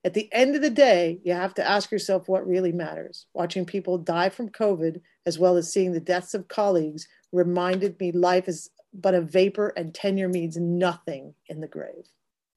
At 0.04 0.14
the 0.14 0.32
end 0.32 0.56
of 0.56 0.62
the 0.62 0.70
day, 0.70 1.20
you 1.24 1.34
have 1.34 1.56
to 1.56 1.68
ask 1.68 1.92
yourself 1.92 2.28
what 2.28 2.48
really 2.48 2.72
matters. 2.72 3.26
Watching 3.34 3.66
people 3.66 3.98
die 3.98 4.30
from 4.30 4.50
COVID, 4.50 5.02
as 5.26 5.40
well 5.40 5.58
as 5.58 5.74
seeing 5.74 5.94
the 5.94 6.00
deaths 6.00 6.36
of 6.36 6.48
colleagues, 6.48 7.08
reminded 7.32 8.00
me 8.00 8.12
life 8.12 8.48
is 8.48 8.70
but 8.94 9.16
a 9.16 9.22
vapor 9.22 9.74
and 9.76 9.94
tenure 9.94 10.30
means 10.30 10.58
nothing 10.58 11.34
in 11.48 11.60
the 11.60 11.68
grave. 11.68 12.08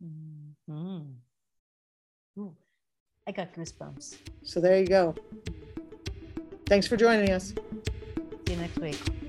Mm-hmm. 0.05 1.01
Ooh, 2.39 2.55
I 3.27 3.33
got 3.33 3.53
goosebumps. 3.55 4.19
So 4.45 4.61
there 4.61 4.79
you 4.79 4.87
go. 4.87 5.15
Thanks 6.67 6.87
for 6.87 6.97
joining 6.97 7.31
us 7.31 7.55
See 8.49 8.55
you 8.55 8.61
next 8.61 8.79
week. 8.79 9.28